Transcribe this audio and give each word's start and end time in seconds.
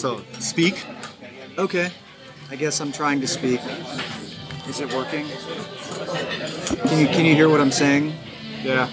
So, 0.00 0.22
speak. 0.38 0.82
Okay. 1.58 1.90
I 2.50 2.56
guess 2.56 2.80
I'm 2.80 2.90
trying 2.90 3.20
to 3.20 3.26
speak. 3.26 3.60
Is 4.66 4.80
it 4.80 4.90
working? 4.94 5.26
Can 6.88 6.98
you 7.00 7.06
can 7.08 7.26
you 7.26 7.34
hear 7.34 7.50
what 7.50 7.60
I'm 7.60 7.70
saying 7.70 8.14
Yeah. 8.62 8.88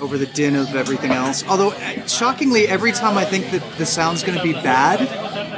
over 0.00 0.16
the 0.16 0.24
din 0.24 0.56
of 0.56 0.74
everything 0.74 1.10
else? 1.10 1.44
Although 1.46 1.72
uh, 1.72 2.06
shockingly, 2.06 2.66
every 2.66 2.92
time 2.92 3.18
I 3.18 3.26
think 3.26 3.50
that 3.50 3.62
the 3.76 3.84
sound's 3.84 4.22
going 4.22 4.38
to 4.38 4.42
be 4.42 4.54
bad, 4.54 5.02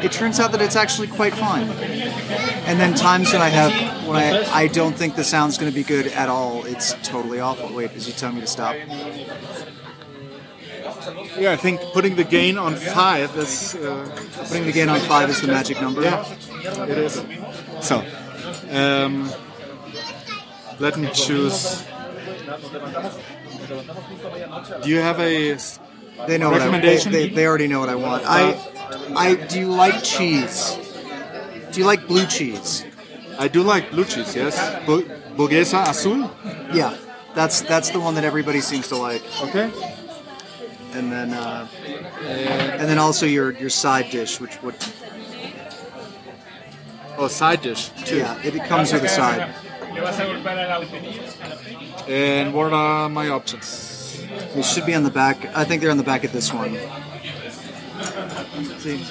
it 0.05 0.11
turns 0.11 0.41
out 0.41 0.50
that 0.50 0.61
it's 0.61 0.75
actually 0.75 1.07
quite 1.07 1.34
fine. 1.34 1.68
And 2.66 2.80
then 2.80 2.96
times 2.96 3.32
when 3.32 3.43
I 3.43 3.48
have 3.48 3.72
when 4.09 4.16
I 4.16 4.43
I 4.52 4.66
don't 4.66 4.96
think 4.96 5.14
the 5.14 5.22
sound's 5.22 5.57
going 5.57 5.70
to 5.70 5.75
be 5.75 5.84
good 5.84 6.09
at 6.09 6.29
all, 6.29 6.64
it's 6.64 6.95
totally 7.09 7.38
awful. 7.38 7.72
Wait, 7.72 7.93
is 7.93 8.07
he 8.07 8.12
telling 8.12 8.34
me 8.34 8.41
to 8.41 8.48
stop? 8.48 8.75
Yeah, 11.39 11.53
I 11.53 11.57
think 11.57 11.81
putting 11.93 12.17
the 12.17 12.25
gain 12.25 12.59
on 12.59 12.75
five 12.77 13.37
is. 13.37 13.75
Uh, 13.75 14.07
Putting 14.49 14.64
the 14.67 14.73
gain 14.73 14.89
on 14.89 15.00
five 15.00 15.31
is 15.31 15.41
the 15.41 15.46
magic 15.49 15.81
number. 15.81 16.03
yeah, 16.03 16.25
it 16.89 16.99
is. 16.99 17.23
So, 17.81 18.04
um, 18.71 19.31
let 20.79 20.96
me 20.99 21.09
choose. 21.13 21.85
Do 24.82 24.89
you 24.90 24.99
have 25.01 25.21
a. 25.21 25.57
They 26.27 26.37
know 26.39 26.51
what 26.51 26.61
I, 26.61 26.64
they, 26.67 26.71
Recommendation? 26.71 27.13
they, 27.13 27.29
they 27.29 27.46
already 27.46 27.68
know 27.68 27.81
what 27.81 27.89
I 27.89 27.95
want. 27.95 28.25
I, 28.26 28.54
I 29.17 29.35
do 29.35 29.61
you 29.61 29.68
like 29.71 30.03
cheese? 30.03 30.76
Do 31.73 31.81
you 31.81 31.87
like 31.87 32.06
blue 32.06 32.27
cheese? 32.27 32.84
I 33.39 33.48
do 33.48 33.62
like 33.62 33.91
blue 33.91 34.05
cheese, 34.05 34.34
yes. 34.37 34.55
Bu- 34.84 35.06
Burguesa 35.37 35.89
Azul. 35.89 36.31
Yeah, 36.75 36.97
that's 37.34 37.62
that's 37.62 37.91
the 37.91 38.01
one 38.01 38.15
that 38.17 38.25
everybody 38.25 38.61
seems 38.61 38.89
to 38.89 38.97
like. 38.97 39.23
Okay. 39.45 39.70
And 40.92 41.12
then 41.12 41.33
uh, 41.33 41.69
and 42.78 42.89
then 42.89 42.98
also 42.98 43.27
your 43.27 43.53
your 43.53 43.70
side 43.70 44.11
dish, 44.11 44.41
which 44.41 44.61
would 44.62 44.75
Oh, 47.19 47.28
side 47.28 47.61
dish. 47.61 47.91
Too. 48.05 48.17
yeah, 48.17 48.41
it, 48.42 48.55
it 48.56 48.65
comes 48.65 48.92
with 48.95 49.05
a 49.05 49.09
side. 49.09 49.55
And 52.09 52.55
what 52.55 52.73
are 52.73 53.11
my 53.11 53.28
options? 53.28 54.25
It 54.56 54.65
should 54.65 54.87
be 54.87 54.95
on 54.95 55.03
the 55.03 55.11
back. 55.11 55.37
I 55.55 55.65
think 55.65 55.83
they're 55.83 55.91
on 55.91 55.98
the 55.98 56.03
back 56.03 56.25
of 56.25 56.33
this 56.33 56.50
one. 56.53 56.78
See, 58.81 59.05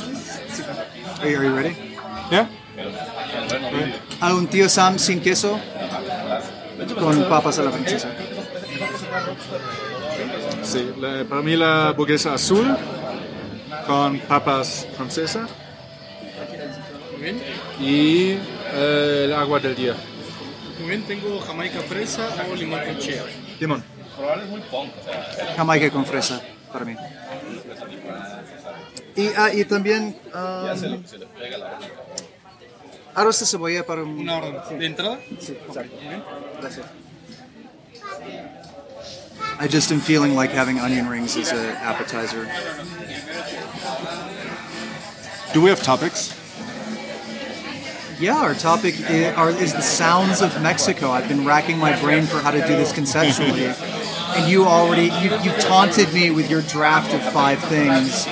are 1.21 1.29
you, 1.29 1.37
are 1.37 1.43
you 1.43 1.55
ready? 1.55 1.77
Yeah? 2.31 2.47
A 4.21 4.33
un 4.33 4.47
tío 4.47 4.67
Sam 4.67 4.97
sin 4.97 5.21
queso 5.21 5.59
con 6.97 7.23
papas 7.29 7.59
a 7.59 7.63
la 7.63 7.71
francesa. 7.71 8.09
Sí, 10.71 10.91
la- 10.99 11.23
para 11.25 11.41
mí 11.41 11.55
la 11.55 11.93
burguesa 11.97 12.33
azul 12.33 12.67
con 13.87 14.19
papas 14.19 14.85
francesa 14.95 15.47
Muy 17.13 17.21
bien. 17.23 17.41
y 17.79 18.31
eh, 18.73 19.23
el 19.25 19.33
agua 19.33 19.59
del 19.59 19.75
día. 19.75 19.95
Muy 20.79 20.89
bien, 20.89 21.03
tengo 21.03 21.39
jamaica 21.41 21.79
fresa 21.81 22.27
o 22.51 22.55
limón 22.55 22.79
con 22.85 22.97
chía. 22.99 23.23
Limón. 23.59 23.83
Jamaica 25.57 25.89
con 25.89 26.05
fresa 26.05 26.41
para 26.71 26.85
mí. 26.85 26.95
Y, 29.15 29.27
ah, 29.37 29.49
y 29.53 29.65
también 29.65 30.15
um, 30.33 31.03
arroz 33.15 33.39
de 33.39 33.45
cebolla 33.45 33.85
para 33.85 34.03
un... 34.03 34.19
Una 34.19 34.37
orden 34.37 34.79
de 34.79 34.85
entrada. 34.85 35.19
Sí, 35.39 35.53
exacto. 35.67 35.95
Gracias. 36.61 36.85
I 39.61 39.67
just 39.67 39.91
am 39.91 39.99
feeling 39.99 40.35
like 40.35 40.51
having 40.51 40.79
onion 40.79 41.09
rings 41.09 41.35
as 41.35 41.51
an 41.51 41.75
appetizer. 41.75 42.45
Do 45.53 45.61
we 45.61 45.69
have 45.69 45.83
topics? 45.83 46.33
Yeah, 48.21 48.37
our 48.37 48.53
topic 48.53 48.97
is, 48.97 49.35
are, 49.35 49.49
is 49.49 49.73
the 49.73 49.81
sounds 49.81 50.41
of 50.41 50.61
Mexico. 50.61 51.09
I've 51.09 51.27
been 51.27 51.45
racking 51.45 51.77
my 51.77 51.99
brain 51.99 52.23
for 52.25 52.37
how 52.37 52.51
to 52.51 52.61
do 52.61 52.67
this 52.67 52.93
conceptually, 52.93 53.65
and 54.37 54.49
you 54.49 54.63
already 54.63 55.07
you, 55.21 55.35
you 55.41 55.51
taunted 55.59 56.13
me 56.13 56.31
with 56.31 56.49
your 56.49 56.61
draft 56.61 57.13
of 57.13 57.21
five 57.33 57.59
things 57.65 58.27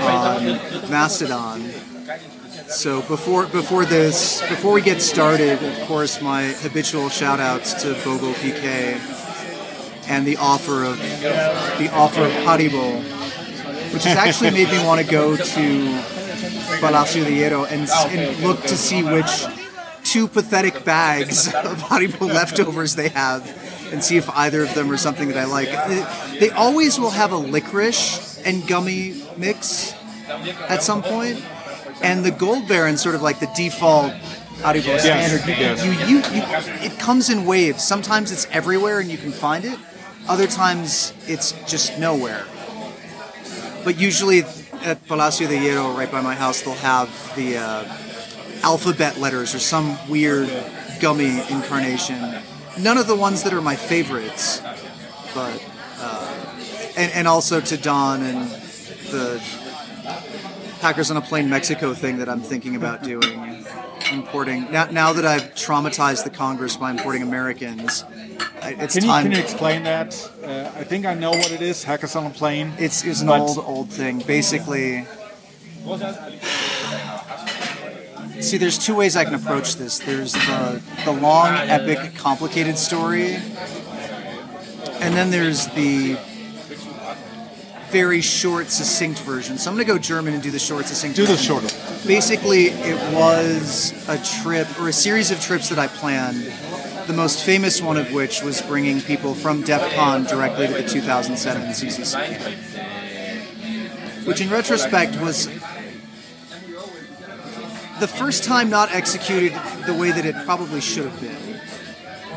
on 0.00 0.90
Mastodon. 0.90 1.60
So 2.68 3.02
before 3.02 3.44
before 3.44 3.84
this, 3.84 4.40
before 4.48 4.72
we 4.72 4.80
get 4.80 5.02
started, 5.02 5.62
of 5.62 5.86
course, 5.86 6.22
my 6.22 6.44
habitual 6.44 7.10
shout 7.10 7.40
outs 7.40 7.74
to 7.82 7.92
Bobo 8.04 8.32
PK 8.32 9.21
and 10.08 10.26
the 10.26 10.36
offer 10.36 10.84
of 10.84 10.98
the 10.98 11.90
offer 11.92 12.22
of 12.22 12.32
Haribo, 12.32 13.02
which 13.92 14.04
has 14.04 14.16
actually 14.16 14.50
made 14.50 14.68
me 14.68 14.84
want 14.84 15.00
to 15.00 15.10
go 15.10 15.36
to 15.36 16.02
Palacio 16.80 17.24
de 17.24 17.30
Hierro 17.30 17.70
and, 17.70 17.88
and 17.88 18.42
look 18.42 18.60
to 18.62 18.76
see 18.76 19.02
which 19.02 19.46
two 20.04 20.28
pathetic 20.28 20.84
bags 20.84 21.46
of 21.54 21.78
Haribo 21.78 22.26
leftovers 22.26 22.96
they 22.96 23.08
have 23.10 23.46
and 23.92 24.02
see 24.02 24.16
if 24.16 24.28
either 24.30 24.62
of 24.62 24.74
them 24.74 24.90
are 24.90 24.96
something 24.96 25.28
that 25.28 25.36
I 25.36 25.44
like. 25.44 25.68
They, 26.40 26.50
always 26.50 26.98
will 26.98 27.10
have 27.10 27.32
a 27.32 27.36
licorice 27.36 28.42
and 28.44 28.66
gummy 28.66 29.22
mix 29.36 29.94
at 30.68 30.82
some 30.82 31.02
point, 31.02 31.44
and 32.02 32.24
the 32.24 32.30
Goldbären 32.30 32.98
sort 32.98 33.14
of 33.14 33.22
like 33.22 33.38
the 33.38 33.50
default 33.54 34.12
Haribo 34.62 34.98
standard. 34.98 35.46
You, 35.46 35.54
yes. 35.54 35.84
you, 35.84 35.92
you, 35.92 36.16
you, 36.16 36.86
it 36.86 36.98
comes 36.98 37.30
in 37.30 37.44
waves. 37.44 37.82
Sometimes 37.82 38.30
it's 38.32 38.46
everywhere 38.50 39.00
and 39.00 39.10
you 39.10 39.18
can 39.18 39.32
find 39.32 39.64
it. 39.64 39.78
Other 40.28 40.46
times 40.46 41.12
it's 41.26 41.52
just 41.68 41.98
nowhere. 41.98 42.44
But 43.84 43.98
usually 43.98 44.44
at 44.82 45.04
Palacio 45.06 45.48
de 45.48 45.56
Hierro, 45.56 45.96
right 45.96 46.10
by 46.10 46.20
my 46.20 46.34
house, 46.34 46.62
they'll 46.62 46.74
have 46.74 47.08
the 47.36 47.58
uh, 47.58 47.84
alphabet 48.62 49.18
letters 49.18 49.54
or 49.54 49.58
some 49.58 49.98
weird 50.08 50.48
gummy 51.00 51.40
incarnation. 51.50 52.18
None 52.78 52.96
of 52.96 53.06
the 53.06 53.16
ones 53.16 53.42
that 53.42 53.52
are 53.52 53.60
my 53.60 53.76
favorites, 53.76 54.60
but 55.34 55.62
uh, 55.98 56.92
and, 56.96 57.12
and 57.12 57.28
also 57.28 57.60
to 57.60 57.76
Don 57.76 58.22
and 58.22 58.50
the 59.10 59.38
Hackers 60.80 61.10
on 61.10 61.16
a 61.16 61.20
Plane 61.20 61.48
Mexico 61.50 61.94
thing 61.94 62.18
that 62.18 62.28
I'm 62.28 62.40
thinking 62.40 62.76
about 62.76 63.02
doing. 63.02 63.64
Importing 64.12 64.70
now, 64.70 64.84
now 64.90 65.12
that 65.14 65.24
I've 65.24 65.54
traumatized 65.54 66.24
the 66.24 66.30
Congress 66.30 66.76
by 66.76 66.90
importing 66.90 67.22
Americans, 67.22 68.04
it's 68.62 68.94
Can 68.94 69.04
you, 69.04 69.08
time. 69.08 69.22
can 69.24 69.32
you 69.32 69.38
explain 69.38 69.82
that? 69.84 70.30
Uh, 70.44 70.70
I 70.76 70.84
think 70.84 71.06
I 71.06 71.14
know 71.14 71.30
what 71.30 71.50
it 71.50 71.62
is. 71.62 71.82
Hackers 71.82 72.14
on 72.14 72.26
a 72.26 72.30
plane. 72.30 72.72
It's, 72.78 73.04
it's 73.04 73.22
an 73.22 73.30
old, 73.30 73.58
old 73.58 73.90
thing. 73.90 74.18
Basically, 74.20 75.06
see, 78.40 78.58
there's 78.58 78.78
two 78.78 78.94
ways 78.94 79.16
I 79.16 79.24
can 79.24 79.34
approach 79.34 79.76
this. 79.76 79.98
There's 79.98 80.34
the, 80.34 80.82
the 81.04 81.12
long, 81.12 81.54
epic, 81.54 82.14
complicated 82.16 82.76
story, 82.76 83.36
and 85.00 85.14
then 85.14 85.30
there's 85.30 85.68
the 85.68 86.18
very 87.92 88.20
short, 88.20 88.70
succinct 88.70 89.20
version. 89.20 89.58
So 89.58 89.70
I'm 89.70 89.76
going 89.76 89.86
to 89.86 89.92
go 89.92 89.98
German 89.98 90.34
and 90.34 90.42
do 90.42 90.50
the 90.50 90.58
short, 90.58 90.86
succinct. 90.86 91.14
Do 91.14 91.26
the 91.26 91.36
shorter. 91.36 91.68
Basically, 92.06 92.64
it 92.66 93.14
was 93.14 93.92
a 94.08 94.18
trip 94.42 94.66
or 94.80 94.88
a 94.88 94.92
series 94.92 95.30
of 95.30 95.40
trips 95.40 95.68
that 95.68 95.78
I 95.78 95.86
planned. 95.86 96.42
The 97.06 97.12
most 97.12 97.44
famous 97.44 97.80
one 97.82 97.96
of 97.96 98.12
which 98.12 98.42
was 98.42 98.62
bringing 98.62 99.00
people 99.00 99.34
from 99.34 99.62
DEF 99.62 99.94
CON 99.94 100.24
directly 100.24 100.66
to 100.68 100.72
the 100.72 100.88
2007 100.88 101.62
CCC 101.68 102.82
which 104.24 104.40
in 104.40 104.50
retrospect 104.50 105.20
was 105.20 105.46
the 108.00 108.08
first 108.08 108.44
time 108.44 108.70
not 108.70 108.92
executed 108.92 109.52
the 109.86 109.94
way 109.94 110.10
that 110.12 110.24
it 110.24 110.34
probably 110.44 110.80
should 110.80 111.06
have 111.06 111.20
been. 111.20 111.60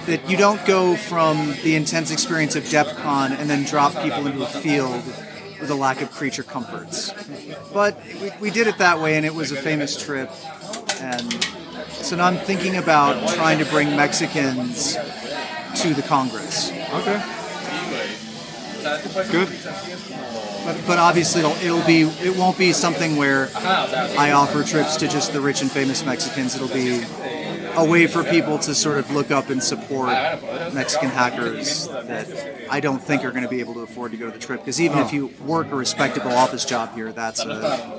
That 0.07 0.29
you 0.29 0.37
don't 0.37 0.63
go 0.65 0.95
from 0.95 1.53
the 1.63 1.75
intense 1.75 2.11
experience 2.11 2.55
of 2.55 2.69
DEF 2.69 2.95
CON 2.97 3.31
and 3.33 3.49
then 3.49 3.63
drop 3.63 3.93
people 4.03 4.27
into 4.27 4.43
a 4.43 4.47
field 4.47 5.03
with 5.59 5.69
a 5.69 5.75
lack 5.75 6.01
of 6.01 6.11
creature 6.11 6.43
comforts. 6.43 7.13
But 7.73 7.97
we, 8.21 8.31
we 8.39 8.51
did 8.51 8.67
it 8.67 8.77
that 8.77 8.99
way, 8.99 9.15
and 9.15 9.25
it 9.25 9.33
was 9.33 9.51
a 9.51 9.55
famous 9.55 10.01
trip. 10.01 10.29
And 11.01 11.33
so 11.89 12.15
now 12.15 12.25
I'm 12.25 12.37
thinking 12.37 12.77
about 12.77 13.29
trying 13.29 13.59
to 13.59 13.65
bring 13.65 13.95
Mexicans 13.95 14.93
to 14.95 15.93
the 15.93 16.03
Congress. 16.07 16.71
Okay. 16.71 17.23
Good. 19.31 19.49
But, 20.65 20.81
but 20.87 20.99
obviously, 20.99 21.41
it'll, 21.41 21.55
it'll 21.57 21.85
be 21.85 22.01
it 22.01 22.37
won't 22.37 22.57
be 22.57 22.73
something 22.73 23.17
where 23.17 23.49
I 23.55 24.31
offer 24.31 24.63
trips 24.63 24.95
to 24.97 25.07
just 25.07 25.33
the 25.33 25.41
rich 25.41 25.61
and 25.61 25.71
famous 25.71 26.05
Mexicans. 26.05 26.55
It'll 26.55 26.67
be 26.67 27.03
a 27.77 27.85
way 27.85 28.07
for 28.07 28.23
people 28.23 28.57
to 28.59 28.75
sort 28.75 28.97
of 28.97 29.11
look 29.11 29.31
up 29.31 29.49
and 29.49 29.61
support 29.61 30.09
Mexican 30.73 31.09
hackers 31.09 31.87
that 31.87 32.67
I 32.69 32.79
don't 32.79 33.01
think 33.01 33.23
are 33.23 33.31
going 33.31 33.43
to 33.43 33.49
be 33.49 33.59
able 33.59 33.73
to 33.75 33.81
afford 33.81 34.11
to 34.11 34.17
go 34.17 34.25
to 34.25 34.31
the 34.31 34.39
trip. 34.39 34.61
Because 34.61 34.79
even 34.81 34.99
if 34.99 35.09
oh. 35.09 35.15
you 35.15 35.27
work 35.45 35.71
a 35.71 35.75
respectable 35.75 36.31
office 36.31 36.65
job 36.65 36.93
here, 36.93 37.11
that's 37.11 37.43
a 37.43 37.97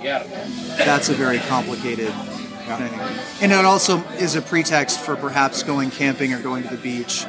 that's 0.78 1.08
a 1.08 1.14
very 1.14 1.38
complicated 1.40 2.12
thing. 2.12 2.92
And 3.40 3.52
it 3.52 3.64
also 3.64 4.02
is 4.14 4.34
a 4.34 4.42
pretext 4.42 5.00
for 5.00 5.16
perhaps 5.16 5.62
going 5.62 5.90
camping 5.90 6.32
or 6.32 6.40
going 6.40 6.62
to 6.64 6.70
the 6.70 6.82
beach 6.82 7.24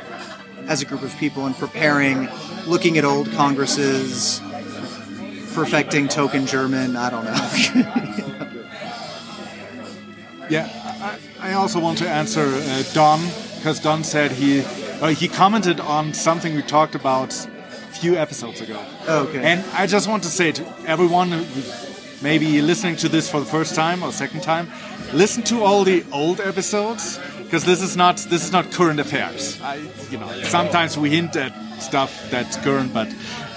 as 0.68 0.82
a 0.82 0.86
group 0.86 1.04
of 1.04 1.16
people 1.18 1.46
and 1.46 1.56
preparing, 1.56 2.30
looking 2.66 2.98
at 2.98 3.06
old 3.06 3.32
congresses, 3.32 4.42
perfecting 5.54 6.08
token 6.08 6.46
German. 6.46 6.96
I 6.96 7.10
don't 7.10 7.26
know. 7.26 8.54
Yeah, 10.50 10.87
I, 11.40 11.54
also 11.54 11.80
want 11.80 11.98
to 12.00 12.10
answer 12.10 12.46
uh, 12.46 12.84
Don 12.94 13.20
because 13.58 13.80
Don 13.80 14.04
said 14.04 14.32
he 14.32 14.62
uh, 15.02 15.08
he 15.08 15.28
commented 15.28 15.80
on 15.80 16.14
something 16.14 16.56
we 16.56 16.62
talked 16.62 16.96
about 16.96 17.34
a 17.34 17.94
few 17.94 18.16
episodes 18.16 18.62
ago. 18.62 18.84
Oh, 19.08 19.28
okay. 19.28 19.44
And 19.44 19.66
I 19.74 19.88
just 19.88 20.08
want 20.08 20.24
to 20.24 20.30
say 20.30 20.52
to 20.52 20.64
everyone 20.86 21.30
maybe 22.22 22.62
listening 22.62 22.96
to 22.98 23.10
this 23.10 23.30
for 23.30 23.40
the 23.40 23.46
first 23.46 23.76
time 23.76 24.04
or 24.04 24.12
second 24.12 24.42
time, 24.42 24.68
listen 25.14 25.44
to 25.44 25.64
all 25.64 25.84
the 25.84 26.04
old 26.12 26.40
episodes 26.40 27.20
because 27.44 27.64
this 27.64 27.82
is 27.82 27.96
not 27.96 28.18
this 28.30 28.44
is 28.44 28.52
not 28.52 28.72
current 28.72 29.00
affairs. 29.00 29.60
I, 29.62 29.76
you 30.10 30.18
know, 30.18 30.30
sometimes 30.44 30.98
we 30.98 31.10
hint 31.10 31.36
at 31.36 31.54
stuff 31.82 32.30
that's 32.30 32.58
current, 32.58 32.94
but 32.94 33.08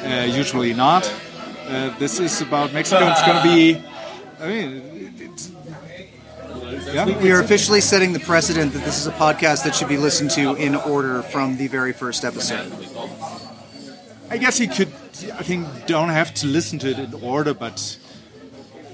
uh, 0.05 0.29
usually 0.29 0.75
not. 0.75 1.13
Uh, 1.67 1.97
this 1.99 2.19
is 2.19 2.41
about 2.41 2.73
Mexico. 2.73 3.09
It's 3.11 3.23
going 3.23 3.37
to 3.37 3.43
be. 3.43 3.83
I 4.41 4.49
mean, 4.49 5.15
it's, 5.19 5.51
yeah, 6.87 7.23
We 7.23 7.33
are 7.33 7.41
officially 7.41 7.81
setting 7.81 8.13
the 8.13 8.21
precedent 8.21 8.73
that 8.73 8.85
this 8.85 8.99
is 8.99 9.07
a 9.07 9.13
podcast 9.13 9.65
that 9.65 9.75
should 9.75 9.89
be 9.89 9.97
listened 9.97 10.31
to 10.33 10.55
in 10.55 10.75
order 10.75 11.23
from 11.23 11.57
the 11.57 11.69
very 11.69 11.93
first 11.93 12.25
episode. 12.25 12.73
I 14.31 14.39
guess 14.39 14.61
you 14.61 14.69
could. 14.69 14.89
I 15.35 15.43
think 15.43 15.67
don't 15.87 16.09
have 16.09 16.33
to 16.35 16.47
listen 16.47 16.79
to 16.81 16.91
it 16.91 16.99
in 16.99 17.15
order, 17.15 17.53
but 17.53 17.99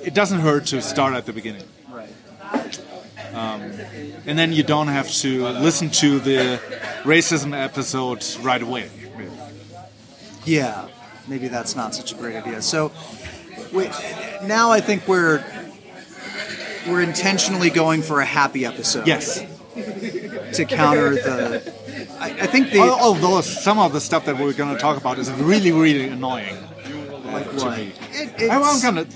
it 0.03 0.15
doesn't 0.15 0.41
hurt 0.41 0.67
to 0.67 0.81
start 0.83 1.15
at 1.15 1.27
the 1.27 1.33
beginning. 1.33 1.65
Right. 1.91 2.11
Um, 3.35 3.62
and 4.25 4.38
then 4.38 4.53
you 4.53 4.62
don't 4.62 4.88
have 4.88 5.11
to 5.21 5.49
listen 5.49 5.91
to 5.91 6.19
the 6.21 6.59
racism 7.03 7.55
episode 7.55 8.25
right 8.41 8.62
away. 8.62 8.88
Yeah, 10.44 10.88
maybe 11.29 11.49
that's 11.49 11.77
not 11.77 11.94
such 11.94 12.12
a 12.12 12.15
great 12.15 12.37
idea. 12.37 12.62
So 12.62 12.93
we, 13.73 13.88
now 14.44 14.71
I 14.71 14.81
think 14.81 15.06
we're 15.06 15.44
we're 16.88 17.03
intentionally 17.03 17.71
going 17.71 18.03
for 18.03 18.21
a 18.21 18.25
happy 18.25 18.65
episode. 18.65 19.06
Yes, 19.06 19.41
To 20.55 20.65
counter 20.65 21.11
the, 21.15 21.75
I, 22.21 22.31
I 22.43 22.47
think 22.47 22.71
the 22.71 22.81
Al- 22.81 22.99
although 23.00 23.41
some 23.41 23.79
of 23.79 23.93
the 23.93 24.00
stuff 24.00 24.25
that 24.27 24.38
we're 24.38 24.53
going 24.53 24.73
to 24.75 24.81
talk 24.81 24.97
about 24.97 25.19
is 25.19 25.31
really, 25.33 25.73
really 25.73 26.09
annoying. 26.09 26.56
like 27.27 27.47
what? 27.55 27.79
It, 27.79 28.50
I'm, 28.50 28.62
I'm 28.62 28.81
gonna, 28.81 29.06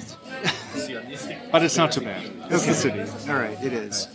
but 1.53 1.63
it's 1.63 1.77
not 1.77 1.93
too 1.93 2.03
bad. 2.03 2.31
It's 2.51 2.67
the 2.67 2.75
city. 2.75 3.01
All 3.31 3.39
right, 3.39 3.57
it 3.63 3.73
is. 3.73 4.09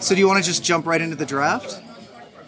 So 0.00 0.14
do 0.14 0.20
you 0.20 0.26
want 0.26 0.42
to 0.42 0.44
just 0.44 0.64
jump 0.64 0.86
right 0.86 1.00
into 1.00 1.16
the 1.16 1.26
draft? 1.26 1.80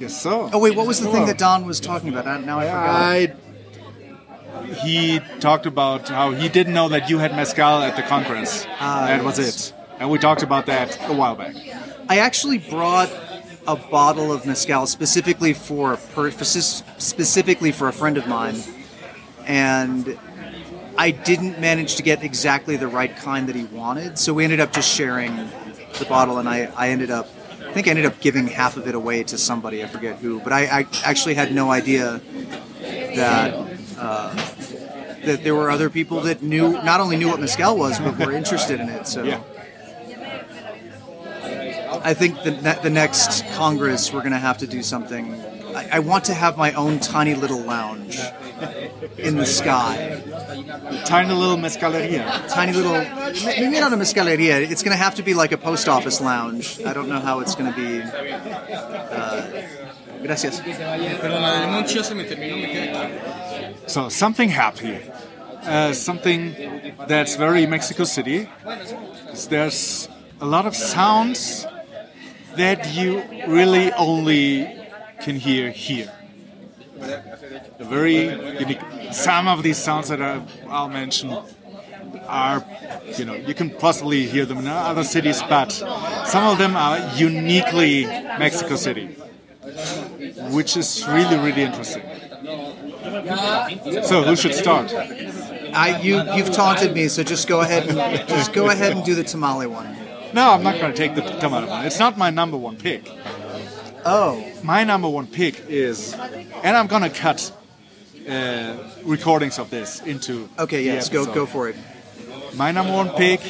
Yes, 0.01 0.21
so. 0.21 0.51
Oh 0.53 0.59
wait, 0.59 0.75
what 0.77 0.87
was 0.87 1.01
the 1.01 1.09
thing 1.11 1.27
that 1.27 1.39
Don 1.39 1.67
was 1.67 1.79
talking 1.81 2.09
about? 2.09 2.27
I- 2.27 2.41
Now 2.41 2.59
I 2.59 2.65
forgot. 2.67 2.91
I. 2.91 3.35
He 4.83 5.21
talked 5.41 5.67
about 5.67 6.09
how 6.09 6.31
he 6.31 6.49
didn't 6.49 6.75
know 6.75 6.89
that 6.89 7.11
you 7.11 7.19
had 7.19 7.35
mezcal 7.37 7.83
at 7.83 7.97
the 7.97 8.03
conference. 8.03 8.67
Ah, 8.81 9.07
that 9.07 9.23
was 9.23 9.39
it, 9.39 9.75
and 9.99 10.11
we 10.11 10.19
talked 10.19 10.43
about 10.43 10.67
that 10.67 10.99
a 11.09 11.13
while 11.13 11.37
back. 11.37 11.55
I 12.09 12.19
actually 12.19 12.59
brought 12.59 13.11
a 13.67 13.77
bottle 13.77 14.33
of 14.33 14.45
mezcal 14.47 14.87
specifically 14.87 15.55
for, 15.55 15.97
specifically 15.97 17.73
for 17.73 17.89
a 17.89 17.93
friend 17.93 18.19
of 18.19 18.27
mine, 18.27 18.57
and 19.47 20.19
I 20.99 21.11
didn't 21.11 21.61
manage 21.61 21.97
to 21.97 22.03
get 22.03 22.23
exactly 22.23 22.77
the 22.77 22.89
right 22.89 23.15
kind 23.17 23.49
that 23.49 23.57
he 23.57 23.65
wanted. 23.65 24.19
So 24.19 24.35
we 24.35 24.45
ended 24.45 24.61
up 24.61 24.73
just 24.73 24.91
sharing 24.91 25.37
the 25.99 26.07
bottle, 26.09 26.39
and 26.39 26.49
I, 26.49 26.71
I 26.77 26.91
ended 26.91 27.11
up. 27.11 27.29
I 27.61 27.73
think 27.73 27.89
I 27.89 27.91
ended 27.91 28.07
up 28.07 28.21
giving 28.21 28.47
half 28.47 28.77
of 28.77 28.87
it 28.87 28.95
away 28.95 29.25
to 29.25 29.37
somebody. 29.37 29.83
I 29.83 29.89
forget 29.89 30.19
who, 30.19 30.39
but 30.41 30.53
I, 30.53 30.81
I 30.81 30.87
actually 31.05 31.35
had 31.35 31.53
no 31.53 31.73
idea 31.73 32.21
that 32.81 33.55
uh, 33.99 34.35
that 35.25 35.43
there 35.43 35.57
were 35.57 35.71
other 35.71 35.91
people 35.91 36.21
that 36.21 36.41
knew 36.41 36.73
not 36.85 37.01
only 37.01 37.17
knew 37.17 37.29
what 37.29 37.41
mezcal 37.41 37.77
was, 37.77 37.99
but 37.99 38.17
were 38.19 38.33
interested 38.33 38.79
in 38.79 38.89
it. 38.89 39.09
So. 39.09 39.25
Yeah. 39.25 39.43
I 42.05 42.13
think 42.13 42.43
the, 42.45 42.79
the 42.83 42.91
next 42.91 43.47
Congress 43.55 44.13
we're 44.13 44.21
going 44.21 44.33
to 44.33 44.39
have 44.39 44.59
to 44.59 44.67
do 44.67 44.83
something. 44.83 45.35
I, 45.75 45.89
I 45.93 45.99
want 46.01 46.25
to 46.27 46.35
have 46.35 46.59
my 46.59 46.73
own 46.75 47.01
tiny 47.01 47.35
little 47.35 47.61
lounge 47.61 48.21
in 49.17 49.39
the 49.39 49.47
sky. 49.47 50.23
Tiny 51.07 51.33
little 51.33 51.57
mezcaleria. 51.57 52.47
Tiny 52.49 52.73
little, 52.73 52.93
maybe 53.47 53.81
not 53.81 53.93
a 53.93 53.97
mezcaleria. 53.97 54.71
It's 54.71 54.83
going 54.83 54.97
to 54.97 55.03
have 55.03 55.15
to 55.17 55.23
be 55.23 55.33
like 55.33 55.53
a 55.53 55.59
post 55.59 55.89
office 55.89 56.21
lounge. 56.21 56.79
I 56.85 56.93
don't 56.93 57.09
know 57.09 57.21
how 57.21 57.41
it's 57.41 57.55
going 57.55 57.73
to 57.73 57.77
be. 57.77 58.03
Uh, 58.03 59.67
gracias. 60.23 60.61
Pero 60.61 61.41
la 61.41 61.61
de 61.61 61.67
limón 61.67 61.87
chio 61.87 62.03
se 62.03 62.15
me 62.15 62.25
terminó, 62.25 62.57
me 62.57 62.69
quedé 62.69 62.93
aquí. 62.93 63.91
So 63.91 64.11
something 64.11 64.51
happy, 64.51 64.99
uh, 65.63 65.93
something 65.95 66.55
that's 67.09 67.37
very 67.37 67.67
Mexico 67.67 68.05
City. 68.05 68.49
There's 69.49 70.09
a 70.41 70.47
lot 70.47 70.67
of 70.67 70.77
sounds 70.77 71.67
that 72.57 72.95
you 72.95 73.23
really 73.47 73.93
only 73.93 74.85
can 75.21 75.37
hear 75.37 75.71
here. 75.71 76.13
Very 77.79 78.29
unique. 78.59 78.81
Some 79.13 79.49
of 79.49 79.63
these 79.63 79.79
sounds 79.79 80.09
that 80.09 80.23
I, 80.23 80.41
I'll 80.69 80.89
mention 80.89 81.37
are, 82.27 82.65
you 83.19 83.25
know, 83.25 83.35
you 83.35 83.55
can 83.55 83.71
possibly 83.71 84.27
hear 84.27 84.47
them 84.47 84.59
in 84.59 84.67
other 84.67 85.05
cities, 85.05 85.43
but 85.49 85.73
some 86.27 86.45
of 86.45 86.59
them 86.59 86.77
are 86.77 86.99
uniquely 87.17 88.07
Mexico 88.39 88.77
City, 88.77 89.07
which 90.51 90.77
is 90.77 91.07
really, 91.09 91.37
really 91.37 91.63
interesting. 91.63 92.03
So 94.05 94.23
who 94.23 94.37
should 94.37 94.55
start? 94.55 94.93
I 95.75 96.01
you 96.01 96.23
you've 96.35 96.53
taunted 96.53 96.95
me, 96.95 97.09
so 97.09 97.23
just 97.23 97.49
go 97.49 97.61
ahead 97.61 97.89
and 97.89 98.29
just 98.29 98.53
go 98.53 98.71
ahead 98.71 98.93
and 98.93 99.05
do 99.05 99.15
the 99.15 99.25
tamale 99.25 99.67
one. 99.67 99.97
No, 100.35 100.51
I'm 100.51 100.63
not 100.63 100.81
going 100.81 100.93
to 100.93 100.97
take 100.97 101.15
the 101.15 101.23
tomato 101.23 101.69
one. 101.69 101.87
It's 101.87 101.99
not 101.99 102.19
my 102.19 102.31
number 102.31 102.57
one 102.57 102.77
pick. 102.77 103.09
Oh, 104.05 104.45
My 104.63 104.85
number 104.85 105.09
one 105.09 105.27
pick 105.27 105.65
is, 105.69 106.13
and 106.63 106.77
I'm 106.77 106.89
going 106.89 107.03
to 107.03 107.11
cut 107.11 107.53
uh, 108.29 108.77
recordings 109.05 109.59
of 109.59 109.71
this 109.71 110.03
into. 110.03 110.49
okay, 110.59 110.79
the 110.79 110.85
yes, 110.85 111.09
go 111.09 111.25
go 111.25 111.47
for 111.47 111.69
it. 111.69 111.77
My 112.55 112.71
number 112.73 112.93
one 112.93 113.11
pick 113.11 113.41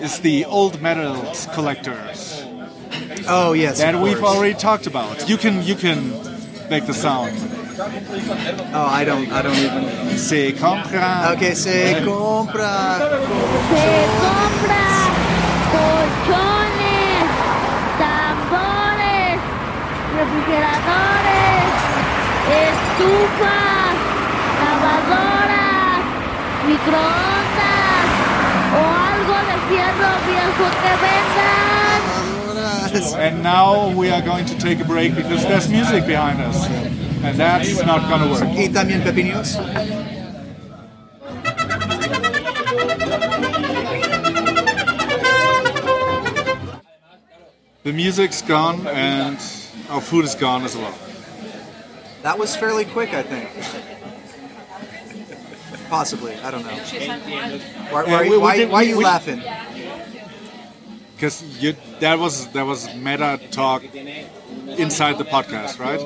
is 0.00 0.20
the 0.20 0.44
old 0.46 0.80
metals 0.80 1.46
collectors 1.54 2.42
Oh 3.28 3.52
yes, 3.52 3.78
that 3.78 3.94
of 3.94 4.00
we've 4.00 4.22
already 4.24 4.54
talked 4.54 4.86
about. 4.86 5.28
You 5.28 5.36
can 5.36 5.62
you 5.62 5.74
can 5.74 6.10
make 6.70 6.86
the 6.86 6.94
sound. 6.94 7.36
Oh, 8.74 8.86
I 9.00 9.04
don't 9.04 9.30
I 9.30 9.42
don't 9.42 9.56
even. 9.56 10.18
Se 10.18 10.52
compra. 10.52 11.32
Okay, 11.36 11.54
se 11.54 12.00
compra. 12.04 12.98
Se 12.98 14.06
compra 14.22 15.27
colchones, 16.28 17.28
tambores, 17.98 19.38
refrigeradores, 20.16 21.68
estufas, 22.68 23.94
lavadoras, 24.60 26.00
microondas 26.66 28.06
o 28.74 28.82
algo 29.08 29.36
de 29.48 29.56
fierro 29.68 30.10
viejo 30.28 30.66
que 30.82 30.92
vendan. 31.02 32.02
And 33.18 33.42
now 33.42 33.90
we 33.94 34.10
are 34.10 34.22
going 34.22 34.46
to 34.46 34.58
take 34.58 34.80
a 34.80 34.84
break 34.84 35.14
because 35.14 35.42
there's 35.42 35.68
music 35.68 36.06
behind 36.06 36.40
us, 36.40 36.66
and 37.22 37.38
that's 37.38 37.84
not 37.84 38.08
going 38.08 38.22
to 38.22 38.28
work. 38.28 38.44
Y 38.56 38.68
también 38.68 39.02
pepinillos. 39.02 39.58
The 47.88 47.94
music's 47.94 48.42
gone 48.42 48.86
and 48.86 49.38
our 49.88 50.02
food 50.02 50.26
is 50.26 50.34
gone 50.34 50.62
as 50.62 50.76
well. 50.76 50.94
That 52.20 52.38
was 52.38 52.54
fairly 52.54 52.84
quick, 52.84 53.14
I 53.14 53.22
think. 53.22 53.48
Possibly, 55.88 56.34
I 56.40 56.50
don't 56.50 56.66
know. 56.66 56.76
Why, 57.90 58.04
why, 58.04 58.28
we 58.28 58.36
why, 58.36 58.56
did- 58.58 58.68
why 58.68 58.80
are 58.80 58.82
you 58.82 58.98
we- 58.98 59.04
laughing? 59.04 59.42
Because 61.14 61.42
that 62.00 62.18
was 62.18 62.48
that 62.48 62.66
was 62.66 62.94
meta 62.94 63.40
talk 63.50 63.82
inside 64.84 65.16
the 65.16 65.24
podcast, 65.24 65.78
right? 65.78 65.98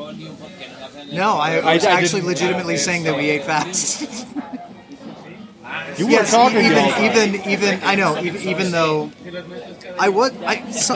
No, 1.13 1.33
I, 1.33 1.57
I 1.57 1.75
was 1.75 1.85
I 1.85 1.91
actually 1.99 2.23
legitimately 2.23 2.77
saying 2.77 3.03
that 3.03 3.17
we 3.17 3.29
ate 3.29 3.43
fast. 3.43 4.25
You 5.97 6.09
yes, 6.09 6.31
talking 6.31 6.59
even 6.59 7.35
even 7.35 7.51
even 7.51 7.81
I 7.83 7.95
know 7.95 8.19
even, 8.19 8.43
even 8.43 8.71
though 8.73 9.11
I 9.99 10.09
was 10.11 10.33
I 10.43 10.71
so, 10.71 10.95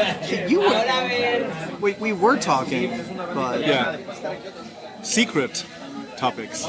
you 0.49 0.61
were 0.61 1.79
we, 1.81 1.93
we 1.95 2.13
were 2.13 2.37
talking, 2.37 2.91
but 3.35 3.61
yeah, 3.67 3.97
secret 5.03 5.65
topics. 6.17 6.67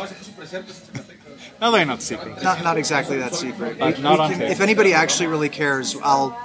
no, 1.62 1.72
they're 1.72 1.86
not 1.86 2.02
secret. 2.02 2.42
not 2.44 2.64
not 2.64 2.78
exactly 2.78 3.18
that 3.18 3.36
secret. 3.36 3.74
We- 3.76 4.02
not 4.02 4.20
we 4.20 4.24
on 4.26 4.32
can- 4.34 4.42
if 4.44 4.62
anybody 4.62 4.94
actually 4.94 5.28
really 5.28 5.50
cares, 5.50 5.96
I'll 6.02 6.38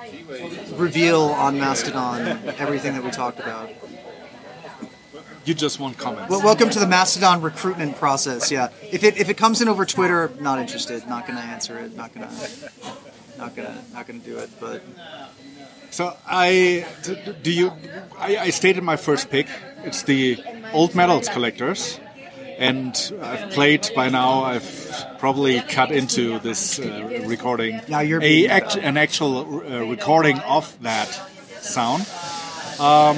reveal 0.74 1.22
on 1.22 1.58
Mastodon 1.60 2.26
everything 2.58 2.94
that 2.94 3.04
we 3.04 3.10
talked 3.10 3.38
about. 3.38 3.70
You 5.44 5.54
just 5.54 5.80
want 5.80 5.98
comments. 5.98 6.30
Well, 6.30 6.42
welcome 6.42 6.70
to 6.70 6.78
the 6.78 6.86
Mastodon 6.86 7.40
recruitment 7.42 7.96
process. 7.96 8.50
Yeah, 8.50 8.68
if 8.90 9.02
it 9.04 9.16
if 9.18 9.28
it 9.28 9.36
comes 9.36 9.60
in 9.60 9.68
over 9.68 9.84
Twitter, 9.84 10.30
not 10.40 10.58
interested. 10.58 11.06
Not 11.08 11.26
gonna 11.26 11.40
answer 11.40 11.78
it. 11.78 11.96
Not 11.96 12.14
gonna. 12.14 12.30
Not 13.38 13.56
gonna. 13.56 13.82
Not 13.92 14.06
gonna 14.06 14.18
do 14.20 14.38
it. 14.38 14.50
But 14.60 14.82
So 15.90 16.16
I 16.26 16.86
do 17.42 17.50
you? 17.50 17.72
I, 18.18 18.36
I 18.36 18.50
stated 18.50 18.82
my 18.82 18.96
first 18.96 19.30
pick. 19.30 19.48
It's 19.84 20.02
the 20.02 20.38
old 20.72 20.94
metals 20.94 21.28
collectors, 21.28 21.98
and 22.58 22.94
I've 23.20 23.50
played 23.50 23.90
by 23.96 24.08
now. 24.08 24.44
I've 24.44 25.16
probably 25.18 25.60
cut 25.60 25.90
into 25.90 26.38
this 26.38 26.78
uh, 26.78 27.24
recording 27.26 27.80
Now 27.88 28.00
you're 28.00 28.22
a 28.22 28.46
act, 28.48 28.76
an 28.76 28.96
actual 28.96 29.38
uh, 29.38 29.80
recording 29.86 30.38
of 30.40 30.80
that 30.82 31.08
sound. 31.60 32.06
Um, 32.78 33.16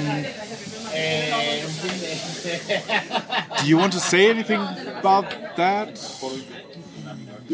do 3.61 3.67
you 3.67 3.77
want 3.77 3.93
to 3.93 3.99
say 3.99 4.29
anything 4.29 4.61
about 4.97 5.25
that, 5.57 5.99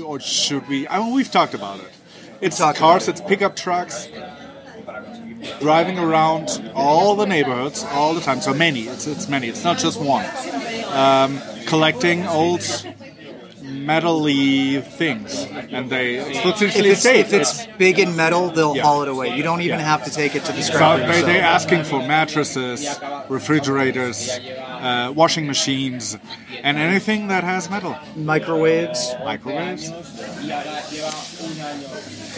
or 0.04 0.20
should 0.20 0.68
we? 0.68 0.88
I 0.88 1.00
mean, 1.00 1.14
we've 1.14 1.32
talked 1.32 1.54
about 1.54 1.80
it. 1.80 1.90
It's 2.42 2.60
cars, 2.76 3.08
about 3.08 3.08
it's 3.08 3.22
pickup 3.22 3.56
trucks, 3.56 4.10
driving 5.62 5.98
around 5.98 6.72
all 6.76 7.16
the 7.16 7.26
neighborhoods 7.26 7.86
all 7.92 8.14
the 8.14 8.22
time. 8.22 8.42
So 8.42 8.54
many. 8.54 8.82
It's 8.82 9.08
it's 9.08 9.30
many. 9.30 9.48
It's 9.48 9.64
not 9.64 9.78
just 9.78 10.00
one. 10.00 10.26
Um, 10.88 11.40
collecting 11.68 12.26
old 12.28 12.62
metal-y 13.92 14.80
things, 15.02 15.30
and 15.76 15.84
they 15.94 16.08
if 16.16 16.28
explicitly 16.30 16.90
it's, 16.92 17.02
state 17.06 17.20
if 17.28 17.34
it's 17.40 17.54
big 17.86 17.96
and 18.04 18.12
metal, 18.24 18.44
they'll 18.56 18.76
Yeah. 18.78 18.84
haul 18.88 19.00
it 19.06 19.10
away. 19.16 19.28
You 19.38 19.44
don't 19.50 19.62
even 19.68 19.80
Yeah. 19.80 19.94
have 19.94 20.02
to 20.08 20.12
take 20.22 20.34
it 20.38 20.44
to 20.48 20.52
the 20.58 20.64
So 20.64 20.74
scrapper. 20.74 21.08
they, 21.12 21.20
so- 21.22 21.26
they're 21.30 21.50
asking 21.58 21.84
for 21.92 22.00
mattresses, 22.16 22.80
refrigerators, 23.38 24.18
uh, 24.30 25.12
washing 25.22 25.46
machines, 25.54 26.04
and 26.66 26.74
anything 26.90 27.22
that 27.34 27.44
has 27.54 27.62
metal. 27.76 27.94
microwaves. 28.34 29.02
Microwaves. 29.32 29.84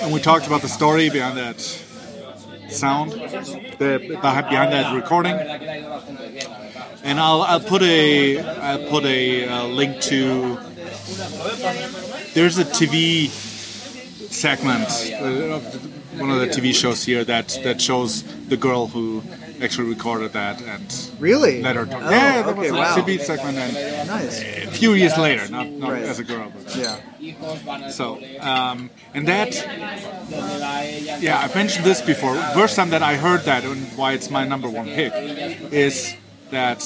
And 0.02 0.10
we 0.16 0.20
talked 0.30 0.46
about 0.50 0.62
the 0.68 0.70
story 0.80 1.06
behind 1.18 1.36
that 1.44 1.58
sound, 2.84 3.12
the 3.82 3.92
behind 4.26 4.46
behind 4.54 4.70
that 4.78 4.88
recording. 5.02 5.36
And 7.10 7.16
I'll, 7.26 7.42
I'll 7.52 7.66
put 7.74 7.82
a 7.84 8.40
I'll 8.68 8.86
put 8.96 9.04
a 9.06 9.22
uh, 9.48 9.66
link 9.80 9.94
to. 10.12 10.20
There's 12.34 12.58
a 12.58 12.66
TV 12.66 13.30
segment, 14.32 14.90
of 15.52 16.20
one 16.20 16.30
of 16.32 16.40
the 16.40 16.48
TV 16.48 16.74
shows 16.74 17.04
here 17.04 17.24
that 17.24 17.60
that 17.64 17.80
shows 17.82 18.24
the 18.48 18.58
girl 18.58 18.88
who 18.88 19.22
actually 19.62 19.90
recorded 19.90 20.34
that 20.34 20.62
and 20.62 21.12
Really? 21.20 21.62
let 21.62 21.76
her 21.76 21.86
talk. 21.86 22.02
Oh, 22.04 22.10
yeah, 22.10 22.42
that 22.42 22.48
okay, 22.58 22.72
was 22.72 22.72
a 22.72 22.74
wow. 22.74 22.96
TV 22.96 23.20
segment, 23.22 23.58
and 23.58 24.08
Nice. 24.08 24.42
a 24.42 24.68
few 24.72 24.94
years 24.94 25.18
later, 25.18 25.48
not 25.50 25.70
not 25.70 25.92
Right. 25.92 26.04
as 26.04 26.20
a 26.20 26.24
girl, 26.24 26.52
but 26.56 26.76
Yeah. 26.76 27.90
so, 27.90 28.20
um, 28.42 28.90
and 29.14 29.28
that, 29.28 29.54
yeah, 31.22 31.40
I 31.40 31.56
mentioned 31.56 31.86
this 31.86 32.02
before. 32.02 32.36
First 32.54 32.76
time 32.76 32.90
that 32.90 33.04
I 33.04 33.16
heard 33.16 33.46
that 33.46 33.64
and 33.64 33.86
why 33.96 34.14
it's 34.14 34.30
my 34.30 34.44
number 34.46 34.68
one 34.70 34.88
pick 34.88 35.14
is 35.72 36.16
that 36.52 36.80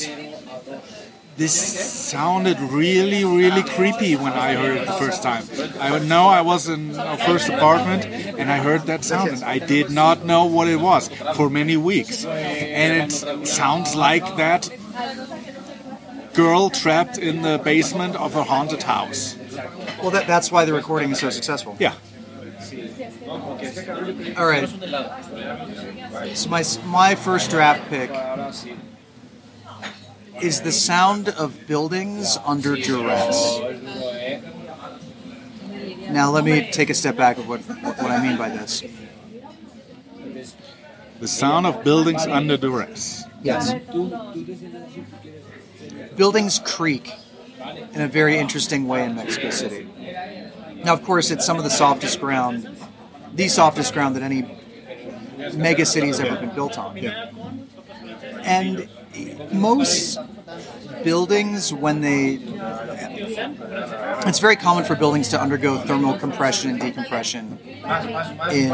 this 1.38 1.53
sounded 1.53 2.60
really, 2.60 3.24
really 3.24 3.62
creepy 3.62 4.15
when 4.15 4.34
I 4.34 4.56
heard 4.56 4.77
it 4.77 4.88
the 4.88 4.94
first 4.94 5.22
time. 5.22 5.44
I 5.79 6.00
know 6.00 6.27
I 6.27 6.41
was 6.41 6.67
in 6.67 7.00
our 7.00 7.17
first 7.17 7.48
apartment 7.48 8.06
and 8.06 8.51
I 8.51 8.58
heard 8.58 8.84
that 8.88 9.03
sound 9.03 9.29
and 9.29 9.44
I 9.44 9.60
did 9.60 9.91
not 9.91 10.25
know 10.25 10.46
what 10.46 10.67
it 10.67 10.77
was 10.77 11.10
for 11.36 11.50
many 11.50 11.77
weeks. 11.77 12.25
And 12.25 13.12
it 13.12 13.48
sounds 13.48 13.96
like 13.96 14.38
that 14.38 14.70
girl 16.34 16.72
trapped 16.72 17.20
in 17.20 17.44
the 17.44 17.62
basement 17.63 18.15
of 18.15 18.36
a 18.36 18.44
haunted 18.44 18.84
house. 18.84 19.38
Well, 20.01 20.12
that, 20.12 20.25
that's 20.25 20.51
why 20.51 20.65
the 20.65 20.74
recording 20.74 21.12
is 21.12 21.20
so 21.20 21.29
successful. 21.29 21.75
Yeah. 21.79 21.94
All 24.38 24.48
right. 24.48 24.67
So 26.34 26.50
my 26.50 26.63
my 26.86 27.15
first 27.15 27.50
draft 27.51 27.89
pick 27.89 28.10
is 30.41 30.62
the 30.62 30.72
sound 30.72 31.29
of 31.29 31.67
buildings 31.67 32.38
under 32.46 32.75
duress. 32.75 33.60
Now 36.10 36.32
let 36.32 36.44
me 36.44 36.70
take 36.72 36.89
a 36.89 36.94
step 36.94 37.15
back 37.15 37.38
of 37.38 37.48
what 37.48 37.62
what 37.62 38.12
I 38.12 38.22
mean 38.22 38.38
by 38.38 38.50
this. 38.50 38.84
The 41.20 41.27
sound 41.27 41.65
of 41.65 41.84
buildings 41.84 42.25
under 42.25 42.58
duress. 42.58 43.25
Yes. 43.41 43.74
Buildings 46.15 46.60
creak 46.63 47.12
in 47.94 48.01
a 48.01 48.08
very 48.08 48.38
interesting 48.38 48.88
way 48.88 49.03
in 49.03 49.15
Mexico 49.15 49.50
City. 49.50 49.88
Now, 50.84 50.94
of 50.94 51.03
course, 51.03 51.32
it's 51.32 51.46
some 51.46 51.58
of 51.58 51.63
the 51.63 51.70
softest 51.70 52.20
ground, 52.20 52.70
the 53.34 53.48
softest 53.48 53.94
ground 53.94 54.15
that 54.15 54.24
any 54.24 54.46
mega 55.56 55.86
city 55.86 56.08
has 56.08 56.20
ever 56.20 56.36
been 56.39 56.53
built 56.53 56.77
on. 56.77 56.98
Yeah. 56.98 57.32
And 58.44 58.88
most 59.51 60.19
buildings, 61.03 61.74
when 61.74 62.01
they. 62.01 62.39
It's 64.27 64.39
very 64.39 64.55
common 64.55 64.83
for 64.83 64.95
buildings 64.95 65.29
to 65.29 65.41
undergo 65.41 65.77
thermal 65.77 66.17
compression 66.17 66.71
and 66.71 66.79
decompression 66.79 67.59
in 68.51 68.69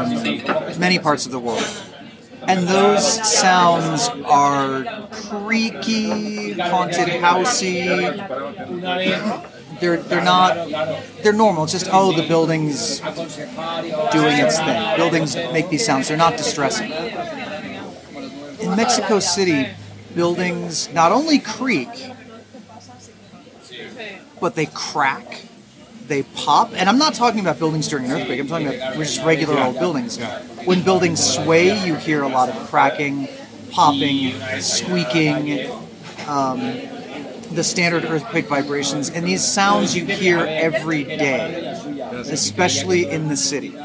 many 0.78 0.98
parts 0.98 1.26
of 1.26 1.32
the 1.32 1.38
world. 1.38 1.64
And 2.46 2.68
those 2.68 3.04
sounds 3.40 4.08
are 4.26 4.84
creaky, 5.10 6.52
haunted 6.52 7.08
housey. 7.08 7.88
They're 9.80 9.96
they're 9.96 10.22
not 10.24 10.68
they're 11.22 11.32
normal. 11.32 11.64
It's 11.64 11.72
just 11.72 11.88
oh 11.92 12.12
the 12.12 12.26
building's 12.26 13.00
doing 13.00 14.38
its 14.38 14.58
thing. 14.58 14.96
Buildings 14.96 15.36
make 15.36 15.68
these 15.70 15.84
sounds. 15.84 16.08
They're 16.08 16.16
not 16.16 16.36
distressing. 16.36 16.90
In 18.60 18.76
Mexico 18.76 19.18
City, 19.18 19.68
buildings 20.14 20.92
not 20.92 21.12
only 21.12 21.38
creak, 21.38 21.88
but 24.40 24.54
they 24.54 24.66
crack, 24.66 25.42
they 26.06 26.22
pop. 26.22 26.72
And 26.74 26.88
I'm 26.88 26.98
not 26.98 27.14
talking 27.14 27.40
about 27.40 27.58
buildings 27.58 27.88
during 27.88 28.06
an 28.06 28.12
earthquake. 28.12 28.40
I'm 28.40 28.46
talking 28.46 28.68
about 28.68 28.94
just 28.94 29.22
regular 29.24 29.58
old 29.58 29.78
buildings. 29.78 30.18
When 30.64 30.82
buildings 30.82 31.22
sway, 31.22 31.84
you 31.86 31.94
hear 31.94 32.22
a 32.22 32.28
lot 32.28 32.48
of 32.48 32.68
cracking, 32.68 33.28
popping, 33.70 34.34
squeaking, 34.60 35.70
um, 36.28 36.60
the 37.50 37.64
standard 37.64 38.04
earthquake 38.04 38.46
vibrations, 38.46 39.10
and 39.10 39.26
these 39.26 39.44
sounds 39.44 39.96
you 39.96 40.06
hear 40.06 40.38
every 40.38 41.04
day, 41.04 41.78
especially 42.12 43.08
in 43.08 43.28
the 43.28 43.36
city. 43.36 43.76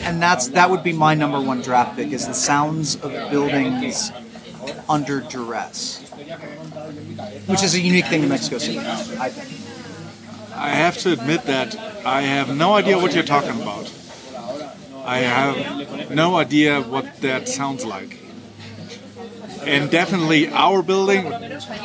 And 0.00 0.20
that's 0.22 0.48
that 0.48 0.70
would 0.70 0.82
be 0.82 0.92
my 0.92 1.14
number 1.14 1.40
one 1.40 1.60
draft 1.60 1.96
pick 1.96 2.12
is 2.12 2.26
the 2.26 2.34
sounds 2.34 2.96
of 2.96 3.12
buildings 3.30 4.10
under 4.88 5.20
duress, 5.20 6.00
which 7.46 7.62
is 7.62 7.74
a 7.74 7.80
unique 7.80 8.06
thing 8.06 8.22
in 8.22 8.28
Mexico 8.28 8.58
City. 8.58 8.78
I. 8.78 9.32
I 10.52 10.70
have 10.70 10.98
to 10.98 11.12
admit 11.12 11.44
that 11.44 11.74
I 12.04 12.20
have 12.22 12.54
no 12.54 12.74
idea 12.74 12.98
what 12.98 13.14
you're 13.14 13.24
talking 13.24 13.60
about. 13.62 13.90
I 15.04 15.18
have 15.20 16.10
no 16.10 16.36
idea 16.36 16.82
what 16.82 17.16
that 17.22 17.48
sounds 17.48 17.84
like. 17.84 18.18
And 19.62 19.90
definitely 19.90 20.48
our 20.48 20.82
building 20.82 21.30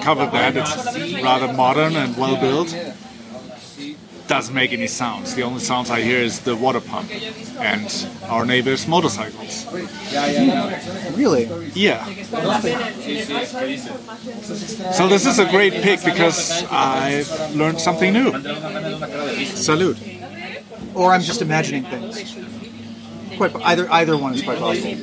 covered 0.01 0.31
that. 0.31 0.57
It's 0.57 1.23
rather 1.23 1.53
modern 1.53 1.95
and 1.95 2.17
well 2.17 2.35
built. 2.39 2.75
Doesn't 4.27 4.55
make 4.55 4.73
any 4.73 4.87
sounds. 4.87 5.35
The 5.35 5.43
only 5.43 5.59
sounds 5.59 5.91
I 5.91 6.01
hear 6.01 6.17
is 6.17 6.39
the 6.39 6.55
water 6.55 6.81
pump 6.81 7.11
and 7.59 8.07
our 8.27 8.43
neighbors' 8.45 8.87
motorcycles. 8.87 9.65
Really, 11.15 11.45
Yeah. 11.75 12.03
So 14.93 15.07
this 15.07 15.25
is 15.27 15.37
a 15.37 15.45
great 15.49 15.73
pick 15.73 16.03
because 16.03 16.63
I've 16.71 17.29
learned 17.55 17.79
something 17.79 18.11
new. 18.13 18.31
Salute. 19.45 19.97
or 20.95 21.11
I'm 21.11 21.21
just 21.21 21.41
imagining 21.41 21.83
things. 21.83 22.35
Quite 23.37 23.53
either 23.63 23.91
either 23.91 24.17
one 24.17 24.33
is 24.33 24.41
quite 24.41 24.59
possible. 24.59 24.95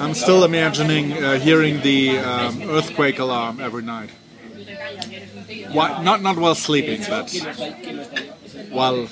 I'm 0.00 0.14
still 0.14 0.44
imagining 0.44 1.12
uh, 1.12 1.38
hearing 1.38 1.82
the 1.82 2.18
um, 2.18 2.62
earthquake 2.70 3.18
alarm 3.18 3.60
every 3.60 3.82
night. 3.82 4.10
Why, 5.72 6.02
not 6.02 6.22
not 6.22 6.36
while 6.38 6.54
sleeping, 6.54 7.02
but 7.08 7.30
while 8.70 8.96
Is 9.04 9.10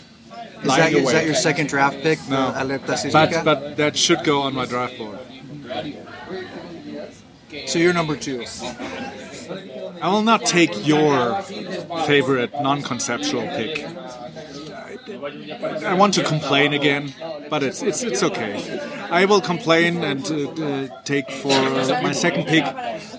that, 0.62 0.92
your, 0.92 1.02
that 1.12 1.26
your 1.26 1.34
second 1.34 1.68
draft 1.68 2.00
pick? 2.02 2.18
No. 2.28 2.52
But 3.12 3.44
but 3.44 3.76
that 3.76 3.96
should 3.96 4.24
go 4.24 4.42
on 4.42 4.54
my 4.54 4.66
draft 4.66 4.98
board. 4.98 5.18
so 7.66 7.78
you're 7.78 7.92
number 7.92 8.16
two. 8.16 8.44
I 10.00 10.08
will 10.08 10.22
not 10.22 10.44
take 10.44 10.86
your 10.86 11.40
favorite 12.06 12.52
non-conceptual 12.60 13.42
pick. 13.48 13.84
I 15.84 15.94
want 15.94 16.14
to 16.14 16.24
complain 16.24 16.72
again, 16.72 17.14
but 17.50 17.62
it's 17.62 17.82
it's 17.82 18.02
it's 18.02 18.22
okay. 18.22 18.52
I 19.10 19.24
will 19.26 19.40
complain 19.40 20.02
and 20.02 20.24
uh, 20.30 20.50
uh, 20.50 21.02
take 21.04 21.30
for 21.30 21.52
uh, 21.52 22.00
my 22.02 22.12
second 22.12 22.46
pick 22.46 22.64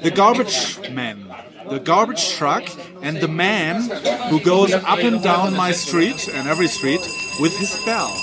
the 0.01 0.11
garbage 0.11 0.79
man, 0.89 1.27
the 1.69 1.79
garbage 1.79 2.33
truck, 2.33 2.63
and 3.01 3.17
the 3.17 3.27
man 3.27 3.81
who 4.29 4.39
goes 4.39 4.73
up 4.73 4.99
and 4.99 5.21
down 5.21 5.55
my 5.55 5.71
street 5.71 6.27
and 6.27 6.47
every 6.47 6.67
street 6.67 7.01
with 7.39 7.57
his 7.57 7.75
bell. 7.85 8.13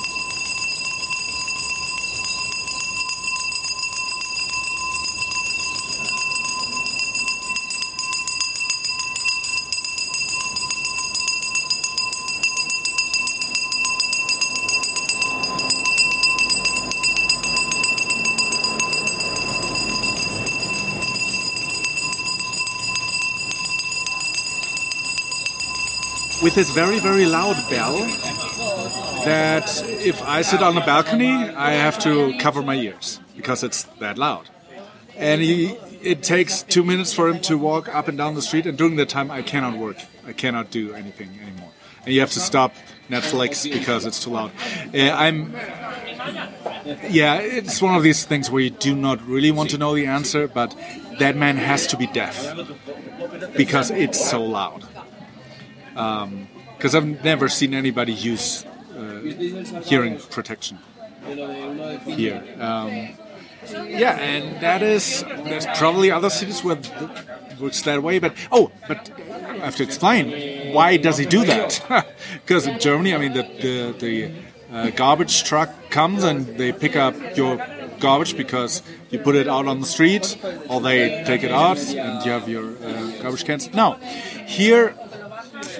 With 26.42 26.54
this 26.54 26.70
very 26.70 26.99
very 26.99 27.26
loud 27.26 27.56
bell 27.70 27.96
that 29.25 29.82
if 29.87 30.20
I 30.22 30.42
sit 30.42 30.62
on 30.62 30.75
the 30.75 30.80
balcony 30.80 31.30
I 31.30 31.72
have 31.72 31.99
to 32.00 32.37
cover 32.38 32.62
my 32.62 32.75
ears 32.75 33.20
because 33.37 33.62
it's 33.62 33.84
that 34.00 34.18
loud. 34.18 34.49
And 35.16 35.40
he, 35.40 35.76
it 36.02 36.22
takes 36.22 36.62
two 36.62 36.82
minutes 36.82 37.12
for 37.12 37.28
him 37.28 37.40
to 37.42 37.56
walk 37.56 37.88
up 37.94 38.08
and 38.08 38.18
down 38.18 38.34
the 38.34 38.42
street 38.42 38.66
and 38.66 38.76
during 38.76 38.96
that 38.96 39.08
time 39.08 39.30
I 39.30 39.42
cannot 39.42 39.76
work. 39.78 39.99
I 40.26 40.32
cannot 40.32 40.70
do 40.70 40.94
anything 40.94 41.38
anymore. 41.40 41.70
And 42.04 42.14
you 42.14 42.20
have 42.20 42.32
to 42.32 42.40
stop 42.40 42.75
Netflix 43.08 43.70
because 43.70 44.04
it's 44.04 44.22
too 44.25 44.30
loud. 44.30 44.50
Uh, 44.92 45.11
I'm 45.11 45.54
yeah 47.11 47.37
it's 47.37 47.80
one 47.80 47.94
of 47.94 48.02
these 48.02 48.25
things 48.25 48.50
where 48.50 48.62
you 48.62 48.70
do 48.70 48.96
not 48.96 49.25
really 49.25 49.52
want 49.52 49.70
to 49.70 49.78
know 49.78 49.94
the 49.94 50.06
answer 50.06 50.49
but 50.49 50.75
that 51.20 51.37
man 51.37 51.56
has 51.56 51.87
to 51.87 51.96
be 51.96 52.08
deaf 52.08 52.56
because 53.56 53.92
it's 53.92 54.28
so 54.28 54.42
loud 54.42 54.84
because 55.94 56.94
I've 56.94 57.25
never 57.25 57.49
seen 57.49 57.75
anybody 57.75 58.12
use 58.12 58.64
uh, 58.96 59.20
hearing 59.84 60.18
protection 60.18 60.78
here. 62.06 62.42
Um, 62.58 63.16
yeah, 63.70 64.18
and 64.18 64.61
that 64.61 64.82
is 64.82 65.22
there's 65.44 65.66
probably 65.78 66.11
other 66.11 66.30
cities 66.30 66.64
where 66.64 66.76
it 66.76 67.61
works 67.61 67.82
that 67.82 68.02
way. 68.02 68.18
But 68.18 68.34
oh, 68.50 68.72
but 68.88 69.11
I 69.18 69.64
have 69.64 69.76
to 69.76 69.82
explain 69.84 70.75
why 70.75 70.96
does 70.96 71.18
he 71.18 71.26
do 71.26 71.44
that? 71.44 71.80
Because 72.42 72.66
in 72.66 72.80
Germany, 72.80 73.14
I 73.14 73.18
mean, 73.18 73.32
the 73.34 73.42
the, 73.42 73.94
the 73.99 74.32
uh, 74.72 74.90
garbage 74.90 75.44
truck 75.44 75.70
comes 75.90 76.25
and 76.25 76.46
they 76.58 76.72
pick 76.72 76.96
up 76.96 77.14
your 77.37 77.64
garbage 78.00 78.37
because 78.37 78.82
you 79.11 79.18
put 79.20 79.37
it 79.37 79.46
out 79.46 79.66
on 79.68 79.80
the 79.80 79.87
street, 79.87 80.37
or 80.68 80.80
they 80.80 81.22
take 81.25 81.44
it 81.44 81.52
out 81.52 81.78
and 81.78 82.25
you 82.25 82.32
have 82.32 82.49
your 82.49 82.64
uh, 82.64 83.22
garbage 83.22 83.44
cans. 83.44 83.72
Now, 83.72 83.94
here 84.46 84.94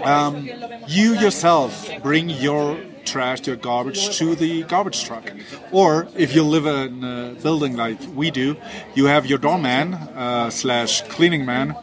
um, 0.05 0.49
you 0.87 1.15
yourself 1.15 1.89
bring 2.03 2.31
your 2.31 2.79
trash, 3.05 3.47
your 3.47 3.57
garbage 3.57 4.17
to 4.19 4.35
the 4.35 4.62
garbage 4.65 5.05
truck. 5.05 5.33
Or 5.71 6.09
if 6.17 6.35
you 6.35 6.43
live 6.45 6.67
in 6.67 7.05
a 7.05 7.35
building 7.43 7.77
like 7.77 7.99
we 8.15 8.31
do, 8.31 8.57
you 8.95 9.07
have 9.07 9.27
your 9.27 9.39
doorman 9.39 9.95
uh, 9.95 10.51
slash 10.51 11.03
cleaning 11.03 11.45
man 11.45 11.77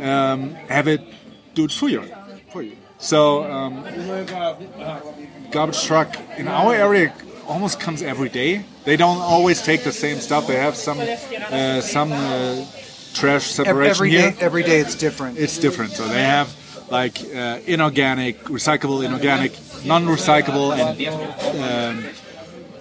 um, 0.00 0.54
have 0.68 0.88
it 0.88 1.00
do 1.54 1.64
it 1.64 1.72
for 1.72 1.88
you. 1.88 2.04
For 2.52 2.62
you. 2.62 2.76
So 2.98 3.44
um, 3.44 3.84
garbage 5.50 5.82
truck 5.84 6.16
in 6.36 6.48
our 6.48 6.74
area 6.74 7.12
almost 7.46 7.80
comes 7.80 8.02
every 8.02 8.28
day. 8.28 8.64
They 8.84 8.96
don't 8.96 9.18
always 9.18 9.62
take 9.62 9.84
the 9.84 9.92
same 9.92 10.18
stuff. 10.20 10.46
They 10.46 10.56
have 10.56 10.76
some 10.76 10.98
uh, 11.00 11.80
some 11.80 12.12
uh, 12.12 12.64
trash 13.14 13.46
separation 13.46 13.90
Every 13.90 14.10
here 14.10 14.30
day, 14.30 14.36
every 14.40 14.62
day 14.62 14.80
it's 14.80 14.94
different. 14.94 15.38
it's 15.38 15.58
different. 15.58 15.92
So 15.92 16.06
they 16.08 16.22
have 16.22 16.54
like 16.90 17.20
uh, 17.34 17.60
inorganic, 17.66 18.44
recyclable, 18.44 19.04
inorganic, 19.04 19.52
non-recyclable, 19.84 20.72
and 20.76 22.04
um, 22.04 22.04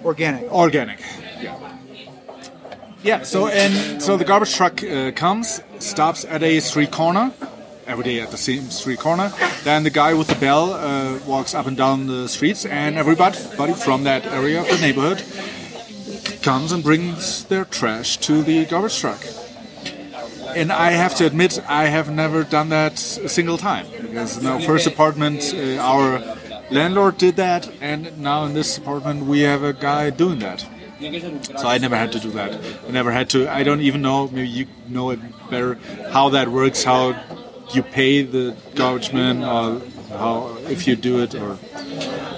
organic. 0.03 0.51
organic. 0.51 0.99
Yeah. 1.41 1.77
Yeah. 3.03 3.23
So 3.23 3.47
and 3.47 4.01
so 4.01 4.17
the 4.17 4.25
garbage 4.25 4.53
truck 4.55 4.83
uh, 4.83 5.11
comes, 5.11 5.61
stops 5.79 6.25
at 6.25 6.43
a 6.43 6.59
street 6.59 6.91
corner. 6.91 7.31
Every 7.87 8.03
day 8.03 8.19
at 8.19 8.29
the 8.29 8.37
same 8.37 8.69
street 8.69 8.99
corner. 8.99 9.31
Then 9.63 9.81
the 9.81 9.89
guy 9.89 10.13
with 10.13 10.27
the 10.27 10.35
bell 10.35 10.73
uh, 10.73 11.17
walks 11.25 11.55
up 11.55 11.65
and 11.65 11.75
down 11.75 12.05
the 12.05 12.27
streets, 12.27 12.63
and 12.63 12.97
everybody 12.97 13.73
from 13.73 14.03
that 14.03 14.27
area 14.27 14.61
of 14.61 14.69
the 14.69 14.77
neighborhood 14.77 15.23
comes 16.43 16.71
and 16.71 16.83
brings 16.83 17.45
their 17.45 17.65
trash 17.65 18.17
to 18.17 18.43
the 18.43 18.65
garbage 18.65 18.99
truck. 18.99 19.19
And 20.55 20.71
I 20.71 20.91
have 20.91 21.15
to 21.15 21.25
admit, 21.25 21.59
I 21.67 21.85
have 21.85 22.11
never 22.11 22.43
done 22.43 22.69
that 22.69 22.93
a 23.17 23.29
single 23.29 23.57
time 23.57 23.85
because 24.01 24.37
in 24.37 24.45
our 24.45 24.59
first 24.59 24.87
apartment, 24.87 25.53
uh, 25.53 25.77
our 25.77 26.21
landlord 26.71 27.17
did 27.17 27.35
that, 27.37 27.69
and 27.81 28.19
now 28.19 28.45
in 28.45 28.53
this 28.53 28.77
apartment, 28.77 29.25
we 29.25 29.41
have 29.41 29.63
a 29.63 29.73
guy 29.73 30.09
doing 30.09 30.39
that. 30.39 30.65
So 31.57 31.67
I 31.67 31.77
never 31.77 31.95
had 31.95 32.11
to 32.11 32.19
do 32.19 32.31
that. 32.31 32.59
I 32.87 32.91
never 32.91 33.11
had 33.11 33.29
to. 33.29 33.47
I 33.47 33.63
don't 33.63 33.81
even 33.81 34.01
know. 34.01 34.27
Maybe 34.27 34.49
you 34.49 34.67
know 34.89 35.11
it 35.11 35.19
better 35.49 35.79
how 36.11 36.29
that 36.29 36.49
works. 36.49 36.83
How 36.83 37.15
you 37.73 37.83
pay 37.83 38.23
the 38.23 38.55
garbage 38.75 39.13
man, 39.13 39.43
or 39.43 39.81
how 40.09 40.57
if 40.67 40.87
you 40.87 40.97
do 40.97 41.21
it, 41.23 41.35
or 41.35 41.57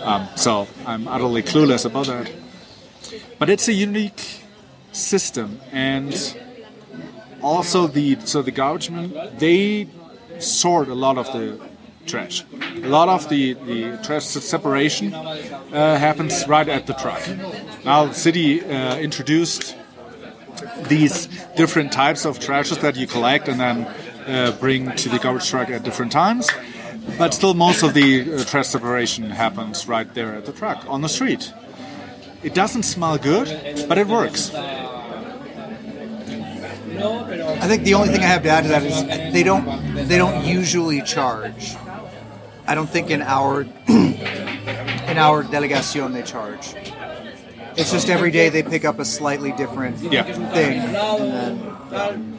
um, 0.04 0.28
so 0.36 0.68
I'm 0.86 1.08
utterly 1.08 1.42
clueless 1.42 1.86
about 1.86 2.06
that. 2.08 2.32
But 3.40 3.50
it's 3.50 3.68
a 3.68 3.74
unique 3.74 4.44
system, 4.92 5.60
and 5.72 6.14
also 7.42 7.88
the 7.88 8.18
so 8.26 8.42
the 8.42 8.52
garbage 8.52 8.90
men 8.90 9.14
they 9.38 9.88
sort 10.40 10.88
a 10.88 10.96
lot 10.96 11.18
of 11.18 11.28
the 11.34 11.60
trash. 12.06 12.44
A 12.84 12.88
lot 12.88 13.10
of 13.10 13.30
the, 13.30 13.54
the 13.54 14.00
trash 14.04 14.26
separation 14.26 15.14
uh, 15.14 15.98
happens 15.98 16.48
right 16.48 16.68
at 16.68 16.88
the 16.88 16.94
truck. 16.94 17.22
Now 17.86 18.06
the 18.06 18.14
city 18.14 18.62
uh, 18.64 18.98
introduced 18.98 19.76
these 20.88 21.28
different 21.56 21.92
types 21.92 22.26
of 22.26 22.40
trashes 22.40 22.80
that 22.82 22.96
you 22.96 23.08
collect 23.08 23.48
and 23.48 23.60
then 23.60 23.88
uh, 24.28 24.56
bring 24.60 24.92
to 24.96 25.10
the 25.10 25.20
garbage 25.20 25.50
truck 25.50 25.70
at 25.70 25.84
different 25.84 26.12
times. 26.12 26.50
But 27.18 27.34
still, 27.34 27.54
most 27.54 27.84
of 27.84 27.94
the 27.94 28.22
uh, 28.22 28.44
trash 28.44 28.68
separation 28.68 29.30
happens 29.30 29.88
right 29.88 30.12
there 30.14 30.36
at 30.36 30.46
the 30.46 30.52
truck 30.52 30.86
on 30.88 31.02
the 31.02 31.10
street. 31.10 31.52
It 32.44 32.54
doesn't 32.54 32.84
smell 32.84 33.18
good, 33.18 33.88
but 33.88 33.98
it 33.98 34.08
works. 34.08 34.52
I 37.04 37.68
think 37.68 37.84
the 37.84 37.94
only 37.96 38.10
thing 38.10 38.22
I 38.22 38.28
have 38.28 38.44
to 38.44 38.50
add 38.50 38.64
to 38.64 38.70
that 38.70 38.84
is 38.84 39.34
they 39.34 39.44
don't 39.44 39.66
they 40.08 40.18
don't 40.18 40.46
usually 40.46 41.02
charge. 41.02 41.76
I 42.68 42.76
don't 42.76 42.90
think 42.90 43.10
in 43.10 43.22
our 43.22 43.62
in 43.88 45.18
our 45.18 45.44
delegacion 45.44 46.14
they 46.14 46.24
charge. 46.24 46.76
It's 47.78 47.92
just 47.92 48.10
every 48.10 48.32
day 48.32 48.50
they 48.50 48.64
pick 48.64 48.84
up 48.86 49.00
a 49.00 49.06
slightly 49.06 49.52
different 49.54 49.98
Yeah. 50.00 50.24
thing, 50.24 50.80
and 50.80 50.94
then 51.92 52.38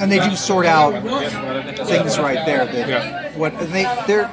and 0.00 0.12
they 0.12 0.18
do 0.18 0.34
sort 0.36 0.66
out 0.66 0.92
things 1.86 2.18
right 2.18 2.44
there. 2.46 2.66
That 2.66 2.88
Yeah. 2.88 3.30
what 3.38 3.58
they 3.72 3.84
they're 4.06 4.30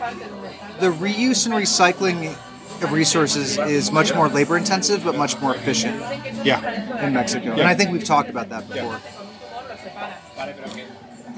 the 0.80 0.90
reuse 0.92 1.46
and 1.46 1.54
recycling 1.56 2.36
of 2.84 2.92
resources 2.92 3.58
is 3.58 3.92
much 3.92 4.14
more 4.14 4.28
labor 4.30 4.58
intensive, 4.58 5.04
but 5.04 5.16
much 5.18 5.40
more 5.42 5.56
efficient 5.56 6.00
Yeah. 6.44 7.06
in 7.06 7.14
Mexico. 7.14 7.52
And 7.54 7.64
I 7.64 7.76
think 7.76 7.92
we've 7.92 8.04
talked 8.04 8.30
about 8.30 8.50
that 8.50 8.70
before. 8.70 9.00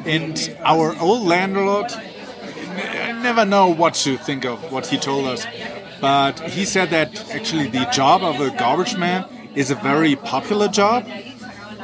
And 0.06 0.56
our 0.64 0.96
old 1.00 1.24
landlord, 1.24 1.92
I 1.94 3.12
never 3.12 3.46
know 3.46 3.68
what 3.70 3.94
to 4.06 4.18
think 4.18 4.46
of 4.46 4.72
what 4.72 4.88
he 4.88 4.98
told 4.98 5.26
us, 5.28 5.48
but 6.00 6.40
he 6.42 6.66
said 6.66 6.90
that 6.92 7.32
actually 7.34 7.68
the 7.70 7.86
job 7.86 8.24
of 8.24 8.40
a 8.40 8.52
garbage 8.52 8.96
man 8.98 9.26
is 9.56 9.72
a 9.72 9.76
very 9.76 10.16
popular 10.16 10.68
job 10.68 11.06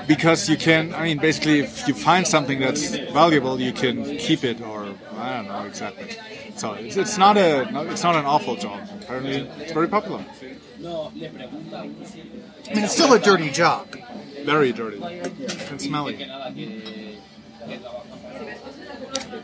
because 0.08 0.50
you 0.50 0.58
can, 0.58 0.94
I 0.94 1.04
mean, 1.04 1.18
basically, 1.18 1.60
if 1.60 1.88
you 1.88 1.94
find 1.94 2.28
something 2.28 2.60
that's 2.60 2.96
valuable, 3.14 3.60
you 3.60 3.72
can 3.74 4.18
keep 4.18 4.44
it, 4.44 4.62
or 4.62 4.88
I 5.18 5.38
don't 5.38 5.48
know 5.48 5.64
exactly. 5.66 6.18
So 6.56 6.74
it's, 6.74 6.98
it's 6.98 7.18
not 7.18 7.38
a, 7.38 7.70
no, 7.72 7.82
it's 7.90 8.04
not 8.04 8.16
an 8.16 8.26
awful 8.26 8.56
job. 8.56 8.88
Apparently, 9.02 9.50
it's 9.60 9.72
very 9.72 9.88
popular. 9.88 10.24
I 10.80 11.20
mean, 12.74 12.84
it's 12.84 12.94
still 12.94 13.14
a 13.14 13.20
dirty 13.20 13.50
job. 13.50 13.88
Very 14.44 14.72
dirty 14.72 15.02
and 15.04 15.82
smelly. 15.82 16.16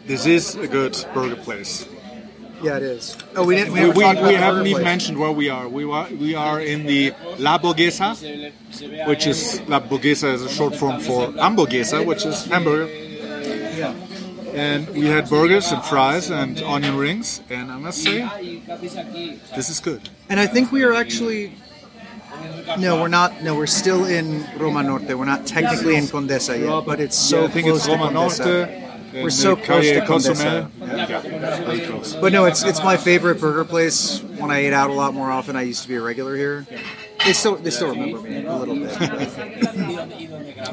This 0.06 0.26
is 0.26 0.56
a 0.56 0.68
good 0.68 0.98
burger 1.14 1.36
place. 1.36 1.88
Yeah, 2.64 2.78
it 2.78 2.84
is. 2.84 3.16
Oh, 3.36 3.46
we 3.46 3.56
didn't. 3.56 3.74
We, 3.74 3.82
We, 3.82 3.88
we, 3.90 3.94
we 3.94 4.34
haven't 4.34 4.66
even 4.66 4.82
place. 4.82 4.84
mentioned 4.84 5.20
where 5.20 5.32
we 5.32 5.50
are. 5.50 5.68
We 5.70 5.84
are 5.84 6.08
we 6.10 6.34
are 6.34 6.60
in 6.60 6.88
the 6.88 7.14
La 7.38 7.60
Burguesa, 7.60 8.16
which 9.08 9.28
is 9.28 9.62
La 9.68 9.80
Burguesa 9.80 10.34
is 10.34 10.42
a 10.42 10.50
short 10.50 10.76
form 10.76 11.00
for 11.00 11.28
Hamburguesa, 11.28 12.04
which 12.04 12.26
is 12.26 12.46
hamburger. 12.46 12.88
Yeah. 14.58 14.64
and 14.74 14.90
we 14.90 15.06
had 15.06 15.30
burgers 15.30 15.72
and 15.72 15.84
fries 15.84 16.30
and 16.30 16.62
onion 16.64 16.96
rings, 16.98 17.42
and 17.50 17.72
I 17.72 17.78
must 17.78 18.04
say, 18.04 18.28
this 19.56 19.70
is 19.70 19.80
good. 19.80 20.10
And 20.30 20.40
I 20.40 20.48
think 20.48 20.72
we 20.72 20.84
are 20.84 20.94
actually. 20.94 21.54
No, 22.78 23.02
we're 23.02 23.08
not. 23.08 23.42
No, 23.44 23.56
we're 23.56 23.66
still 23.66 24.06
in 24.06 24.46
Roma 24.58 24.84
Norte. 24.84 25.18
We're 25.18 25.26
not 25.26 25.48
technically 25.48 25.96
in 25.96 26.06
Condesa 26.06 26.58
yet, 26.60 26.86
but 26.86 27.00
it's 27.00 27.18
so 27.18 27.42
Yeah, 27.42 27.46
I 27.48 27.50
think 27.50 27.66
close 27.68 27.78
it's 27.78 27.86
to 27.86 27.92
Roma 27.94 28.12
Condesa. 28.12 28.46
Norte. 28.46 29.24
We're 29.24 29.30
so 29.32 29.56
close 29.56 29.86
to 29.90 30.02
Condesa. 30.02 30.70
Yeah, 30.80 31.88
close. 31.88 32.14
But 32.16 32.34
no, 32.34 32.46
it's 32.46 32.64
it's 32.64 32.84
my 32.84 32.98
favorite 32.98 33.40
burger 33.40 33.66
place. 33.66 34.22
When 34.38 34.52
I 34.52 34.58
ate 34.60 34.74
out 34.74 34.90
a 34.90 34.94
lot 34.94 35.14
more 35.14 35.32
often, 35.32 35.56
I 35.56 35.62
used 35.64 35.82
to 35.84 35.88
be 35.88 35.96
a 35.96 36.02
regular 36.02 36.36
here. 36.36 36.68
They 37.26 37.34
still 37.34 37.56
they 37.56 37.72
still 37.72 37.90
remember 37.90 38.22
me 38.22 38.46
a 38.46 38.56
little 38.56 38.76
bit. 38.76 38.92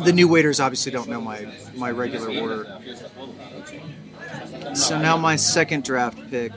the 0.05 0.13
new 0.13 0.29
waiters 0.29 0.61
obviously 0.61 0.93
don't 0.93 1.09
know 1.09 1.21
my 1.21 1.47
my 1.77 1.91
regular 1.91 2.31
order. 2.41 2.81
So 4.75 4.99
now 4.99 5.17
my 5.17 5.37
second 5.37 5.85
draft 5.85 6.19
pick. 6.31 6.53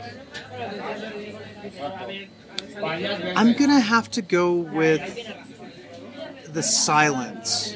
I'm 3.35 3.53
gonna 3.53 3.79
have 3.79 4.09
to 4.11 4.21
go 4.21 4.53
with 4.53 5.27
the 6.51 6.63
silence. 6.63 7.75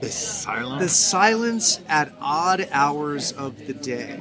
The 0.00 0.08
silence. 0.10 0.82
The 0.82 0.88
silence 0.88 1.80
at 1.88 2.12
odd 2.20 2.68
hours 2.70 3.32
of 3.32 3.66
the 3.66 3.74
day. 3.74 4.18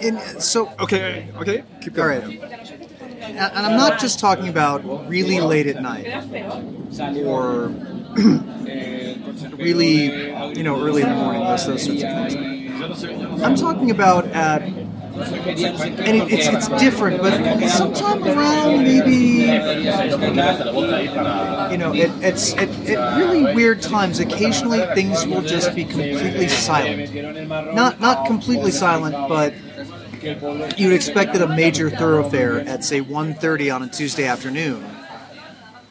And, 0.00 0.18
and 0.18 0.42
so 0.42 0.72
Okay, 0.80 1.28
okay, 1.36 1.64
keep 1.80 1.94
going. 1.94 2.20
right. 2.22 2.40
And 3.20 3.36
and 3.38 3.66
I'm 3.66 3.76
not 3.76 3.98
just 4.00 4.18
talking 4.18 4.48
about 4.48 5.08
really 5.08 5.40
late 5.40 5.66
at 5.66 5.82
night 5.82 6.06
or 7.24 7.68
really, 9.58 10.06
you 10.56 10.64
know, 10.64 10.80
early 10.80 11.02
in 11.02 11.08
the 11.08 11.14
morning, 11.14 11.44
those, 11.44 11.66
those 11.66 11.84
sorts 11.84 12.02
of 12.02 12.32
things. 12.32 13.42
I'm 13.42 13.54
talking 13.54 13.92
about 13.92 14.26
at, 14.26 14.62
and 14.62 16.16
it, 16.16 16.32
it's, 16.32 16.48
it's 16.48 16.68
different, 16.80 17.22
but 17.22 17.68
sometime 17.68 18.24
around 18.24 18.82
maybe, 18.82 19.16
you 21.72 21.78
know, 21.78 21.92
it, 21.94 22.10
it's 22.22 22.54
at, 22.54 22.68
at 22.88 23.16
really 23.16 23.54
weird 23.54 23.82
times. 23.82 24.18
Occasionally 24.18 24.80
things 24.94 25.24
will 25.24 25.42
just 25.42 25.74
be 25.76 25.84
completely 25.84 26.48
silent. 26.48 27.14
Not, 27.74 28.00
not 28.00 28.26
completely 28.26 28.72
silent, 28.72 29.14
but 29.28 29.54
you'd 30.76 30.92
expect 30.92 31.34
that 31.34 31.42
a 31.42 31.48
major 31.48 31.88
thoroughfare 31.88 32.60
at 32.60 32.82
say 32.82 33.00
1.30 33.00 33.74
on 33.74 33.82
a 33.84 33.88
tuesday 33.88 34.24
afternoon 34.26 34.97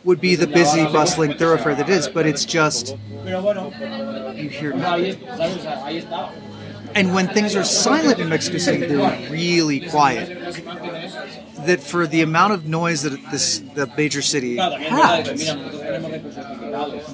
would 0.08 0.22
be 0.22 0.36
the 0.36 0.48
busy 0.48 0.86
bustling 0.86 1.34
thoroughfare 1.34 1.76
that 1.76 1.90
is 1.90 2.08
but 2.08 2.26
it's 2.26 2.46
just 2.46 2.96
you 3.26 4.50
hear 4.50 4.74
nothing 4.74 5.20
and 6.96 7.14
when 7.14 7.28
things 7.28 7.58
are 7.58 7.66
silent 7.66 8.18
in 8.18 8.30
mexico 8.30 8.58
city 8.58 8.86
they're 8.86 9.30
really 9.30 9.82
quiet 9.82 10.56
that 11.66 11.82
for 11.82 12.08
the 12.08 12.22
amount 12.22 12.54
of 12.54 12.66
noise 12.66 13.02
that 13.02 13.20
this 13.32 13.60
the 13.76 13.86
major 13.98 14.22
city 14.22 14.56
has 14.56 15.50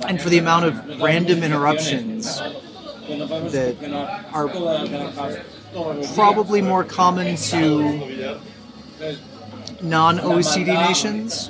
and 0.08 0.22
for 0.22 0.30
the 0.30 0.38
amount 0.38 0.66
of 0.66 1.02
random 1.02 1.42
interruptions 1.42 2.38
that 3.58 3.76
are 4.32 4.48
probably 6.14 6.62
more 6.62 6.84
common 6.84 7.36
to 7.36 8.40
non 9.84 10.18
OECD 10.20 10.68
nations. 10.88 11.50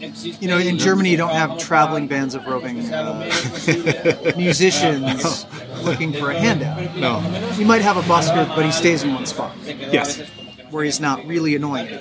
You 0.00 0.48
know, 0.48 0.58
in 0.58 0.78
Germany, 0.78 1.10
you 1.10 1.16
don't 1.18 1.32
have 1.34 1.58
traveling 1.58 2.06
bands 2.08 2.34
of 2.34 2.46
roving 2.46 2.80
uh, 2.92 4.32
musicians 4.36 5.46
looking 5.82 6.12
for 6.12 6.30
a 6.30 6.38
handout. 6.38 6.96
No. 6.96 7.20
You 7.58 7.66
might 7.66 7.82
have 7.82 7.96
a 7.98 8.02
busker, 8.02 8.48
but 8.56 8.64
he 8.64 8.72
stays 8.72 9.02
in 9.02 9.12
one 9.14 9.26
spot 9.26 9.54
Yes. 9.66 10.18
where 10.70 10.84
he's 10.84 11.00
not 11.00 11.26
really 11.26 11.54
annoying. 11.54 11.98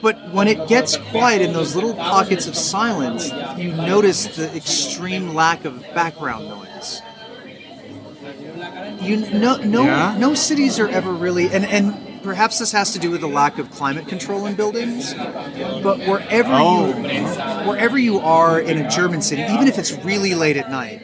But 0.00 0.32
when 0.32 0.48
it 0.48 0.66
gets 0.68 0.96
quiet 0.96 1.42
in 1.42 1.52
those 1.52 1.74
little 1.74 1.94
pockets 1.94 2.46
of 2.46 2.54
silence, 2.56 3.30
you 3.58 3.72
notice 3.72 4.26
the 4.36 4.54
extreme 4.56 5.34
lack 5.34 5.64
of 5.64 5.80
background 5.94 6.48
noise. 6.48 7.02
You 9.00 9.16
no 9.38 9.56
no 9.56 9.84
Yeah. 9.84 10.16
no 10.18 10.34
cities 10.34 10.78
are 10.78 10.88
ever 10.88 11.12
really 11.12 11.48
and 11.50 11.64
and 11.64 12.13
perhaps 12.24 12.58
this 12.58 12.72
has 12.72 12.92
to 12.92 12.98
do 12.98 13.10
with 13.10 13.20
the 13.20 13.28
lack 13.28 13.58
of 13.58 13.70
climate 13.70 14.08
control 14.08 14.46
in 14.46 14.54
buildings. 14.56 15.14
But 15.14 15.98
wherever 16.08 16.52
Oh. 16.52 16.86
you 16.88 17.24
wherever 17.68 17.96
you 17.98 18.18
are 18.18 18.58
in 18.58 18.78
a 18.84 18.90
German 18.90 19.22
city, 19.22 19.42
even 19.42 19.68
if 19.68 19.78
it's 19.78 19.92
really 20.04 20.34
late 20.34 20.56
at 20.56 20.70
night, 20.70 21.02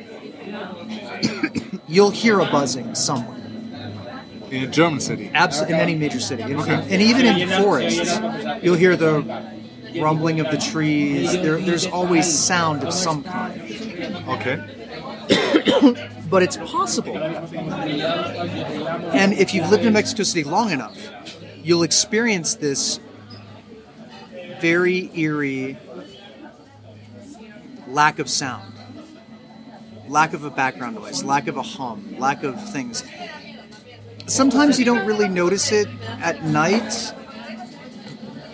you'll 1.86 2.10
hear 2.10 2.40
a 2.40 2.46
buzzing 2.46 2.94
somewhere. 2.94 3.36
In 4.50 4.64
a 4.64 4.66
German 4.66 4.98
city. 4.98 5.30
Abs- 5.32 5.60
in 5.62 5.74
any 5.74 5.94
major 5.94 6.18
city, 6.18 6.42
and, 6.42 6.56
Okay. 6.56 6.74
and 6.74 7.00
even 7.02 7.24
in 7.24 7.48
forests, 7.62 8.18
you'll 8.62 8.74
hear 8.74 8.96
the 8.96 9.22
rumbling 10.00 10.40
of 10.40 10.50
the 10.50 10.56
trees. 10.58 11.32
There, 11.32 11.58
there's 11.58 11.86
always 11.86 12.26
sound 12.26 12.82
of 12.82 12.92
some 12.92 13.22
kind, 13.22 13.60
Okay. 14.28 14.58
But 16.30 16.42
it's 16.42 16.56
possible. 16.56 17.16
And 19.16 19.32
if 19.32 19.54
you've 19.54 19.70
lived 19.70 19.84
in 19.84 19.92
Mexico 19.92 20.22
City 20.22 20.44
long 20.44 20.70
enough, 20.70 20.96
you'll 21.62 21.82
experience 21.82 22.54
this 22.54 23.00
very 24.60 25.10
eerie 25.14 25.78
lack 27.88 28.18
of 28.18 28.28
sound, 28.28 28.74
lack 30.08 30.32
of 30.32 30.44
a 30.44 30.50
background 30.50 30.96
noise, 30.96 31.24
lack 31.24 31.48
of 31.48 31.56
a 31.56 31.62
hum, 31.62 32.16
lack 32.18 32.44
of 32.44 32.70
things. 32.70 33.04
Sometimes 34.26 34.78
you 34.78 34.84
don't 34.84 35.06
really 35.06 35.28
notice 35.28 35.72
it 35.72 35.88
at 36.20 36.44
night, 36.44 37.12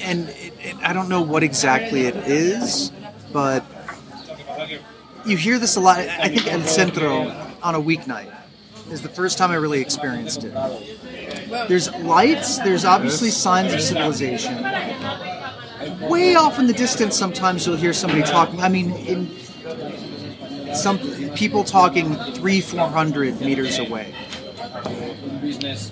and 0.01 0.29
it, 0.31 0.55
it, 0.61 0.77
I 0.83 0.93
don't 0.93 1.09
know 1.09 1.21
what 1.21 1.43
exactly 1.43 2.07
it 2.07 2.17
is, 2.17 2.93
but 3.33 3.65
you 5.27 5.37
hear 5.37 5.59
this 5.59 5.77
a 5.77 5.81
lot. 5.81 5.99
I 5.99 6.29
think 6.29 6.47
El 6.47 6.63
Centro 6.63 7.29
on 7.63 7.75
a 7.75 7.81
weeknight 7.81 8.33
is 8.91 9.03
the 9.03 9.09
first 9.09 9.39
time 9.39 9.51
I 9.51 9.57
really 9.57 9.81
experienced 9.81 10.45
it. 10.45 10.55
There's 11.69 11.93
lights, 11.97 12.59
there's 12.59 12.85
obviously 12.85 13.31
signs 13.31 13.73
of 13.73 13.81
civilization. 13.81 14.63
Way 16.09 16.35
off 16.35 16.59
in 16.59 16.67
the 16.67 16.73
distance, 16.73 17.17
sometimes 17.17 17.67
you'll 17.67 17.77
hear 17.77 17.93
somebody 17.93 18.23
talking. 18.23 18.61
I 18.61 18.69
mean, 18.69 18.93
in 18.93 20.75
some 20.75 20.99
people 21.35 21.65
talking 21.65 22.15
three, 22.35 22.61
four 22.61 22.89
hundred 22.89 23.41
meters 23.41 23.79
away. 23.79 24.15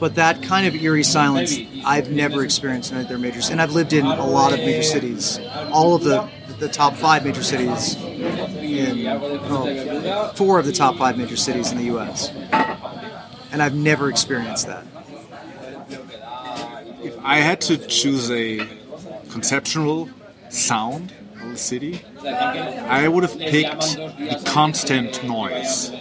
But 0.01 0.17
that 0.17 0.43
kind 0.43 0.67
of 0.67 0.75
eerie 0.75 1.05
silence, 1.05 1.59
I've 1.85 2.11
never 2.11 2.45
experienced 2.45 2.93
in 2.93 2.99
other 2.99 3.19
major 3.19 3.41
cities. 3.41 3.51
And 3.51 3.63
I've 3.63 3.73
lived 3.73 3.93
in 3.93 4.05
a 4.05 4.27
lot 4.27 4.53
of 4.53 4.59
major 4.59 4.83
cities, 4.83 5.39
all 5.73 5.95
of 5.95 6.03
the 6.03 6.29
the 6.59 6.69
top 6.69 6.95
five 6.95 7.25
major 7.25 7.43
cities 7.43 7.97
in 7.97 9.05
well, 9.05 10.33
four 10.35 10.59
of 10.59 10.67
the 10.67 10.73
top 10.73 10.97
five 10.97 11.19
major 11.19 11.37
cities 11.37 11.73
in 11.73 11.79
the 11.79 11.85
U.S. 11.85 12.31
And 13.53 13.63
I've 13.63 13.75
never 13.75 14.09
experienced 14.09 14.67
that. 14.67 14.85
If 17.03 17.17
I 17.23 17.37
had 17.37 17.61
to 17.63 17.77
choose 17.77 18.31
a 18.31 18.67
conceptual 19.31 20.09
sound 20.49 21.13
of 21.41 21.51
the 21.51 21.57
city, 21.57 22.03
I 22.25 23.09
would 23.09 23.23
have 23.23 23.39
picked 23.39 23.97
the 23.97 24.43
constant 24.47 25.23
noise, 25.25 25.93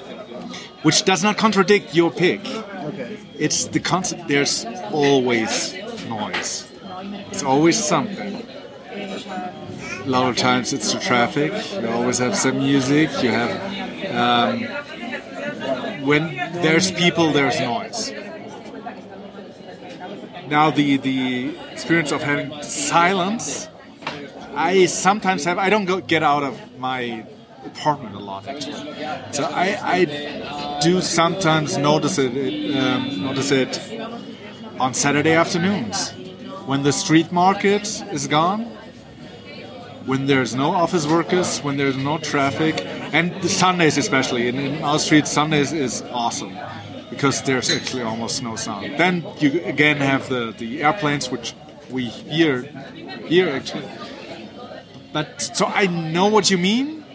which 0.83 1.03
does 1.03 1.23
not 1.23 1.37
contradict 1.37 1.93
your 1.93 2.11
pick. 2.11 2.45
Okay. 2.45 3.17
It's 3.37 3.65
the 3.65 3.79
constant. 3.79 4.27
There's 4.27 4.65
always 4.91 5.73
noise. 6.07 6.71
It's 7.31 7.43
always 7.43 7.83
something. 7.83 8.45
A 10.05 10.09
lot 10.09 10.29
of 10.29 10.35
times 10.37 10.73
it's 10.73 10.91
the 10.93 10.99
traffic. 10.99 11.53
You 11.71 11.87
always 11.89 12.17
have 12.19 12.35
some 12.35 12.57
music. 12.57 13.09
You 13.23 13.29
have 13.31 13.51
um, 14.13 14.59
when 16.05 16.35
there's 16.61 16.91
people, 16.91 17.31
there's 17.31 17.59
noise. 17.59 18.11
Now 20.49 20.71
the 20.71 20.97
the 20.97 21.57
experience 21.71 22.11
of 22.11 22.21
having 22.21 22.61
silence, 22.63 23.69
I 24.55 24.87
sometimes 24.87 25.45
have. 25.45 25.57
I 25.57 25.69
don't 25.69 25.85
go 25.85 26.01
get 26.01 26.21
out 26.21 26.43
of 26.43 26.59
my 26.77 27.25
apartment 27.65 28.15
a 28.15 28.19
lot 28.19 28.45
actually, 28.45 28.93
so 29.31 29.45
I, 29.45 29.79
I 29.81 30.79
do 30.81 30.99
sometimes 30.99 31.77
notice 31.77 32.17
it, 32.17 32.35
it 32.35 32.75
um, 32.77 33.23
notice 33.23 33.51
it 33.51 33.79
on 34.79 34.93
Saturday 34.93 35.31
afternoons 35.31 36.11
when 36.65 36.83
the 36.83 36.91
street 36.91 37.31
market 37.31 38.03
is 38.11 38.27
gone, 38.27 38.72
when 40.05 40.25
there's 40.25 40.53
no 40.55 40.71
office 40.71 41.07
workers, 41.07 41.59
when 41.59 41.77
there's 41.77 41.97
no 41.97 42.17
traffic, 42.17 42.85
and 43.13 43.43
Sundays 43.49 43.97
especially. 43.97 44.47
In, 44.47 44.59
in 44.59 44.83
our 44.83 44.99
street, 44.99 45.27
Sundays 45.27 45.71
is 45.71 46.01
awesome 46.11 46.57
because 47.09 47.41
there's 47.43 47.69
actually 47.71 48.03
almost 48.03 48.43
no 48.43 48.55
sound. 48.55 48.97
Then 48.97 49.25
you 49.39 49.61
again 49.63 49.97
have 49.97 50.29
the, 50.29 50.53
the 50.57 50.83
airplanes, 50.83 51.29
which 51.29 51.53
we 51.89 52.05
hear 52.05 52.63
here 53.27 53.49
actually. 53.49 53.87
But 55.11 55.41
so 55.41 55.65
I 55.65 55.87
know 55.87 56.27
what 56.27 56.49
you 56.49 56.57
mean. 56.57 57.05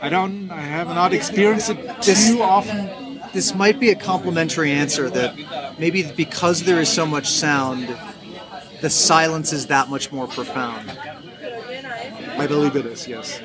I 0.00 0.08
don't. 0.08 0.50
I 0.50 0.60
have 0.60 0.88
not 0.88 1.14
experienced 1.14 1.70
it 1.70 2.02
too 2.02 2.42
often 2.42 3.06
this 3.36 3.54
might 3.54 3.78
be 3.78 3.90
a 3.90 3.94
complimentary 3.94 4.70
answer 4.72 5.10
that 5.10 5.78
maybe 5.78 6.10
because 6.16 6.62
there 6.62 6.80
is 6.80 6.88
so 6.88 7.04
much 7.04 7.28
sound, 7.28 7.94
the 8.80 8.88
silence 8.88 9.52
is 9.52 9.66
that 9.66 9.90
much 9.90 10.10
more 10.10 10.26
profound. 10.26 10.90
I 12.38 12.46
believe 12.46 12.76
it 12.76 12.86
is. 12.86 13.06
Yes. 13.08 13.40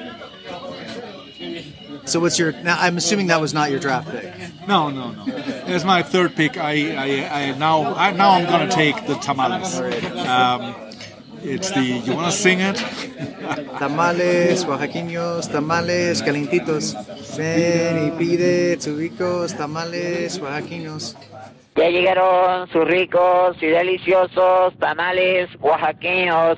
So 2.05 2.19
what's 2.19 2.37
your? 2.37 2.51
Now 2.51 2.77
I'm 2.79 2.97
assuming 2.97 3.27
that 3.27 3.39
was 3.39 3.53
not 3.53 3.71
your 3.71 3.79
draft 3.79 4.09
pick. 4.11 4.33
No, 4.67 4.89
no, 4.89 5.11
no. 5.11 5.25
As 5.65 5.85
my 5.85 6.03
third 6.03 6.35
pick, 6.35 6.57
I, 6.57 6.95
I, 6.95 7.41
I 7.41 7.57
now, 7.57 7.95
I, 7.95 8.11
now 8.11 8.31
I'm 8.31 8.45
gonna 8.45 8.69
take 8.69 9.07
the 9.07 9.15
tamales. 9.15 9.79
Um, 10.27 10.75
it's 11.43 11.71
the. 11.71 11.81
You 11.83 12.15
wanna 12.15 12.31
sing 12.31 12.59
it? 12.59 12.77
Tamales 13.79 14.65
oaxaqueños, 14.65 15.49
tamales 15.51 16.21
calientitos. 16.21 16.95
Ven 17.37 18.07
y 18.07 18.11
pide 18.17 18.77
tus 18.77 18.95
ricos 18.97 19.55
tamales 19.55 20.39
oaxaqueños. 20.39 21.17
Ya 21.75 21.89
llegaron 21.89 22.67
sus 22.69 22.85
ricos 22.85 23.57
y 23.61 23.67
deliciosos 23.67 24.77
tamales 24.77 25.49
oaxaqueños. 25.59 26.57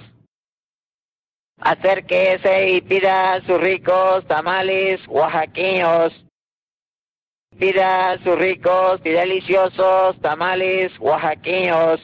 Acérquese 1.65 2.71
y 2.71 2.82
pida 2.82 3.39
sus 3.47 3.58
ricos 3.60 4.28
tamales 4.28 4.99
oaxaqueños. 5.08 6.12
Pida 7.58 8.17
sus 8.23 8.38
ricos 8.38 8.99
y 9.06 9.12
deliciosos 9.12 10.19
tamales 10.21 10.91
oaxaqueños. 10.99 12.02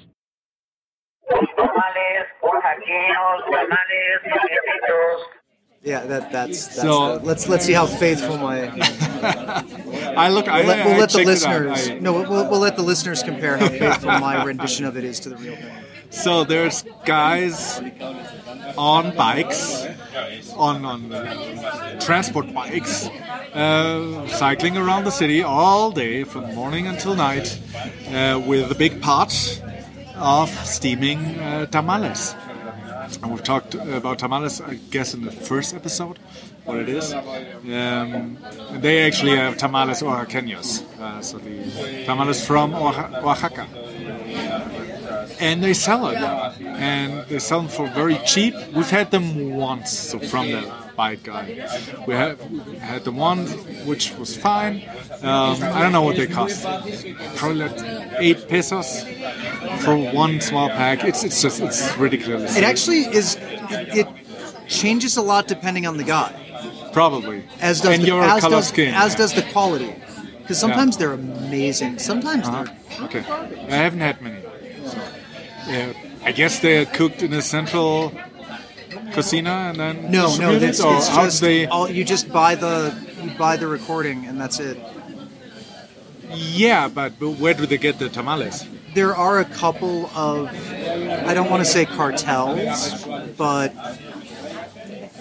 Tamales 1.58 2.26
oaxaqueños, 2.42 3.44
tamales 3.52 4.22
calientitos. 4.24 5.22
Yeah, 5.82 6.06
that 6.08 6.32
that's, 6.32 6.68
that's 6.68 6.82
So- 6.82 7.18
the- 7.20 7.26
let's 7.26 7.48
let's 7.50 7.66
see 7.66 7.74
how 7.74 7.86
faithful 7.86 8.38
my 8.38 8.62
I 10.18 10.30
look. 10.30 10.48
I, 10.48 10.60
we'll 10.60 10.68
let, 10.68 10.86
we'll 10.86 10.98
let 10.98 11.10
the 11.10 11.18
checked 11.26 11.30
it 11.30 11.46
out. 11.46 11.62
listeners 11.62 11.90
I- 11.90 12.00
no 12.00 12.14
we'll, 12.14 12.50
we'll 12.50 12.60
let 12.60 12.76
the 12.76 12.82
listeners 12.84 13.24
compare 13.24 13.58
how 13.58 13.68
faithful 13.70 14.12
my 14.20 14.44
rendition 14.44 14.86
of 14.86 14.98
it 14.98 15.04
is 15.06 15.20
to 15.22 15.30
the 15.30 15.36
real 15.38 15.56
thing. 15.56 15.72
So 16.10 16.44
there's 16.44 16.84
guys 17.06 17.80
on 18.78 19.16
bikes, 19.16 19.86
on 20.56 20.86
on 20.86 21.12
uh, 21.14 22.00
transport 22.00 22.54
bikes, 22.54 23.08
uh, 23.54 24.28
cycling 24.28 24.78
around 24.78 25.04
the 25.06 25.12
city 25.12 25.44
all 25.44 25.92
day 25.92 26.24
from 26.24 26.54
morning 26.56 26.88
until 26.88 27.16
night, 27.16 27.60
uh, 28.12 28.42
with 28.46 28.72
a 28.72 28.76
big 28.76 29.02
pot 29.02 29.32
of 30.16 30.50
steaming 30.66 31.20
uh, 31.40 31.66
tamales. 31.68 32.36
And 33.22 33.32
we've 33.32 33.44
talked 33.44 33.74
about 33.76 34.20
tamales, 34.20 34.62
I 34.62 34.76
guess, 34.92 35.14
in 35.14 35.24
the 35.26 35.32
first 35.32 35.74
episode, 35.74 36.20
what 36.66 36.78
it 36.80 36.90
is. 36.90 37.14
Um, 37.14 38.38
they 38.74 39.06
actually 39.06 39.36
have 39.36 39.58
tamales 39.58 40.02
oaxaqueños, 40.02 40.84
uh, 41.00 41.22
so 41.22 41.38
the 41.38 42.04
tamales 42.06 42.46
from 42.46 42.74
Oaxa- 42.74 43.24
Oaxaca 43.24 43.68
and 45.40 45.64
they 45.64 45.74
sell 45.74 46.08
it, 46.10 46.18
and 46.18 47.26
they 47.28 47.40
sell 47.40 47.60
them 47.62 47.70
for 47.70 47.88
very 47.90 48.18
cheap. 48.26 48.54
We've 48.74 48.90
had 48.90 49.12
them 49.12 49.56
once, 49.56 49.92
so 49.92 50.20
from 50.20 50.52
the 50.52 50.72
bike 50.96 51.24
guy, 51.24 51.46
we 52.08 52.14
have 52.14 52.40
had 52.80 53.04
the 53.06 53.12
one 53.12 53.48
which 53.88 54.14
was 54.18 54.36
fine. 54.36 54.84
Um, 55.22 55.56
I 55.64 55.82
don't 55.82 55.92
know 55.94 56.02
what 56.02 56.18
they 56.18 56.28
cost, 56.28 56.64
probably 57.36 57.68
like 57.68 57.78
eight 58.20 58.48
pesos 58.50 59.04
for 59.84 59.96
one 59.96 60.42
small 60.42 60.70
pack. 60.70 61.04
It's 61.04 61.24
it's 61.24 61.42
just 61.42 61.62
it's 61.62 61.96
ridiculous. 61.98 62.58
It 62.58 62.64
actually 62.64 63.02
is. 63.20 63.38
It, 63.72 63.98
it 64.00 64.08
changes 64.68 65.18
a 65.18 65.22
lot 65.22 65.48
depending 65.48 65.88
on 65.88 65.98
the 65.98 66.04
guy, 66.04 66.32
probably 66.94 67.44
as 67.60 67.82
does 67.82 67.94
and 67.94 68.04
the, 68.04 68.08
your 68.08 68.22
as 68.24 68.42
color 68.42 68.58
does, 68.58 68.68
skin. 68.68 68.94
as 68.94 69.16
does 69.16 69.34
the 69.34 69.42
quality. 69.52 69.94
Because 70.42 70.60
sometimes 70.60 70.98
they're 70.98 71.14
amazing. 71.14 72.00
Sometimes 72.00 72.48
Uh-huh. 72.48 72.66
they're 72.66 73.06
Okay, 73.06 73.20
I 73.70 73.76
haven't 73.86 74.00
had 74.02 74.20
many. 74.22 74.38
Yeah, 75.70 75.94
I 76.24 76.32
guess 76.32 76.60
they're 76.60 76.86
cooked 76.86 77.22
in 77.22 77.34
a 77.34 77.42
central 77.42 78.12
casino, 79.14 79.52
and 79.52 79.80
then 79.80 80.12
no, 80.12 80.36
no. 80.38 80.58
that's, 80.58 80.82
or 80.82 80.96
it's 80.96 81.08
just 81.10 81.42
they? 81.42 81.68
all, 81.68 81.90
you 81.90 82.04
just 82.04 82.32
buy 82.32 82.56
the 82.56 82.94
you 83.22 83.32
buy 83.38 83.56
the 83.58 83.68
recording 83.68 84.26
and 84.26 84.40
that's 84.40 84.60
it. 84.60 84.78
Yeah, 86.32 86.88
but, 86.88 87.20
but 87.20 87.32
where 87.32 87.54
do 87.54 87.66
they 87.66 87.78
get 87.78 87.98
the 87.98 88.10
tamales? 88.10 88.66
There 88.94 89.16
are 89.16 89.40
a 89.40 89.46
couple 89.46 90.08
of 90.08 90.50
I 90.50 91.34
don't 91.34 91.50
want 91.50 91.64
to 91.64 91.70
say 91.70 91.86
cartels, 91.86 93.06
but 93.38 93.76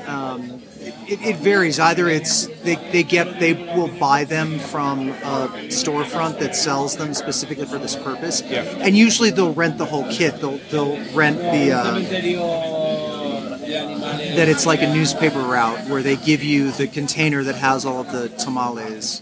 um, 0.06 0.62
it, 1.08 1.20
it 1.22 1.36
varies. 1.36 1.78
Either 1.78 2.08
it's 2.08 2.46
they, 2.62 2.76
they 2.92 3.02
get 3.02 3.38
they 3.40 3.54
will 3.74 3.88
buy 3.98 4.24
them 4.24 4.58
from 4.58 5.08
a 5.10 5.48
storefront 5.68 6.38
that 6.40 6.54
sells 6.54 6.96
them 6.96 7.14
specifically 7.14 7.66
for 7.66 7.78
this 7.78 7.96
purpose, 7.96 8.42
Yeah. 8.42 8.62
and 8.80 8.96
usually 8.96 9.30
they'll 9.30 9.54
rent 9.54 9.78
the 9.78 9.86
whole 9.86 10.10
kit. 10.12 10.40
They'll 10.40 10.58
they'll 10.70 10.98
rent 11.14 11.38
the. 11.38 11.72
Uh, 11.72 12.00
that 13.68 14.48
it's 14.48 14.64
like 14.66 14.80
a 14.82 14.92
newspaper 14.94 15.40
route 15.40 15.88
where 15.88 16.02
they 16.02 16.16
give 16.16 16.42
you 16.42 16.70
the 16.72 16.86
container 16.86 17.42
that 17.44 17.54
has 17.56 17.84
all 17.84 18.00
of 18.00 18.10
the 18.12 18.28
tamales 18.30 19.20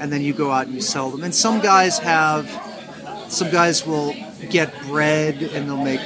and 0.00 0.12
then 0.12 0.20
you 0.22 0.32
go 0.32 0.50
out 0.50 0.66
and 0.66 0.74
you 0.74 0.80
sell 0.80 1.10
them 1.10 1.22
and 1.22 1.34
some 1.34 1.60
guys 1.60 1.98
have 1.98 2.48
some 3.28 3.50
guys 3.50 3.86
will 3.86 4.14
get 4.50 4.72
bread 4.82 5.42
and 5.42 5.68
they'll 5.68 5.76
make 5.82 6.00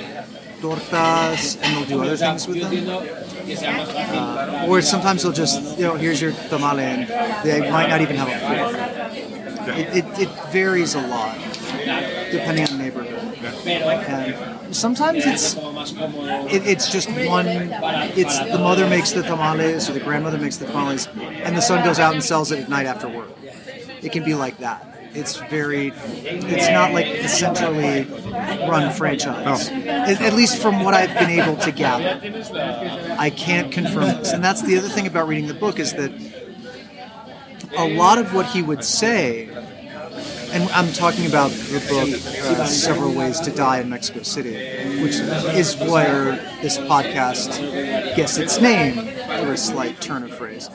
tortas 0.61 1.59
and 1.62 1.77
they'll 1.77 1.88
do 1.98 2.03
other 2.03 2.16
things 2.16 2.46
with 2.46 2.61
them 2.61 2.72
uh, 3.63 4.67
or 4.69 4.81
sometimes 4.83 5.23
they'll 5.23 5.33
just 5.33 5.79
you 5.79 5.85
know 5.85 5.97
here's 5.97 6.21
your 6.21 6.33
tamale 6.49 6.85
and 6.85 7.09
they 7.45 7.71
might 7.71 7.89
not 7.89 8.01
even 8.01 8.17
have 8.17 8.29
a 8.29 8.39
fork 8.39 8.93
it, 9.69 9.97
it, 9.97 10.19
it 10.19 10.29
varies 10.51 10.95
a 10.95 11.07
lot 11.07 11.39
depending 12.31 12.67
on 12.67 12.79
the 12.79 12.85
neighborhood. 12.85 13.19
And 13.45 14.75
sometimes 14.75 15.25
it's 15.25 15.55
it, 15.55 16.67
it's 16.67 16.91
just 16.91 17.09
one 17.11 17.47
it's 17.47 18.39
the 18.39 18.59
mother 18.59 18.89
makes 18.89 19.13
the 19.13 19.23
tamales 19.23 19.89
or 19.89 19.93
the 19.93 20.01
grandmother 20.01 20.39
makes 20.39 20.57
the 20.57 20.67
tamales 20.67 21.07
and 21.07 21.57
the 21.57 21.61
son 21.61 21.85
goes 21.85 21.99
out 21.99 22.15
and 22.15 22.25
sells 22.25 22.51
it 22.53 22.61
at 22.61 22.69
night 22.69 22.87
after 22.87 23.09
work. 23.09 23.31
It 24.03 24.13
can 24.13 24.25
be 24.25 24.35
like 24.35 24.59
that 24.59 24.92
it's 25.14 25.37
very 25.37 25.92
it's 25.94 26.70
not 26.70 26.92
like 26.92 27.07
a 27.07 27.29
centrally 27.29 28.05
run 28.68 28.92
franchise. 28.92 29.68
At, 29.68 30.20
at 30.20 30.33
least 30.33 30.61
from 30.61 30.85
what 30.85 30.94
i've 30.94 31.14
been 31.18 31.31
able 31.31 31.57
to 31.57 31.72
gather 31.72 32.20
i 33.18 33.31
can't 33.31 33.72
confirm 33.72 34.18
this. 34.18 34.33
And 34.33 34.42
that's 34.42 34.62
the 34.62 34.79
other 34.79 34.88
thing 34.88 35.07
about 35.07 35.29
reading 35.29 35.46
the 35.46 35.55
book 35.55 35.79
is 35.79 35.92
that 35.94 36.12
a 37.77 37.88
lot 37.94 38.18
of 38.18 38.35
what 38.35 38.46
he 38.46 38.62
would 38.62 38.85
say 38.85 39.48
and 40.53 40.68
I'm 40.70 40.92
talking 40.92 41.25
about 41.27 41.51
the 41.51 41.81
book 41.88 42.59
uh, 42.59 42.66
Several 42.66 43.14
Ways 43.14 43.40
to 43.40 43.51
Die 43.51 43.81
in 43.81 43.88
Mexico 43.88 44.22
City, 44.22 44.53
which 45.03 45.14
is 45.14 45.77
where 45.77 46.33
this 46.61 46.77
podcast 46.77 47.59
gets 48.14 48.37
its 48.37 48.61
name 48.61 48.94
for 48.94 49.53
a 49.53 49.57
slight 49.57 50.01
turn 50.03 50.25
of 50.25 50.35
phrase. 50.35 50.68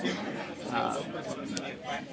Uh, 0.71 1.01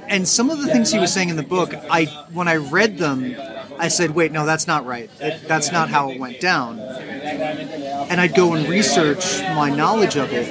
and 0.08 0.26
some 0.26 0.50
of 0.50 0.60
the 0.60 0.66
things 0.66 0.92
he 0.92 0.98
was 0.98 1.12
saying 1.12 1.28
in 1.28 1.36
the 1.36 1.42
book, 1.42 1.74
I 1.90 2.06
when 2.32 2.48
I 2.48 2.56
read 2.56 2.98
them, 2.98 3.36
I 3.78 3.88
said, 3.88 4.10
"Wait, 4.10 4.32
no, 4.32 4.46
that's 4.46 4.66
not 4.66 4.86
right. 4.86 5.10
It, 5.20 5.46
that's 5.48 5.72
not 5.72 5.88
how 5.88 6.10
it 6.10 6.18
went 6.20 6.40
down." 6.40 6.78
And 6.78 8.20
I'd 8.20 8.34
go 8.34 8.54
and 8.54 8.68
research 8.68 9.40
my 9.40 9.70
knowledge 9.70 10.16
of 10.16 10.32
it, 10.32 10.48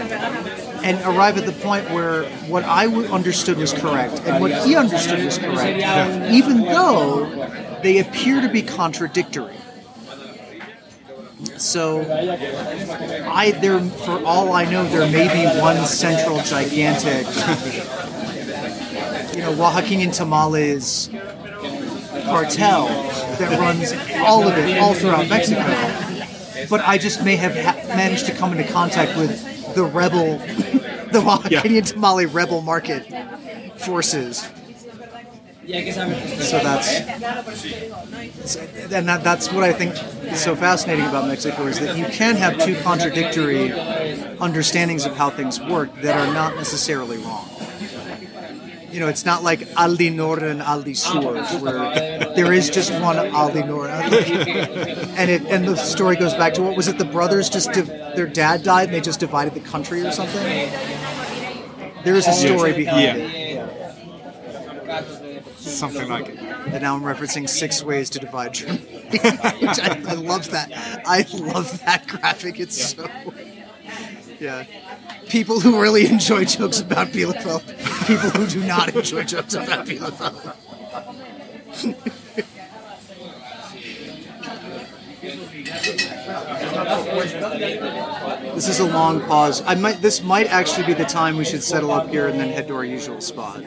and 0.84 1.02
arrive 1.06 1.38
at 1.38 1.46
the 1.46 1.52
point 1.52 1.90
where 1.92 2.24
what 2.48 2.64
I 2.64 2.88
understood 2.88 3.58
was 3.58 3.74
correct 3.74 4.22
and 4.26 4.42
what 4.42 4.52
he 4.66 4.76
understood 4.76 5.24
was 5.24 5.38
correct, 5.38 6.32
even 6.32 6.62
though 6.64 7.26
they 7.84 8.00
appear 8.00 8.42
to 8.42 8.50
be 8.50 8.62
contradictory. 8.62 9.56
So, 11.58 12.02
I 12.02 13.52
there 13.52 13.80
for 13.80 14.24
all 14.26 14.54
I 14.54 14.66
know, 14.66 14.86
there 14.86 15.10
may 15.10 15.28
be 15.28 15.60
one 15.60 15.86
central 15.86 16.42
gigantic, 16.42 17.26
you 19.34 19.42
know, 19.42 19.54
Oaxacan 19.54 20.14
tamales 20.16 21.10
cartel 22.26 22.88
that 22.88 23.60
runs 23.60 23.92
all 24.26 24.48
of 24.48 24.58
it 24.58 24.78
all 24.80 24.94
throughout 24.94 25.28
Mexico. 25.28 25.62
But 26.70 26.82
I 26.82 26.98
just 26.98 27.24
may 27.26 27.36
have 27.36 27.56
ha- 27.56 27.88
managed 27.96 28.26
to 28.28 28.34
come 28.34 28.52
into 28.58 28.72
contact 28.72 29.18
with 29.18 29.76
the 29.76 29.84
rebel, 29.84 30.38
the 31.12 31.20
Oaxacan 31.20 31.86
tamale 31.86 32.26
rebel 32.26 32.62
market 32.62 33.06
forces. 33.80 34.48
Yeah, 35.66 35.80
because 35.80 35.98
I'm. 35.98 36.14
So 36.42 36.60
that's 36.60 37.00
and 38.92 39.08
that, 39.08 39.24
that's 39.24 39.52
what 39.52 39.64
I 39.64 39.72
think 39.72 39.94
is 40.32 40.44
so 40.44 40.58
fascinating 40.58 41.06
about 41.06 41.28
Mexico 41.28 41.68
is 41.68 41.80
that 41.80 41.98
you 41.98 42.06
can 42.06 42.36
have 42.36 42.58
two 42.60 42.76
contradictory 42.82 43.72
understandings 44.40 45.06
of 45.06 45.16
how 45.16 45.30
things 45.30 45.62
work 45.62 45.94
that 46.02 46.18
are 46.18 46.34
not 46.34 46.56
necessarily 46.58 47.18
wrong. 47.20 47.48
You 48.94 49.00
know, 49.00 49.08
it's 49.08 49.26
not 49.26 49.42
like 49.44 49.62
Aldi 49.70 50.14
Nord 50.14 50.44
and 50.44 50.62
Aldi 50.62 50.96
Süd, 50.96 51.62
where 51.62 52.36
there 52.36 52.54
is 52.54 52.70
just 52.70 52.92
one 53.02 53.16
Aldi 53.16 53.68
Nord, 53.68 53.90
and 53.90 55.30
it 55.32 55.42
and 55.46 55.68
the 55.68 55.76
story 55.76 56.16
goes 56.16 56.36
back 56.36 56.54
to 56.56 56.62
what 56.62 56.78
was 56.78 56.88
it? 56.88 57.00
The 57.00 57.06
brothers 57.06 57.50
just 57.50 57.72
div- 57.74 57.88
their 57.88 58.28
dad 58.28 58.62
died, 58.62 58.90
and 58.90 58.94
they 58.94 59.02
just 59.02 59.20
divided 59.20 59.56
the 59.56 59.62
country 59.62 60.06
or 60.06 60.12
something. 60.12 60.44
There 62.04 62.14
is 62.16 62.28
a 62.28 62.34
story 62.34 62.74
behind 62.74 63.02
Yeah. 63.04 63.16
it. 63.16 63.64
Something 65.58 66.08
like 66.10 66.30
it. 66.30 66.38
and 66.38 66.82
now 66.84 66.96
I'm 66.96 67.02
referencing 67.02 67.50
Six 67.50 67.84
Ways 67.84 68.12
to 68.12 68.20
Divide 68.20 68.54
Germany. 68.54 69.10
I, 69.24 70.04
I 70.10 70.14
love 70.14 70.52
that. 70.52 70.72
I 71.06 71.26
love 71.34 71.80
that 71.86 72.06
graphic. 72.08 72.60
It's 72.60 72.94
so. 72.94 73.08
Yeah. 74.40 74.66
People 75.34 75.60
who 75.60 75.82
really 75.82 76.06
enjoy 76.06 76.46
jokes 76.46 76.80
about 76.80 77.08
Bielefeld, 77.08 77.66
people 78.06 78.30
who 78.30 78.46
do 78.46 78.64
not 78.68 78.96
enjoy 78.96 79.24
jokes 79.24 79.56
about 79.56 79.84
Bielefeld. 79.88 80.54
This 88.54 88.70
is 88.70 88.80
a 88.80 88.86
long 88.86 89.22
pause. 89.22 89.64
I 89.66 89.74
might. 89.74 90.04
This 90.04 90.22
might 90.22 90.46
actually 90.46 90.86
be 90.86 90.94
the 90.94 91.04
time 91.04 91.36
we 91.38 91.46
should 91.46 91.64
settle 91.64 91.92
up 91.92 92.10
here 92.10 92.28
and 92.28 92.40
then 92.40 92.50
head 92.50 92.68
to 92.68 92.76
our 92.76 92.86
usual 92.86 93.20
spot. 93.20 93.64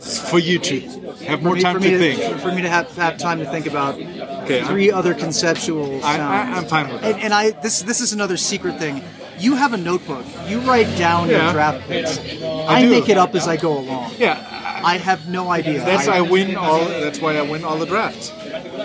For 0.00 0.40
you 0.40 0.58
to 0.58 0.80
have 1.26 1.44
more 1.44 1.52
for 1.52 1.56
me, 1.56 1.62
time 1.62 1.76
for 1.76 1.82
to 1.82 1.90
me 1.90 1.96
think. 1.96 2.40
For 2.40 2.52
me 2.52 2.62
to 2.62 2.68
have, 2.68 2.90
have 2.96 3.18
time 3.18 3.38
to 3.38 3.46
think 3.46 3.66
about 3.66 3.94
Okay, 3.94 4.64
three 4.64 4.90
other 4.90 5.14
conceptual 5.14 6.02
I, 6.04 6.18
I, 6.18 6.56
I'm 6.56 6.64
fine 6.64 6.88
with 6.88 7.02
that. 7.02 7.14
and, 7.14 7.22
and 7.24 7.34
I 7.34 7.50
this 7.50 7.82
this 7.82 8.00
is 8.00 8.12
another 8.12 8.36
secret 8.36 8.78
thing. 8.78 9.04
You 9.38 9.54
have 9.56 9.72
a 9.72 9.76
notebook. 9.76 10.24
You 10.46 10.60
write 10.60 10.96
down 10.98 11.28
your 11.28 11.50
draft 11.52 11.86
picks. 11.88 12.18
I, 12.42 12.82
do. 12.82 12.90
make 12.90 13.08
it 13.08 13.18
up 13.18 13.34
as 13.34 13.46
I 13.46 13.56
go 13.56 13.78
along. 13.78 14.12
yeah, 14.18 14.80
I 14.84 14.96
have 14.98 15.28
no 15.28 15.50
idea. 15.50 15.84
that's 15.84 16.08
I, 16.08 16.18
I 16.18 16.20
win 16.22 16.56
all. 16.56 16.84
That's 16.84 17.20
why 17.20 17.36
I 17.36 17.42
win 17.42 17.64
all 17.64 17.78
the 17.78 17.86
drafts. 17.86 18.30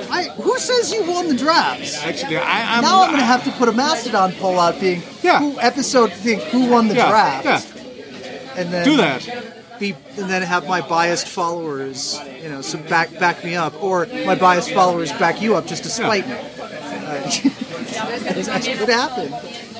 I- 0.09 0.29
who 0.41 0.57
says 0.59 0.91
you 0.91 1.09
won 1.09 1.27
the 1.27 1.35
drafts? 1.35 2.03
Actually, 2.03 2.37
I, 2.37 2.77
I'm 2.77 2.83
now 2.83 3.03
I'm 3.03 3.09
going 3.09 3.19
to 3.19 3.25
have 3.25 3.43
to 3.45 3.51
put 3.51 3.67
a 3.69 3.71
mastodon 3.73 4.31
poll 4.33 4.59
out, 4.59 4.79
being 4.79 5.01
Yeah. 5.21 5.39
who 5.39 5.59
episode 5.59 6.11
think 6.11 6.41
who 6.43 6.69
won 6.69 6.87
the 6.87 6.95
yeah, 6.95 7.09
draft, 7.09 7.45
yeah. 7.45 8.59
and 8.61 8.71
then 8.73 8.85
Do 8.85 8.97
that. 8.97 9.59
Be, 9.79 9.95
and 10.17 10.29
then 10.29 10.43
have 10.43 10.67
my 10.67 10.81
biased 10.81 11.27
followers, 11.27 12.19
you 12.41 12.47
know, 12.47 12.61
so 12.61 12.77
back 12.77 13.11
back 13.19 13.43
me 13.43 13.55
up, 13.55 13.81
or 13.83 14.05
my 14.25 14.35
biased 14.35 14.71
followers 14.71 15.11
back 15.13 15.41
you 15.41 15.55
up 15.55 15.65
just 15.65 15.83
to 15.83 15.89
spite 15.89 16.27
me. 16.27 16.35
Uh, 17.95 18.09
that's 18.33 18.67
what 18.67 18.89
happen. 18.89 19.72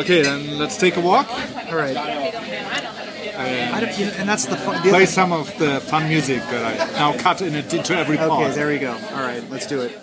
Okay, 0.00 0.22
then 0.22 0.58
let's 0.58 0.78
take 0.78 0.96
a 0.96 1.00
walk. 1.00 1.28
All 1.68 1.76
right. 1.76 1.94
Don't, 3.80 3.98
you 3.98 4.06
know, 4.06 4.12
and 4.18 4.28
that's 4.28 4.46
the 4.46 4.56
fun. 4.56 4.82
The 4.82 4.90
Play 4.90 5.06
some 5.06 5.32
of 5.32 5.56
the 5.58 5.80
fun 5.80 6.08
music 6.08 6.40
that 6.50 6.64
I 6.64 6.92
now 6.92 7.16
cut 7.18 7.42
in 7.42 7.54
it 7.54 7.72
into 7.72 7.96
every 7.96 8.18
okay, 8.18 8.50
there 8.52 8.68
we 8.68 8.78
go. 8.78 8.92
All 8.92 9.22
right, 9.22 9.42
let's 9.50 9.66
do 9.66 9.80
it. 9.80 9.98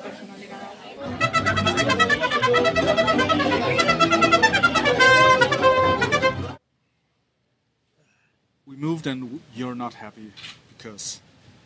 We 8.65 8.75
moved 8.75 9.07
and 9.07 9.41
you're 9.55 9.75
not 9.75 9.95
happy 9.95 10.31
because 10.77 11.19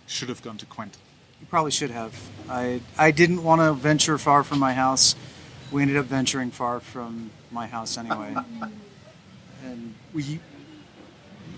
you 0.07 0.13
should 0.13 0.29
have 0.29 0.41
gone 0.41 0.57
to 0.57 0.65
Quentin. 0.65 1.01
You 1.39 1.47
probably 1.47 1.71
should 1.71 1.91
have. 1.91 2.13
I 2.49 2.81
I 2.97 3.11
didn't 3.11 3.43
want 3.43 3.61
to 3.61 3.73
venture 3.73 4.17
far 4.17 4.43
from 4.43 4.59
my 4.59 4.73
house. 4.73 5.15
We 5.71 5.81
ended 5.81 5.97
up 5.97 6.05
venturing 6.05 6.51
far 6.51 6.79
from 6.79 7.31
my 7.51 7.67
house 7.67 7.97
anyway. 7.97 8.35
Mm. 9.63 9.71
and 9.71 9.93
We, 10.11 10.39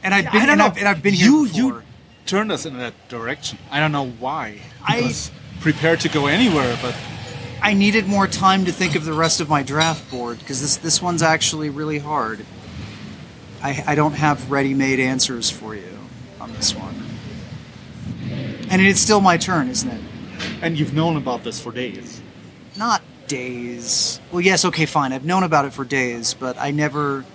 and 0.04 0.13
I've 0.13 0.28
I 0.28 0.32
been 0.32 0.41
don't 0.41 0.49
and 0.49 0.60
know. 0.60 0.65
I've, 0.65 0.78
and 0.78 0.88
I've 0.89 1.02
been 1.02 1.13
you, 1.13 1.45
here 1.45 1.63
before. 1.63 1.80
You 1.80 1.84
turned 2.26 2.52
us 2.52 2.65
in 2.65 2.78
that 2.80 2.93
direction. 3.08 3.58
I 3.71 3.80
don't 3.80 3.93
know 3.93 4.08
why. 4.10 4.60
I- 4.86 5.02
was 5.02 5.32
prepared 5.62 6.02
to 6.02 6.10
go 6.10 6.26
anywhere, 6.28 6.78
but 6.82 6.93
I 7.62 7.73
needed 7.73 8.08
more 8.08 8.28
time 8.28 8.65
to 8.65 8.73
think 8.73 8.95
of 8.95 9.06
the 9.06 9.13
rest 9.13 9.39
of 9.39 9.47
my 9.47 9.63
draft 9.63 10.12
board 10.12 10.39
because 10.39 10.60
this 10.62 10.76
this 10.76 11.02
one's 11.02 11.21
actually 11.21 11.69
really 11.69 11.99
hard. 11.99 12.45
I, 13.62 13.82
I 13.88 13.95
don't 13.95 14.15
have 14.15 14.52
ready-made 14.52 14.99
answers 14.99 15.49
for 15.49 15.73
you 15.73 15.97
on 16.41 16.52
this 16.52 16.76
one, 16.76 16.93
and 18.69 18.82
it's 18.82 18.99
still 18.99 19.21
my 19.21 19.38
turn, 19.38 19.69
isn't 19.69 19.89
it? 19.89 20.02
and 20.62 20.78
you've 20.78 20.93
known 20.93 21.15
about 21.15 21.45
this 21.45 21.62
for 21.62 21.71
days. 21.71 22.21
Not 22.78 23.02
days. 23.34 24.19
Well, 24.32 24.41
yes, 24.41 24.63
okay, 24.65 24.86
fine. 24.86 25.12
I've 25.12 25.26
known 25.26 25.41
about 25.41 25.65
it 25.65 25.74
for 25.74 25.84
days, 25.84 26.36
but 26.36 26.56
I 26.60 26.69
never. 26.72 27.26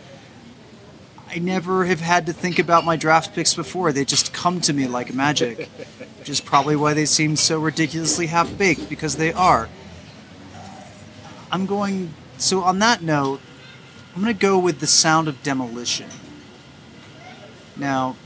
I 1.30 1.38
never 1.40 1.84
have 1.84 2.00
had 2.00 2.24
to 2.26 2.32
think 2.32 2.58
about 2.58 2.86
my 2.86 2.96
draft 2.96 3.34
picks 3.34 3.52
before. 3.52 3.92
They 3.92 4.06
just 4.06 4.32
come 4.32 4.62
to 4.62 4.72
me 4.72 4.86
like 4.86 5.12
magic, 5.12 5.68
which 6.18 6.30
is 6.30 6.40
probably 6.40 6.74
why 6.74 6.94
they 6.94 7.04
seem 7.04 7.36
so 7.36 7.60
ridiculously 7.60 8.28
half 8.28 8.56
baked 8.56 8.88
because 8.88 9.16
they 9.16 9.32
are. 9.32 9.68
I'm 11.50 11.66
going. 11.66 12.14
So, 12.38 12.62
on 12.62 12.78
that 12.78 13.02
note, 13.02 13.40
I'm 14.14 14.22
going 14.22 14.32
to 14.32 14.40
go 14.40 14.58
with 14.58 14.78
the 14.78 14.86
sound 14.86 15.26
of 15.26 15.42
demolition. 15.42 16.08
Now, 17.76 18.16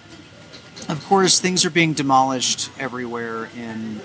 of 0.89 1.05
course, 1.07 1.41
things 1.41 1.65
are 1.65 1.71
being 1.71 1.95
demolished 1.95 2.71
everywhere 2.79 3.49
in 3.57 4.01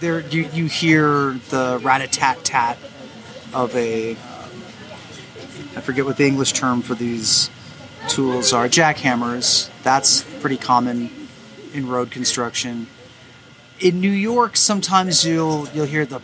there 0.00 0.20
you, 0.20 0.48
you 0.52 0.66
hear 0.66 1.32
the 1.50 1.80
rat-a-tat-tat 1.82 2.78
of 3.52 3.74
a 3.74 4.12
I 5.76 5.80
forget 5.80 6.04
what 6.04 6.16
the 6.16 6.26
English 6.26 6.52
term 6.52 6.82
for 6.82 6.94
these 6.94 7.50
tools 8.08 8.52
are 8.52 8.68
jackhammers. 8.68 9.70
That's 9.82 10.22
pretty 10.40 10.56
common 10.56 11.10
in 11.72 11.88
road 11.88 12.10
construction. 12.10 12.86
In 13.80 14.00
New 14.00 14.10
York 14.10 14.56
sometimes 14.56 15.24
you'll 15.24 15.68
you'll 15.70 15.86
hear 15.86 16.06
the 16.06 16.20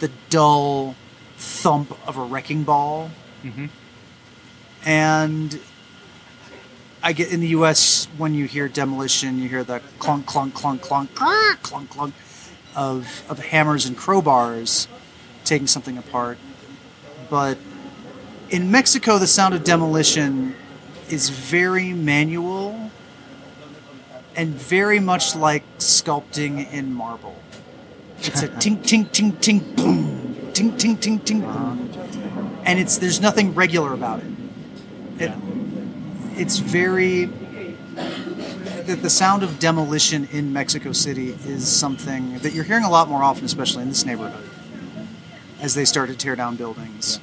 the 0.00 0.10
dull 0.28 0.96
thump 1.36 1.96
of 2.08 2.16
a 2.16 2.22
wrecking 2.22 2.64
ball. 2.64 3.10
Mm-hmm. 3.42 3.66
And 4.86 5.60
I 7.02 7.12
get 7.12 7.32
in 7.32 7.40
the 7.40 7.48
U.S. 7.48 8.06
when 8.16 8.34
you 8.34 8.46
hear 8.46 8.66
demolition, 8.66 9.38
you 9.38 9.48
hear 9.48 9.62
the 9.62 9.80
clunk, 9.98 10.26
clunk, 10.26 10.54
clunk, 10.54 10.82
clunk, 10.82 11.14
clunk, 11.14 11.62
clunk, 11.62 11.90
clunk 11.90 12.14
of 12.76 13.24
of 13.28 13.38
hammers 13.38 13.86
and 13.86 13.96
crowbars 13.96 14.86
taking 15.44 15.66
something 15.66 15.98
apart. 15.98 16.38
But 17.30 17.58
in 18.50 18.70
Mexico, 18.70 19.18
the 19.18 19.26
sound 19.26 19.54
of 19.54 19.64
demolition 19.64 20.54
is 21.08 21.28
very 21.28 21.92
manual 21.92 22.90
and 24.36 24.54
very 24.54 25.00
much 25.00 25.36
like 25.36 25.64
sculpting 25.78 26.70
in 26.72 26.92
marble. 26.92 27.36
It's 28.18 28.42
a 28.42 28.48
tink, 28.48 28.78
tink, 28.82 29.08
tink, 29.10 29.40
ting, 29.40 29.58
boom, 29.74 30.50
ting, 30.52 30.76
ting, 30.76 30.96
ting, 30.96 31.18
ting, 31.20 31.44
uh-huh. 31.44 31.74
boom, 31.74 32.58
and 32.64 32.78
it's 32.78 32.98
there's 32.98 33.20
nothing 33.20 33.54
regular 33.54 33.92
about 33.92 34.20
it. 34.20 34.32
It 35.18 35.32
it's 36.36 36.58
very 36.58 37.30
the, 38.86 38.96
the 38.96 39.10
sound 39.10 39.42
of 39.42 39.58
demolition 39.58 40.28
in 40.32 40.52
Mexico 40.52 40.92
City 40.92 41.30
is 41.46 41.66
something 41.66 42.38
that 42.38 42.52
you're 42.52 42.64
hearing 42.64 42.84
a 42.84 42.90
lot 42.90 43.08
more 43.08 43.22
often, 43.22 43.44
especially 43.44 43.82
in 43.82 43.88
this 43.88 44.04
neighborhood, 44.04 44.48
as 45.60 45.74
they 45.74 45.84
start 45.84 46.08
to 46.10 46.16
tear 46.16 46.36
down 46.36 46.56
buildings. 46.56 47.20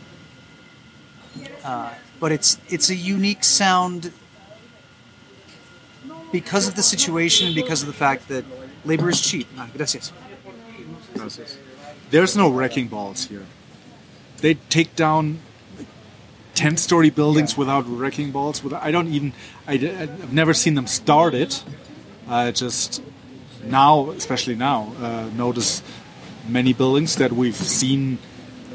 Uh, 1.63 1.93
but 2.19 2.31
it's 2.31 2.57
it's 2.69 2.89
a 2.89 2.95
unique 2.95 3.43
sound 3.43 4.11
because 6.31 6.67
of 6.67 6.75
the 6.75 6.83
situation 6.83 7.47
and 7.47 7.55
because 7.55 7.81
of 7.81 7.87
the 7.87 7.93
fact 7.93 8.27
that 8.27 8.45
labor 8.85 9.09
is 9.09 9.21
cheap. 9.21 9.47
Ah, 9.57 9.69
gracias. 9.75 10.11
There's 12.09 12.35
no 12.35 12.49
wrecking 12.49 12.87
balls 12.87 13.25
here. 13.25 13.45
They 14.37 14.55
take 14.55 14.95
down 14.95 15.39
ten-story 16.61 17.09
buildings 17.09 17.57
without 17.57 17.85
wrecking 17.87 18.29
balls. 18.31 18.63
Without, 18.63 18.83
I 18.83 18.91
don't 18.91 19.07
even. 19.07 19.33
I, 19.67 19.77
have 19.77 20.33
never 20.33 20.53
seen 20.53 20.75
them 20.75 20.87
started. 20.87 21.55
I 22.27 22.51
just 22.51 23.01
now, 23.63 24.11
especially 24.11 24.55
now, 24.55 24.93
uh, 24.99 25.29
notice 25.35 25.81
many 26.47 26.73
buildings 26.73 27.15
that 27.15 27.31
we've 27.31 27.61
seen 27.81 28.19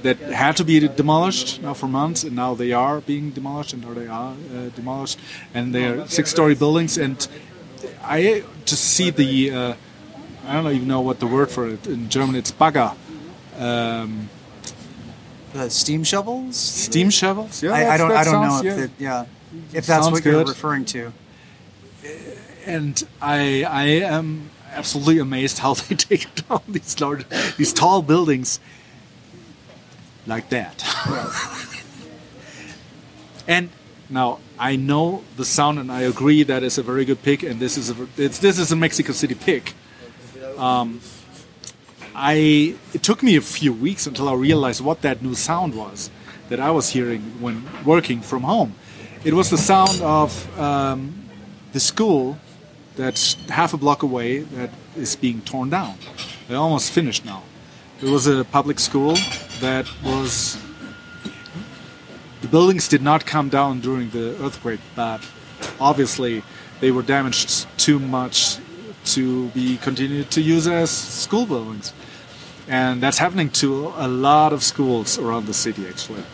that 0.03 0.19
had 0.19 0.57
to 0.57 0.65
be 0.65 0.77
demolished 0.89 1.63
now 1.63 1.75
for 1.75 1.87
months, 1.87 2.25
and 2.25 2.35
now 2.35 2.55
they 2.55 2.73
are 2.73 3.01
being 3.01 3.31
demolished, 3.31 3.73
and 3.73 3.85
or 3.85 3.95
they 3.95 4.09
are 4.09 4.35
uh, 4.35 4.69
demolished, 4.75 5.19
and 5.55 5.73
they 5.75 5.85
are 5.87 6.09
six-story 6.09 6.57
buildings. 6.57 6.99
And 6.99 7.17
I 8.03 8.43
just 8.65 8.85
see 8.97 9.11
the. 9.11 9.51
Uh, 9.51 9.75
I 10.49 10.55
don't 10.55 10.73
even 10.75 10.89
know 10.89 11.03
what 11.03 11.19
the 11.19 11.27
word 11.27 11.51
for 11.51 11.69
it 11.69 11.87
in 11.87 12.09
German. 12.09 12.35
It's 12.35 12.51
Bagger. 12.51 12.93
Um, 13.59 14.29
The 15.57 15.71
steam 15.71 16.05
shovels. 16.05 16.57
steam 16.57 17.11
shovels. 17.11 17.63
Yeah, 17.63 17.73
I, 17.73 17.95
I 17.95 17.97
don't. 17.97 18.13
I 18.13 18.25
don't 18.25 18.33
sounds- 18.35 18.63
know 18.65 18.71
yeah. 18.71 18.77
if 18.77 18.85
it, 18.85 18.91
yeah, 18.99 19.25
if 19.73 19.87
that's 19.87 19.87
Sounds 19.87 20.11
what 20.13 20.25
you're 20.25 20.35
good. 20.45 20.49
referring 20.49 20.85
to. 20.87 21.13
and 22.67 23.03
I 23.23 23.65
I 23.65 23.85
am 24.17 24.51
absolutely 24.73 25.19
amazed 25.19 25.59
how 25.59 25.75
they 25.81 25.95
take 25.95 26.27
down 26.49 26.61
these 26.69 27.01
large, 27.01 27.25
these 27.57 27.73
tall 27.73 28.03
buildings 28.03 28.61
like 30.27 30.51
that. 30.51 30.85
and 33.49 33.71
now 34.11 34.39
I 34.59 34.77
know 34.77 35.23
the 35.37 35.45
sound, 35.45 35.79
and 35.79 35.91
I 35.91 36.03
agree 36.03 36.43
that 36.43 36.63
is 36.63 36.79
a 36.79 36.83
very 36.83 37.05
good 37.05 37.23
pick, 37.23 37.43
and 37.43 37.61
this 37.61 37.77
is 37.79 37.91
a 37.91 37.97
it's, 38.17 38.39
this 38.39 38.59
is 38.59 38.71
a 38.73 38.77
Mexico 38.77 39.13
City 39.13 39.35
pick. 39.35 39.75
Um, 40.59 41.01
I 42.19 42.75
it 42.95 43.03
took 43.03 43.23
me 43.23 43.37
a 43.37 43.43
few 43.43 43.75
weeks 43.75 44.07
until 44.07 44.27
I 44.31 44.33
realized 44.33 44.81
what 44.81 45.03
that 45.03 45.21
new 45.23 45.35
sound 45.35 45.75
was 45.75 46.11
that 46.49 46.59
I 46.59 46.71
was 46.71 46.89
hearing 46.89 47.21
when 47.41 47.63
working 47.85 48.23
from 48.23 48.43
home. 48.43 48.75
It 49.23 49.35
was 49.35 49.51
the 49.51 49.59
sound 49.59 50.01
of 50.01 50.59
um, 50.59 51.29
the 51.73 51.81
school 51.81 52.39
that's 52.97 53.35
half 53.51 53.75
a 53.75 53.77
block 53.77 54.03
away 54.03 54.39
that 54.39 54.71
is 54.97 55.15
being 55.15 55.43
torn 55.43 55.69
down. 55.69 55.99
They're 56.49 56.57
almost 56.57 56.91
finished 56.91 57.27
now. 57.27 57.43
It 58.01 58.09
was 58.09 58.27
a 58.27 58.45
public 58.45 58.79
school 58.79 59.17
that 59.61 59.87
was. 60.03 60.59
The 62.41 62.49
buildings 62.49 62.89
did 62.89 63.03
not 63.03 63.27
come 63.27 63.51
down 63.51 63.81
during 63.81 64.09
the 64.11 64.43
earthquake, 64.43 64.81
but 64.95 65.21
obviously 65.81 66.43
they 66.81 66.91
were 66.93 67.03
damaged 67.03 67.67
too 67.79 67.99
much 67.99 68.59
to 69.07 69.49
be 69.49 69.77
continued 69.79 70.31
to 70.31 70.41
use 70.41 70.67
as 70.67 70.91
school 70.91 71.45
buildings. 71.45 71.93
And 72.69 73.03
that's 73.03 73.19
happening 73.19 73.51
to 73.51 73.93
a 73.97 74.09
lot 74.09 74.53
of 74.53 74.63
schools 74.63 75.19
around 75.19 75.47
the 75.47 75.55
city, 75.55 75.87
actually, 75.87 76.25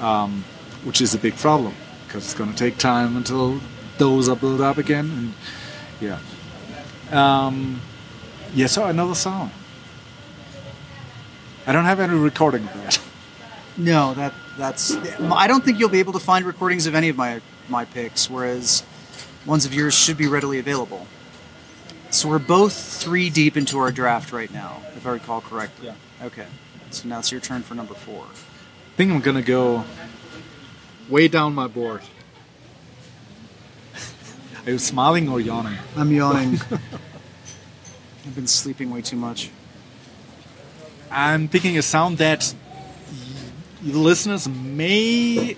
um, 0.00 0.44
which 0.84 1.00
is 1.00 1.14
a 1.14 1.18
big 1.18 1.36
problem 1.36 1.74
because 2.06 2.24
it's 2.24 2.34
going 2.34 2.50
to 2.52 2.56
take 2.56 2.78
time 2.78 3.16
until 3.16 3.58
those 3.98 4.28
are 4.28 4.36
built 4.36 4.60
up 4.60 4.78
again. 4.78 5.10
And 5.10 5.34
yeah. 6.00 6.18
Um, 7.10 7.80
yeah, 8.54 8.66
so 8.66 8.84
another 8.84 9.14
song. 9.14 9.50
I 11.66 11.72
don't 11.72 11.84
have 11.84 12.00
any 12.00 12.14
recording 12.14 12.64
of 12.64 12.74
that. 12.74 13.00
No, 13.74 14.12
that 14.12 14.34
that's. 14.58 14.94
I 15.18 15.46
don't 15.46 15.64
think 15.64 15.78
you'll 15.78 15.88
be 15.88 16.00
able 16.00 16.12
to 16.12 16.18
find 16.18 16.44
recordings 16.44 16.86
of 16.86 16.94
any 16.94 17.08
of 17.08 17.16
my 17.16 17.40
my 17.70 17.86
picks, 17.86 18.28
whereas 18.28 18.82
ones 19.46 19.64
of 19.64 19.72
yours 19.72 19.94
should 19.94 20.18
be 20.18 20.26
readily 20.26 20.58
available. 20.58 21.06
So 22.12 22.28
we're 22.28 22.38
both 22.38 22.74
three 22.74 23.30
deep 23.30 23.56
into 23.56 23.78
our 23.78 23.90
draft 23.90 24.32
right 24.32 24.52
now, 24.52 24.82
if 24.96 25.06
I 25.06 25.12
recall 25.12 25.40
correctly. 25.40 25.86
Yeah. 25.88 26.26
Okay. 26.26 26.46
So 26.90 27.08
now 27.08 27.18
it's 27.20 27.32
your 27.32 27.40
turn 27.40 27.62
for 27.62 27.74
number 27.74 27.94
four. 27.94 28.24
I 28.24 28.96
think 28.96 29.10
I'm 29.10 29.20
gonna 29.20 29.40
go 29.42 29.84
way 31.08 31.26
down 31.28 31.54
my 31.54 31.66
board. 31.68 32.02
Are 34.66 34.72
you 34.72 34.78
smiling 34.78 35.28
or 35.30 35.40
yawning? 35.40 35.78
I'm 35.96 36.12
yawning. 36.12 36.60
I've 36.70 38.34
been 38.34 38.46
sleeping 38.46 38.90
way 38.90 39.00
too 39.00 39.16
much. 39.16 39.50
I'm 41.10 41.48
picking 41.48 41.76
a 41.78 41.82
sound 41.82 42.18
that 42.18 42.54
y- 43.10 43.90
the 43.90 43.98
listeners 43.98 44.46
may 44.48 45.56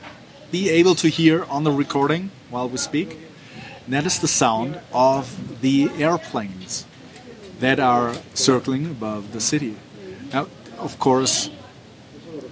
be 0.52 0.70
able 0.70 0.94
to 0.96 1.08
hear 1.08 1.44
on 1.46 1.64
the 1.64 1.72
recording 1.72 2.30
while 2.48 2.68
we 2.68 2.76
speak. 2.78 3.18
And 3.84 3.92
that 3.92 4.06
is 4.06 4.20
the 4.20 4.28
sound 4.28 4.80
of 4.92 5.60
the 5.60 5.90
airplanes 5.98 6.86
that 7.60 7.78
are 7.78 8.14
circling 8.34 8.86
above 8.86 9.32
the 9.32 9.40
city. 9.40 9.76
Now, 10.32 10.48
of 10.78 10.98
course, 10.98 11.50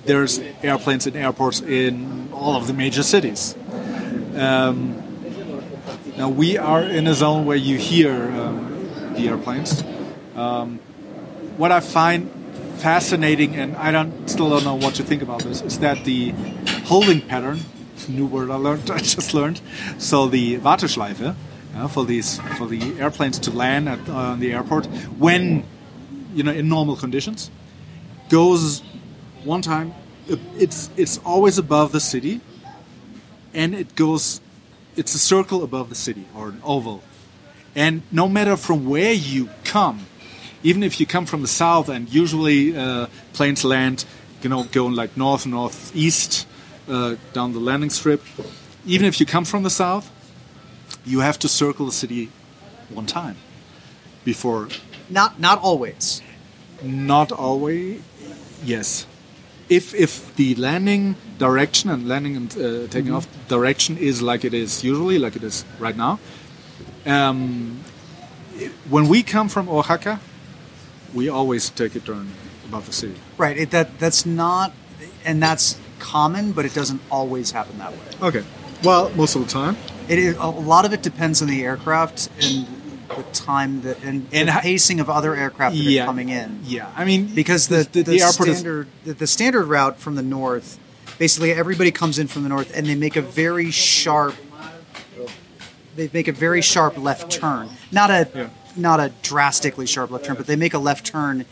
there's 0.04 0.38
airplanes 0.62 1.06
in 1.06 1.16
airports 1.16 1.60
in 1.60 2.28
all 2.32 2.56
of 2.56 2.66
the 2.66 2.74
major 2.74 3.02
cities. 3.02 3.56
Um, 4.36 5.02
now 6.16 6.28
we 6.28 6.58
are 6.58 6.82
in 6.82 7.06
a 7.06 7.14
zone 7.14 7.46
where 7.46 7.56
you 7.56 7.78
hear 7.78 8.12
um, 8.12 9.14
the 9.14 9.28
airplanes. 9.28 9.82
Um, 10.34 10.78
what 11.56 11.72
I 11.72 11.80
find 11.80 12.30
fascinating, 12.78 13.56
and 13.56 13.76
I 13.76 13.92
don't 13.92 14.28
still 14.28 14.50
don't 14.50 14.64
know 14.64 14.74
what 14.74 14.94
to 14.96 15.02
think 15.02 15.22
about 15.22 15.42
this, 15.42 15.62
is 15.62 15.78
that 15.78 16.04
the 16.04 16.30
holding 16.84 17.20
pattern. 17.20 17.60
New 18.08 18.26
word 18.26 18.50
I 18.50 18.56
learned. 18.56 18.90
I 18.90 18.98
just 18.98 19.34
learned. 19.34 19.60
So 19.98 20.28
the 20.28 20.58
Warteschleife 20.58 21.34
uh, 21.74 21.88
for 21.88 22.04
these 22.04 22.38
for 22.56 22.66
the 22.66 22.98
airplanes 22.98 23.38
to 23.40 23.50
land 23.50 23.88
at 23.88 24.08
uh, 24.08 24.34
the 24.36 24.52
airport 24.52 24.86
when 25.18 25.64
you 26.34 26.42
know 26.42 26.52
in 26.52 26.68
normal 26.68 26.96
conditions 26.96 27.50
goes 28.28 28.82
one 29.44 29.62
time. 29.62 29.94
It's 30.56 30.90
it's 30.96 31.18
always 31.24 31.58
above 31.58 31.92
the 31.92 32.00
city, 32.00 32.40
and 33.54 33.74
it 33.74 33.94
goes. 33.94 34.40
It's 34.94 35.14
a 35.14 35.18
circle 35.18 35.64
above 35.64 35.88
the 35.88 35.94
city 35.94 36.26
or 36.36 36.48
an 36.48 36.60
oval, 36.62 37.02
and 37.74 38.02
no 38.12 38.28
matter 38.28 38.56
from 38.56 38.86
where 38.88 39.12
you 39.12 39.48
come, 39.64 40.06
even 40.62 40.82
if 40.82 41.00
you 41.00 41.06
come 41.06 41.26
from 41.26 41.42
the 41.42 41.48
south, 41.48 41.88
and 41.88 42.12
usually 42.12 42.76
uh, 42.76 43.06
planes 43.32 43.64
land, 43.64 44.04
you 44.42 44.50
know, 44.50 44.64
going 44.64 44.94
like 44.94 45.16
north, 45.16 45.46
northeast 45.46 46.46
uh, 46.88 47.16
down 47.32 47.52
the 47.52 47.60
landing 47.60 47.90
strip. 47.90 48.22
Even 48.84 49.06
if 49.06 49.20
you 49.20 49.26
come 49.26 49.44
from 49.44 49.62
the 49.62 49.70
south, 49.70 50.10
you 51.04 51.20
have 51.20 51.38
to 51.38 51.48
circle 51.48 51.86
the 51.86 51.92
city 51.92 52.30
one 52.90 53.06
time 53.06 53.36
before. 54.24 54.68
Not 55.08 55.38
not 55.40 55.58
always. 55.62 56.22
Not 56.82 57.32
always. 57.32 58.02
Yes. 58.64 59.06
If 59.68 59.94
if 59.94 60.34
the 60.36 60.54
landing 60.56 61.16
direction 61.38 61.90
and 61.90 62.08
landing 62.08 62.36
and 62.36 62.56
uh, 62.56 62.86
taking 62.88 63.12
off 63.12 63.26
direction 63.48 63.96
is 63.96 64.20
like 64.20 64.44
it 64.44 64.54
is 64.54 64.84
usually, 64.84 65.18
like 65.18 65.36
it 65.36 65.42
is 65.42 65.64
right 65.78 65.96
now, 65.96 66.18
um, 67.06 67.80
when 68.90 69.08
we 69.08 69.22
come 69.22 69.48
from 69.48 69.68
Oaxaca, 69.68 70.20
we 71.14 71.28
always 71.28 71.70
take 71.70 71.94
a 71.94 72.00
turn 72.00 72.30
above 72.64 72.86
the 72.86 72.92
city. 72.92 73.14
Right. 73.38 73.56
It, 73.56 73.70
that 73.70 73.98
that's 73.98 74.26
not, 74.26 74.72
and 75.24 75.42
that's 75.42 75.78
common, 76.02 76.52
but 76.52 76.64
it 76.66 76.74
doesn't 76.74 77.00
always 77.10 77.50
happen 77.52 77.78
that 77.78 77.92
way. 77.92 77.98
Okay. 78.28 78.44
Well, 78.84 79.10
most 79.10 79.36
of 79.36 79.42
the 79.46 79.48
time. 79.48 79.76
It 80.08 80.18
is, 80.18 80.36
a 80.36 80.46
lot 80.48 80.84
of 80.84 80.92
it 80.92 81.02
depends 81.02 81.40
on 81.40 81.48
the 81.48 81.62
aircraft 81.64 82.28
and 82.42 82.66
the 83.08 83.22
time 83.32 83.82
that 83.82 84.02
and, 84.02 84.26
And 84.32 84.48
the 84.48 84.52
pacing 84.60 84.98
of 85.00 85.08
other 85.08 85.34
aircraft 85.36 85.76
that 85.76 85.82
Yeah. 85.82 86.02
are 86.02 86.06
coming 86.06 86.28
in. 86.30 86.60
Yeah, 86.64 86.90
I 86.96 87.04
mean 87.04 87.26
because 87.26 87.68
the, 87.68 87.86
the, 87.92 88.02
the, 88.02 88.14
is 88.16 88.34
standard 88.34 88.88
the, 89.04 89.14
the 89.14 89.26
standard 89.26 89.66
route 89.66 89.98
from 89.98 90.16
the 90.16 90.22
north, 90.22 90.78
basically 91.18 91.52
everybody 91.52 91.92
comes 91.92 92.18
in 92.18 92.26
from 92.26 92.42
the 92.42 92.48
north 92.48 92.76
and 92.76 92.86
they 92.86 92.96
make 92.96 93.16
a 93.16 93.22
very 93.22 93.70
sharp. 93.70 94.34
They 95.94 96.08
make 96.12 96.26
a 96.26 96.32
very 96.32 96.62
sharp 96.62 96.96
left 96.98 97.30
turn, 97.30 97.68
not 97.92 98.10
a 98.10 98.28
Yeah. 98.34 98.48
not 98.76 98.98
a 98.98 99.12
drastically 99.22 99.86
sharp 99.86 100.10
left 100.10 100.24
turn, 100.24 100.36
but 100.36 100.46
they 100.46 100.56
make 100.56 100.74
a 100.74 100.78
left 100.78 101.04
turn 101.06 101.44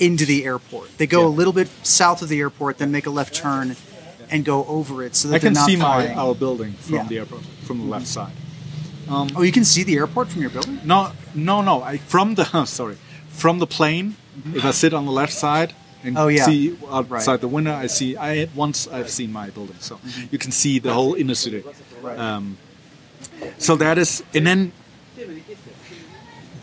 into 0.00 0.24
the 0.26 0.44
airport. 0.44 0.96
They 0.98 1.06
go 1.06 1.20
Yeah. 1.22 1.26
a 1.28 1.34
little 1.38 1.52
bit 1.52 1.68
south 1.82 2.22
of 2.22 2.28
the 2.28 2.40
airport, 2.40 2.78
then 2.78 2.90
make 2.90 3.06
a 3.06 3.10
left 3.10 3.34
turn 3.34 3.76
and 4.30 4.44
go 4.44 4.64
over 4.66 5.02
it, 5.04 5.14
so 5.14 5.28
that 5.28 5.36
I 5.36 5.38
can 5.38 5.54
see 5.54 5.76
my 5.76 6.12
our 6.14 6.34
building 6.34 6.72
from 6.74 6.94
Yeah. 6.94 7.06
the 7.08 7.18
airport 7.18 7.42
from 7.64 7.78
the 7.78 7.84
left 7.86 8.06
side. 8.06 8.32
Oh, 9.08 9.42
you 9.42 9.52
can 9.52 9.64
see 9.64 9.82
the 9.84 9.96
airport 9.96 10.28
from 10.28 10.40
your 10.40 10.50
building. 10.50 10.80
No, 10.84 11.12
no, 11.34 11.60
no. 11.62 11.82
I 11.82 11.98
from 11.98 12.34
the 12.34 12.64
sorry 12.66 12.96
from 13.28 13.58
the 13.58 13.66
plane. 13.66 14.16
If 14.54 14.64
I 14.64 14.72
sit 14.72 14.92
on 14.94 15.04
the 15.06 15.12
left 15.12 15.32
side 15.32 15.74
and 16.02 16.18
Oh, 16.18 16.28
yeah. 16.28 16.44
see 16.44 16.76
outside 16.90 17.10
Right. 17.10 17.22
Mm-hmm. 17.22 17.40
the 17.40 17.48
window, 17.48 17.74
I 17.74 17.86
see. 17.86 18.16
I 18.16 18.48
once 18.54 18.88
I've 18.88 19.10
seen 19.10 19.30
my 19.32 19.50
building, 19.50 19.76
so 19.80 20.00
you 20.32 20.38
can 20.38 20.50
see 20.52 20.78
the 20.80 20.92
whole 20.92 21.14
inner 21.14 21.34
city. 21.36 21.62
Um, 22.16 22.56
so 23.58 23.76
that 23.76 23.96
is, 23.98 24.22
and 24.34 24.46
then 24.46 24.72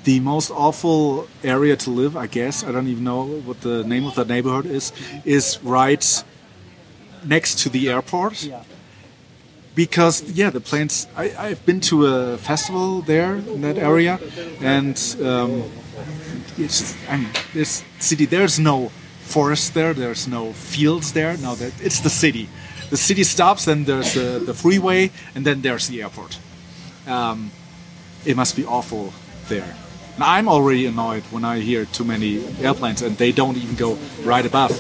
the 0.04 0.20
most 0.20 0.52
awful 0.52 1.28
area 1.44 1.76
to 1.78 1.90
live, 1.90 2.18
I 2.18 2.28
guess. 2.28 2.64
I 2.64 2.72
don't 2.72 2.88
even 2.88 3.04
know 3.04 3.26
what 3.26 3.62
the 3.62 3.84
name 3.84 4.06
of 4.06 4.16
that 4.16 4.28
neighborhood 4.28 4.66
is. 4.66 4.92
Is 5.26 5.60
right 5.64 6.24
next 7.24 7.60
to 7.60 7.70
the 7.70 7.90
airport 7.90 8.50
because 9.76 10.24
yeah 10.32 10.50
the 10.50 10.60
planes 10.60 11.08
I, 11.16 11.34
i've 11.38 11.66
been 11.66 11.80
to 11.82 12.06
a 12.06 12.38
festival 12.38 13.02
there 13.02 13.36
in 13.36 13.62
that 13.62 13.78
area 13.78 14.20
and 14.62 14.98
um, 15.24 15.64
it's 16.58 16.96
i 17.10 17.18
mean 17.18 17.30
this 17.54 17.84
city 18.00 18.26
there's 18.26 18.60
no 18.60 18.90
forest 19.22 19.74
there 19.74 19.94
there's 19.94 20.28
no 20.28 20.52
fields 20.54 21.14
there 21.14 21.38
no 21.38 21.56
that 21.56 21.74
it's 21.82 22.02
the 22.02 22.10
city 22.10 22.50
the 22.90 22.98
city 22.98 23.24
stops 23.24 23.66
then 23.66 23.86
there's 23.86 24.14
the, 24.14 24.44
the 24.46 24.54
freeway 24.54 25.10
and 25.36 25.46
then 25.46 25.62
there's 25.62 25.88
the 25.88 26.02
airport 26.02 26.38
um, 27.08 27.52
it 28.26 28.36
must 28.36 28.56
be 28.56 28.66
awful 28.66 29.14
there 29.48 29.76
and 30.16 30.24
i'm 30.24 30.48
already 30.48 30.86
annoyed 30.86 31.24
when 31.32 31.44
i 31.46 31.60
hear 31.60 31.86
too 31.86 32.04
many 32.04 32.44
airplanes 32.60 33.02
and 33.02 33.18
they 33.18 33.32
don't 33.32 33.58
even 33.58 33.76
go 33.76 33.98
right 34.24 34.46
above 34.46 34.72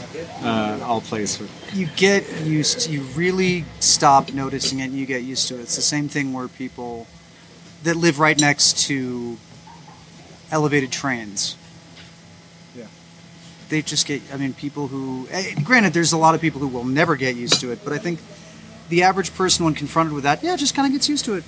uh, 0.43 0.79
our 0.83 1.01
place 1.01 1.41
you 1.73 1.87
get 1.95 2.29
used 2.43 2.89
you 2.89 3.01
really 3.15 3.65
stop 3.79 4.33
noticing 4.33 4.79
it 4.79 4.85
and 4.85 4.93
you 4.93 5.05
get 5.05 5.23
used 5.23 5.47
to 5.47 5.57
it. 5.57 5.61
It's 5.61 5.75
the 5.75 5.81
same 5.81 6.07
thing 6.09 6.33
where 6.33 6.47
people 6.47 7.07
that 7.83 7.95
live 7.95 8.19
right 8.19 8.39
next 8.39 8.79
to 8.87 9.37
elevated 10.51 10.91
trains. 10.91 11.55
Yeah. 12.75 12.85
they 13.69 13.81
just 13.81 14.05
get 14.05 14.21
i 14.33 14.37
mean 14.37 14.53
people 14.53 14.87
who 14.87 15.27
eh, 15.31 15.53
granted 15.63 15.93
there's 15.93 16.13
a 16.13 16.17
lot 16.17 16.35
of 16.35 16.41
people 16.41 16.59
who 16.59 16.67
will 16.67 16.85
never 16.85 17.15
get 17.15 17.35
used 17.35 17.59
to 17.61 17.71
it 17.71 17.79
but 17.83 17.93
i 17.93 17.97
think 17.97 18.19
the 18.89 19.03
average 19.03 19.33
person 19.33 19.65
when 19.65 19.73
confronted 19.73 20.13
with 20.13 20.23
that 20.23 20.43
yeah 20.43 20.55
just 20.55 20.75
kind 20.75 20.85
of 20.85 20.93
gets 20.93 21.07
used 21.09 21.25
to 21.25 21.35
it 21.35 21.43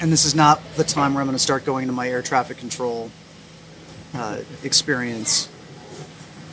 and 0.00 0.12
this 0.12 0.24
is 0.24 0.34
not 0.34 0.60
the 0.76 0.84
time 0.84 1.14
where 1.14 1.20
i'm 1.20 1.26
going 1.26 1.36
to 1.36 1.42
start 1.42 1.64
going 1.64 1.82
into 1.82 1.94
my 1.94 2.08
air 2.08 2.22
traffic 2.22 2.56
control 2.56 3.10
uh, 4.14 4.38
experience 4.62 5.48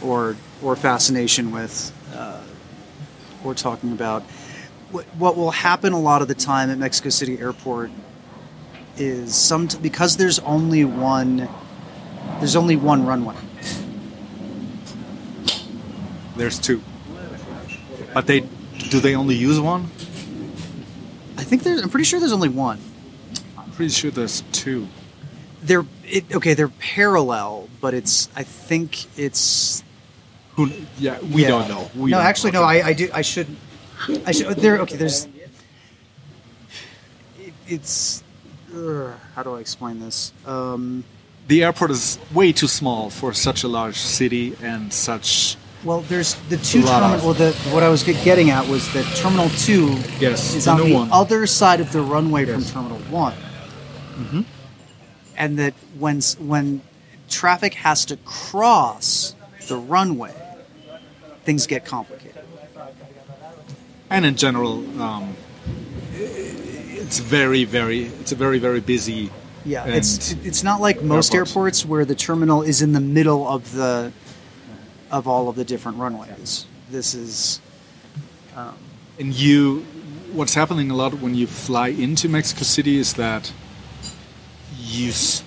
or 0.01 0.35
or 0.61 0.75
fascination 0.75 1.51
with 1.51 1.91
uh, 2.13 2.41
we're 3.43 3.53
talking 3.53 3.91
about. 3.91 4.23
What, 4.91 5.05
what 5.17 5.35
will 5.37 5.51
happen 5.51 5.93
a 5.93 5.99
lot 5.99 6.21
of 6.21 6.27
the 6.27 6.35
time 6.35 6.69
at 6.69 6.77
Mexico 6.77 7.09
City 7.09 7.39
Airport 7.39 7.91
is 8.97 9.35
some 9.35 9.67
because 9.81 10.17
there's 10.17 10.39
only 10.39 10.85
one 10.85 11.49
there's 12.39 12.55
only 12.55 12.75
one 12.75 13.05
runway. 13.05 13.35
There's 16.35 16.59
two. 16.59 16.81
But 18.13 18.27
they 18.27 18.41
do 18.89 18.99
they 18.99 19.15
only 19.15 19.35
use 19.35 19.59
one? 19.59 19.83
I 21.37 21.43
think 21.43 21.63
there's 21.63 21.81
I'm 21.81 21.89
pretty 21.89 22.05
sure 22.05 22.19
there's 22.19 22.33
only 22.33 22.49
one. 22.49 22.79
Pretty 23.75 23.91
sure 23.91 24.11
there's 24.11 24.41
two. 24.51 24.87
They're 25.61 25.85
it, 26.05 26.25
okay. 26.35 26.53
They're 26.53 26.67
parallel, 26.67 27.69
but 27.81 27.93
it's. 27.93 28.29
I 28.35 28.43
think 28.43 29.05
it's. 29.17 29.83
Who? 30.55 30.69
Yeah, 30.99 31.19
we 31.21 31.41
yeah. 31.43 31.47
don't 31.47 31.67
know. 31.69 31.89
We 31.95 32.11
no, 32.11 32.17
don't 32.17 32.25
actually, 32.25 32.51
know. 32.51 32.61
no. 32.61 32.67
I, 32.67 32.87
I 32.87 32.93
do. 32.93 33.09
I 33.13 33.21
should. 33.21 33.47
I 34.25 34.31
should. 34.31 34.57
There. 34.57 34.79
Okay. 34.79 34.97
There's. 34.97 35.27
It, 37.39 37.53
it's. 37.67 38.23
ugh, 38.75 39.13
how 39.35 39.43
do 39.43 39.55
I 39.55 39.59
explain 39.59 39.99
this? 39.99 40.33
Um, 40.45 41.03
the 41.47 41.63
airport 41.63 41.91
is 41.91 42.19
way 42.33 42.51
too 42.51 42.67
small 42.67 43.09
for 43.09 43.33
such 43.33 43.63
a 43.63 43.67
large 43.67 43.97
city 43.97 44.55
and 44.61 44.91
such. 44.93 45.57
well, 45.83 46.01
there's 46.01 46.35
the 46.49 46.57
two 46.57 46.81
terminal. 46.83 47.17
Well, 47.25 47.33
the 47.33 47.51
what 47.71 47.83
I 47.83 47.89
was 47.89 48.03
getting 48.03 48.49
at 48.49 48.67
was 48.67 48.91
that 48.93 49.05
Terminal 49.15 49.49
Two 49.49 49.97
Yes, 50.19 50.55
is 50.55 50.67
on 50.67 50.77
the 50.77 50.93
one. 50.93 51.09
other 51.11 51.45
side 51.47 51.79
of 51.79 51.91
the 51.91 52.01
runway 52.01 52.45
from 52.45 52.63
Terminal 52.63 52.99
One, 53.09 53.33
mm-hmm. 54.13 54.41
and 55.37 55.59
that 55.59 55.73
when 55.97 56.21
when 56.39 56.81
traffic 57.29 57.73
has 57.75 58.05
to 58.05 58.17
cross 58.17 59.35
the 59.67 59.77
runway, 59.77 60.33
things 61.43 61.67
get 61.67 61.85
complicated. 61.85 62.43
And 64.09 64.25
in 64.25 64.35
general, 64.35 65.01
um, 65.01 65.35
it's 66.13 67.19
very, 67.19 67.63
very. 67.63 68.03
It's 68.03 68.31
a 68.31 68.35
very, 68.35 68.59
very 68.59 68.79
busy. 68.79 69.31
Yeah, 69.65 69.85
it's 69.85 70.33
it's 70.43 70.63
not 70.63 70.81
like 70.81 71.01
most 71.01 71.33
airports. 71.33 71.51
airports 71.51 71.85
where 71.85 72.05
the 72.05 72.15
terminal 72.15 72.61
is 72.61 72.81
in 72.81 72.93
the 72.93 72.99
middle 72.99 73.47
of 73.47 73.71
the 73.71 74.11
of 75.09 75.27
all 75.27 75.49
of 75.49 75.55
the 75.55 75.65
different 75.65 75.97
runways. 75.97 76.65
This 76.91 77.15
is 77.15 77.61
And 79.19 79.33
you, 79.33 79.85
what's 80.33 80.55
happening 80.55 80.91
a 80.91 80.95
lot 80.95 81.13
when 81.21 81.35
you 81.35 81.47
fly 81.47 81.89
into 81.89 82.27
Mexico 82.27 82.63
City 82.63 82.97
is 82.97 83.13
that 83.13 83.53
s- 85.09 85.43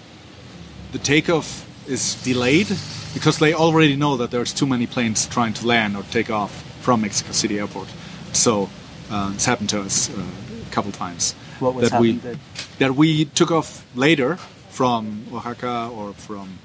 the 0.92 0.98
takeoff 0.98 1.64
is 1.88 2.14
delayed 2.24 2.68
because 3.14 3.38
they 3.38 3.54
already 3.54 3.96
know 3.96 4.16
that 4.16 4.30
there's 4.30 4.52
too 4.52 4.66
many 4.66 4.86
planes 4.86 5.26
trying 5.26 5.54
to 5.54 5.66
land 5.66 5.96
or 5.96 6.02
take 6.10 6.30
off 6.30 6.52
from 6.82 7.00
Mexico 7.00 7.32
City 7.32 7.58
Airport. 7.58 7.88
So 8.32 8.68
uh, 9.10 9.30
it's 9.34 9.44
happened 9.46 9.70
to 9.70 9.80
us 9.82 10.10
uh, 10.10 10.22
a 10.66 10.70
couple 10.70 10.92
times. 10.92 11.34
What 11.60 11.74
was 11.74 11.90
that 11.90 12.00
we 12.00 12.20
that 12.78 12.94
we 12.94 13.24
took 13.24 13.50
off 13.50 13.84
later 13.94 14.36
from 14.70 15.24
Oaxaca 15.32 15.90
or 15.94 16.12
from 16.12 16.58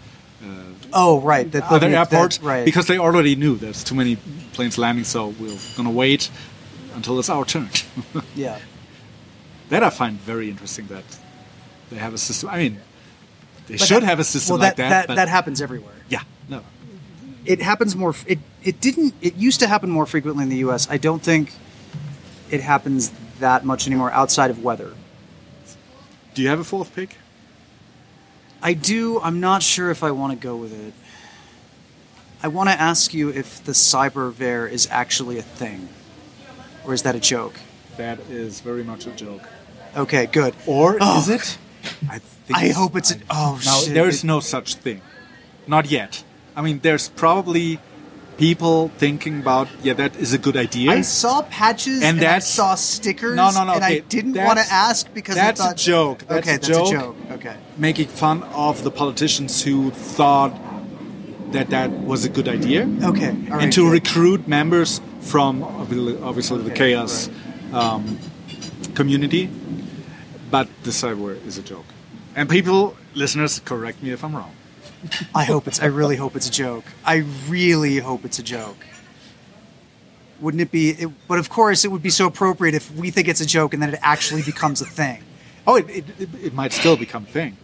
oh 0.93 1.21
right 1.21 1.49
that 1.51 1.63
other 1.71 1.87
that- 1.89 2.11
airports 2.11 2.41
right 2.41 2.65
because 2.65 2.87
they 2.87 2.97
already 2.97 3.35
knew 3.35 3.55
there's 3.57 3.83
too 3.83 3.95
many 3.95 4.17
planes 4.53 4.77
landing, 4.77 5.05
so 5.05 5.27
we're 5.39 5.57
gonna 5.77 5.91
wait 5.91 6.29
until 6.95 7.19
it's 7.19 7.29
our 7.29 7.45
turn. 7.45 7.69
yeah 8.35 8.57
that 9.69 9.83
I 9.83 9.89
find 9.89 10.19
very 10.19 10.49
interesting 10.49 10.87
that 10.87 11.03
they 11.91 11.97
have 11.97 12.13
a 12.13 12.17
system. 12.17 12.49
I 12.49 12.57
mean, 12.57 12.77
they 13.67 13.75
But 13.77 13.87
should 13.87 14.01
that- 14.03 14.07
have 14.09 14.19
a 14.19 14.23
system 14.23 14.53
well, 14.53 14.61
like 14.67 14.77
that. 14.77 14.89
that 14.89 15.07
but 15.07 15.15
that 15.15 15.27
happens 15.29 15.61
everywhere. 15.61 15.93
yeah, 16.09 16.21
no, 16.49 16.63
It 17.45 17.61
happens 17.61 17.95
more. 17.95 18.15
It 18.25 18.39
it 18.63 18.79
didn't. 18.81 19.13
It 19.21 19.35
used 19.35 19.59
to 19.59 19.67
happen 19.67 19.89
more 19.89 20.05
frequently 20.05 20.43
in 20.43 20.49
the 20.49 20.57
U.S. 20.57 20.87
I 20.89 20.97
don't 20.97 21.21
think 21.21 21.53
it 22.49 22.61
happens 22.61 23.11
that 23.39 23.65
much 23.65 23.87
anymore 23.87 24.11
outside 24.11 24.49
of 24.51 24.63
weather. 24.63 24.93
do 26.33 26.41
you 26.41 26.47
have 26.49 26.59
a 26.59 26.63
fourth 26.63 26.95
pick? 26.95 27.17
I 28.63 28.73
do. 28.73 29.19
I'm 29.21 29.39
not 29.39 29.63
sure 29.63 29.89
if 29.91 30.03
I 30.03 30.11
want 30.11 30.31
to 30.33 30.47
go 30.47 30.55
with 30.55 30.71
it. 30.87 30.93
I 32.43 32.47
want 32.47 32.69
to 32.69 32.79
ask 32.79 33.13
you 33.13 33.29
if 33.29 33.63
the 33.63 33.71
cyberware 33.73 34.69
is 34.69 34.87
actually 34.91 35.37
a 35.39 35.41
thing, 35.43 35.89
or 36.85 36.93
is 36.93 37.01
that 37.03 37.15
a 37.15 37.19
joke? 37.19 37.55
That 37.97 38.19
is 38.29 38.61
very 38.61 38.83
much 38.83 39.05
a 39.07 39.11
joke. 39.11 39.41
Okay, 39.95 40.25
good. 40.27 40.53
Or 40.67 40.97
Oh, 41.01 41.19
is 41.19 41.29
it? 41.29 41.57
I 42.09 42.19
think 42.19 42.57
I 42.57 42.69
hope 42.69 42.95
it's 42.95 43.11
a- 43.11 43.17
oh, 43.29 43.59
shit. 43.59 43.93
There 43.93 44.07
is 44.07 44.23
It- 44.23 44.27
no 44.27 44.39
such 44.39 44.75
thing, 44.75 45.01
not 45.67 45.89
yet. 45.91 46.23
I 46.55 46.61
mean, 46.61 46.79
there's 46.83 47.09
probably 47.09 47.79
people 48.37 48.89
thinking 48.97 49.39
about 49.39 49.67
yeah, 49.83 49.93
that 49.93 50.15
is 50.15 50.33
a 50.33 50.37
good 50.37 50.57
idea. 50.57 50.91
I 50.91 51.01
saw 51.01 51.43
patches 51.43 52.01
and, 52.01 52.17
And 52.19 52.27
I 52.27 52.39
saw 52.39 52.75
stickers. 52.75 53.35
No, 53.35 53.51
no, 53.51 53.63
no, 53.63 53.73
And 53.73 53.83
I 53.83 53.99
didn't 53.99 54.33
want 54.35 54.57
to 54.59 54.65
ask 54.71 55.07
because 55.13 55.35
that's 55.35 55.59
a 55.59 55.63
I 55.63 55.67
thought, 55.67 55.77
joke, 55.77 56.19
that's 56.27 56.47
okay, 56.47 56.55
a 56.55 56.59
that's 56.59 56.67
joke. 56.67 56.87
a 56.87 56.91
joke. 56.91 57.15
Okay. 57.33 57.55
making 57.77 58.07
fun 58.07 58.43
of 58.53 58.83
the 58.83 58.91
politicians 58.91 59.61
who 59.63 59.91
thought 59.91 60.53
that 61.51 61.69
that 61.69 61.91
was 61.91 62.25
a 62.25 62.29
good 62.29 62.47
idea. 62.47 62.87
Okay. 63.03 63.29
all 63.29 63.57
right, 63.57 63.63
and 63.63 63.73
to 63.73 63.83
good. 63.83 63.91
recruit 63.91 64.47
members 64.47 65.01
from 65.21 65.63
obviously 65.63 66.57
the 66.63 66.71
Okay, 66.71 66.91
chaos 66.91 67.29
um, 67.73 68.17
community, 68.95 69.49
but 70.51 70.67
the 70.83 70.91
cyberware 70.91 71.43
is 71.45 71.57
a 71.57 71.63
joke. 71.63 71.85
And 72.35 72.49
people, 72.49 72.95
listeners, 73.13 73.59
correct 73.59 74.03
me 74.03 74.11
if 74.11 74.23
I'm 74.23 74.35
wrong. 74.35 74.53
I 75.33 75.45
hope 75.45 75.67
it's. 75.67 75.81
I 75.81 75.85
really 75.87 76.15
hope 76.15 76.35
it's 76.35 76.47
a 76.47 76.51
joke. 76.51 76.85
I 77.03 77.25
really 77.49 77.97
hope 77.97 78.23
it's 78.25 78.37
a 78.39 78.43
joke. 78.43 78.77
Wouldn't 80.39 80.61
it 80.61 80.71
be? 80.71 80.91
It, 80.91 81.09
but 81.27 81.39
of 81.39 81.49
course, 81.49 81.85
it 81.85 81.89
would 81.91 82.03
be 82.03 82.09
so 82.09 82.27
appropriate 82.27 82.75
if 82.75 82.91
we 82.95 83.11
think 83.11 83.27
it's 83.27 83.41
a 83.41 83.45
joke 83.45 83.73
and 83.73 83.81
then 83.81 83.93
it 83.93 83.99
actually 84.01 84.41
becomes 84.43 84.81
a 84.81 84.85
thing, 84.85 85.23
Oh, 85.67 85.75
it, 85.75 85.89
it, 85.89 86.05
it, 86.19 86.29
it 86.47 86.53
might 86.53 86.73
still 86.73 86.97
become 86.97 87.23
a 87.23 87.27
thing. 87.27 87.57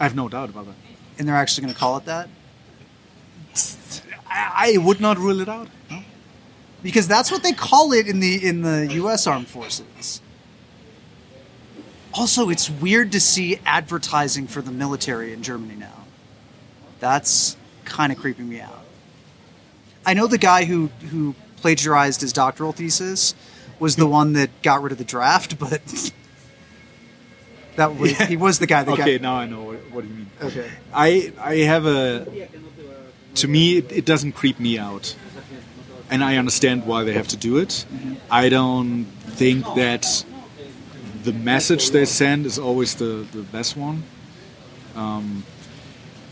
I 0.00 0.04
have 0.04 0.14
no 0.14 0.28
doubt 0.28 0.48
about 0.50 0.66
that. 0.66 0.74
and 1.18 1.28
they're 1.28 1.36
actually 1.36 1.62
going 1.62 1.74
to 1.74 1.80
call 1.80 1.96
it 1.98 2.04
that 2.06 2.28
I, 4.28 4.74
I 4.74 4.78
would 4.78 5.00
not 5.00 5.18
rule 5.18 5.40
it 5.40 5.48
out. 5.48 5.68
No? 5.90 6.02
because 6.82 7.08
that's 7.08 7.30
what 7.30 7.42
they 7.42 7.52
call 7.52 7.92
it 7.92 8.06
in 8.06 8.20
the 8.20 8.46
in 8.46 8.62
the 8.62 8.86
U.S. 8.94 9.26
Armed 9.26 9.48
Forces. 9.48 10.20
Also, 12.14 12.48
it's 12.48 12.70
weird 12.70 13.12
to 13.12 13.20
see 13.20 13.58
advertising 13.66 14.46
for 14.46 14.62
the 14.62 14.70
military 14.70 15.32
in 15.32 15.42
Germany 15.42 15.74
now. 15.74 16.04
That's 16.98 17.56
kind 17.84 18.10
of 18.12 18.18
creeping 18.18 18.48
me 18.48 18.60
out. 18.60 18.84
I 20.04 20.14
know 20.14 20.26
the 20.26 20.38
guy 20.38 20.64
who 20.64 20.86
who 21.10 21.34
plagiarized 21.56 22.20
his 22.20 22.32
doctoral 22.32 22.72
thesis 22.72 23.34
was 23.78 23.96
the 23.96 24.06
one 24.06 24.34
that 24.34 24.50
got 24.62 24.82
rid 24.82 24.92
of 24.92 24.98
the 24.98 25.04
draft, 25.04 25.58
but 25.58 25.82
that 27.76 27.96
was, 27.96 28.16
he 28.18 28.36
was 28.36 28.58
the 28.58 28.66
guy 28.66 28.82
that 28.84 28.92
Okay, 28.92 29.18
got. 29.18 29.22
now 29.22 29.34
I 29.36 29.46
know 29.46 29.62
what, 29.64 29.76
what 29.90 30.04
you 30.04 30.10
mean. 30.10 30.30
Okay. 30.42 30.70
I 30.94 31.32
I 31.38 31.56
have 31.56 31.86
a. 31.86 32.48
To 33.36 33.48
me, 33.48 33.76
it, 33.76 33.92
it 33.92 34.04
doesn't 34.06 34.32
creep 34.32 34.58
me 34.58 34.78
out, 34.78 35.14
and 36.10 36.24
I 36.24 36.36
understand 36.36 36.86
why 36.86 37.04
they 37.04 37.12
have 37.12 37.28
to 37.28 37.36
do 37.36 37.58
it. 37.58 37.68
Mm-hmm. 37.92 38.14
I 38.30 38.48
don't 38.48 39.04
think 39.04 39.66
that 39.74 40.24
the 41.26 41.32
message 41.32 41.90
they 41.90 42.04
send 42.06 42.46
is 42.46 42.58
always 42.58 42.94
the 42.94 43.26
the 43.32 43.42
best 43.42 43.76
one. 43.76 44.04
Um, 44.94 45.44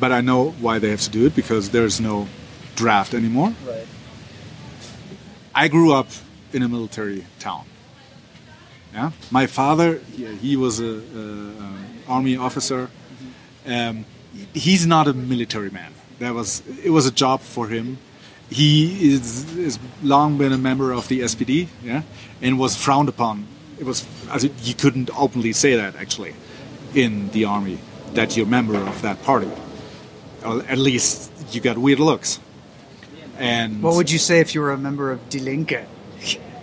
but 0.00 0.10
I 0.12 0.20
know 0.20 0.50
why 0.60 0.78
they 0.78 0.90
have 0.90 1.02
to 1.02 1.10
do 1.10 1.26
it 1.26 1.34
because 1.34 1.70
there's 1.70 2.00
no 2.00 2.28
draft 2.76 3.14
anymore. 3.14 3.52
Right. 3.66 3.86
I 5.54 5.68
grew 5.68 5.92
up 5.92 6.08
in 6.52 6.62
a 6.62 6.68
military 6.68 7.26
town. 7.38 7.64
Yeah, 8.92 9.10
my 9.30 9.46
father, 9.46 9.98
he, 10.16 10.26
he 10.36 10.56
was 10.56 10.80
a, 10.80 10.94
a, 10.94 11.24
a 11.64 11.74
army 12.08 12.36
officer. 12.36 12.88
Um, 13.66 14.04
he's 14.52 14.86
not 14.86 15.08
a 15.08 15.12
military 15.12 15.70
man. 15.70 15.92
That 16.20 16.34
was 16.34 16.62
it 16.84 16.90
was 16.90 17.06
a 17.06 17.12
job 17.12 17.40
for 17.40 17.66
him. 17.68 17.98
He 18.50 19.14
is 19.14 19.44
has 19.56 19.78
long 20.02 20.38
been 20.38 20.52
a 20.52 20.58
member 20.58 20.92
of 20.92 21.08
the 21.08 21.20
SPD, 21.20 21.66
yeah, 21.82 22.02
and 22.40 22.58
was 22.58 22.76
frowned 22.76 23.08
upon. 23.08 23.46
It 23.78 23.84
was 23.84 24.04
as 24.30 24.44
you 24.68 24.74
couldn't 24.74 25.10
openly 25.16 25.52
say 25.52 25.76
that 25.76 25.96
actually 25.96 26.34
in 26.94 27.28
the 27.30 27.44
army 27.44 27.78
that 28.14 28.36
you're 28.36 28.46
a 28.46 28.48
member 28.48 28.76
of 28.76 29.02
that 29.02 29.22
party. 29.22 29.50
Or 30.44 30.62
at 30.68 30.78
least 30.78 31.32
you 31.50 31.60
got 31.60 31.76
weird 31.78 31.98
looks. 31.98 32.38
And 33.38 33.82
What 33.82 33.96
would 33.96 34.10
you 34.10 34.18
say 34.18 34.38
if 34.40 34.54
you 34.54 34.60
were 34.60 34.70
a 34.72 34.78
member 34.78 35.10
of 35.10 35.28
Die 35.28 35.40
Linke? 35.40 35.86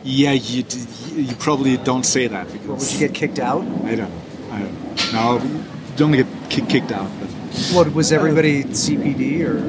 yeah, 0.04 0.32
you, 0.32 0.64
you 1.14 1.36
probably 1.36 1.78
don't 1.78 2.06
say 2.06 2.28
that 2.28 2.52
because 2.52 2.68
would 2.68 2.92
you 3.02 3.08
get 3.08 3.14
kicked 3.14 3.40
out? 3.40 3.62
I 3.86 3.96
don't. 3.96 4.10
Know. 4.10 4.22
I 4.52 4.60
don't. 4.60 5.14
No, 5.14 5.40
you 5.44 5.64
don't 5.98 6.12
get 6.14 6.70
kicked 6.70 6.92
out. 6.92 7.10
But 7.20 7.30
What 7.76 7.94
was 7.94 8.12
everybody 8.14 8.64
CPD 8.64 9.42
or 9.42 9.60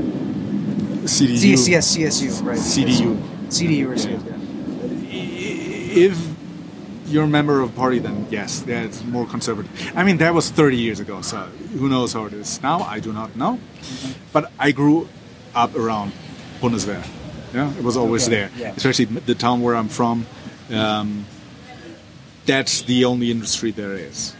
CDU. 1.08 1.58
CS, 1.58 1.96
CSU? 1.96 2.44
Right. 2.44 2.58
CDU. 2.58 3.16
CDU 3.48 3.86
or 3.88 3.96
CSU. 3.96 4.38
If 5.94 6.16
you're 7.12 7.24
a 7.24 7.28
member 7.28 7.60
of 7.60 7.70
a 7.70 7.72
party, 7.72 7.98
then 7.98 8.26
yes, 8.30 8.64
yeah, 8.66 8.82
it's 8.82 9.04
more 9.04 9.26
conservative. 9.26 9.70
I 9.96 10.02
mean, 10.02 10.16
that 10.18 10.34
was 10.34 10.50
30 10.50 10.76
years 10.76 10.98
ago, 11.00 11.20
so 11.20 11.36
who 11.78 11.88
knows 11.88 12.12
how 12.12 12.24
it 12.26 12.32
is 12.32 12.60
now? 12.62 12.80
I 12.80 13.00
do 13.00 13.12
not 13.12 13.36
know. 13.36 13.58
But 14.32 14.50
I 14.58 14.72
grew 14.72 15.08
up 15.54 15.76
around 15.76 16.12
Bundeswehr. 16.60 17.06
Yeah, 17.54 17.70
it 17.76 17.84
was 17.84 17.96
always 17.96 18.26
Okay, 18.26 18.36
there, 18.36 18.50
yeah. 18.56 18.72
especially 18.76 19.04
the 19.04 19.34
town 19.34 19.60
where 19.60 19.76
I'm 19.76 19.88
from. 19.88 20.26
Um, 20.70 21.26
that's 22.46 22.82
the 22.82 23.04
only 23.04 23.30
industry 23.30 23.70
there 23.72 23.92
is. 23.92 24.34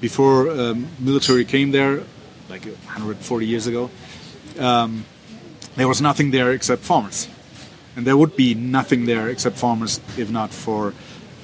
Before 0.00 0.48
um, 0.50 0.86
military 1.00 1.44
came 1.44 1.72
there, 1.72 2.04
like 2.48 2.64
140 2.64 3.44
years 3.46 3.66
ago, 3.66 3.90
um, 4.60 5.04
there 5.74 5.88
was 5.88 6.00
nothing 6.00 6.30
there 6.30 6.52
except 6.52 6.82
farmers, 6.82 7.28
and 7.96 8.06
there 8.06 8.16
would 8.16 8.36
be 8.36 8.54
nothing 8.54 9.06
there 9.06 9.28
except 9.28 9.56
farmers 9.58 10.00
if 10.16 10.30
not 10.30 10.50
for 10.50 10.94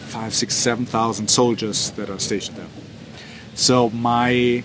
five, 0.05 0.35
six, 0.35 0.55
seven 0.55 0.87
thousand 0.87 1.29
soldiers 1.29 1.91
that 1.93 2.11
are 2.11 2.19
stationed 2.19 2.57
there. 2.57 2.67
So 3.55 3.91
my 3.91 4.65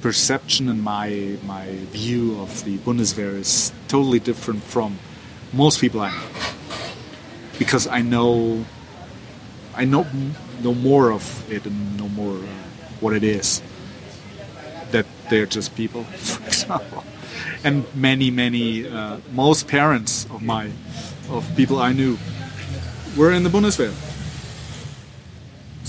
perception 0.00 0.68
and 0.68 0.82
my 0.82 1.36
my 1.44 1.66
view 1.90 2.40
of 2.40 2.64
the 2.64 2.78
Bundeswehr 2.78 3.34
is 3.34 3.72
totally 3.88 4.20
different 4.20 4.62
from 4.62 4.98
most 5.52 5.80
people 5.80 6.00
I 6.00 6.10
know 6.10 6.28
because 7.58 7.86
I 7.86 8.02
know 8.02 8.64
I 9.74 9.84
know 9.84 10.06
know 10.62 10.74
more 10.74 11.12
of 11.12 11.50
it 11.50 11.66
and 11.66 11.98
know 11.98 12.08
more 12.08 12.36
uh, 12.36 12.46
what 13.00 13.14
it 13.14 13.24
is. 13.24 13.62
That 14.90 15.06
they're 15.28 15.46
just 15.46 15.74
people, 15.76 16.04
for 16.16 16.46
example, 16.46 17.04
and 17.64 17.84
many 17.94 18.30
many 18.30 18.86
uh, 18.86 19.18
most 19.32 19.68
parents 19.68 20.24
of 20.26 20.42
my 20.42 20.70
of 21.30 21.44
people 21.56 21.78
I 21.78 21.92
knew 21.92 22.18
were 23.16 23.32
in 23.32 23.42
the 23.42 23.50
Bundeswehr. 23.50 23.92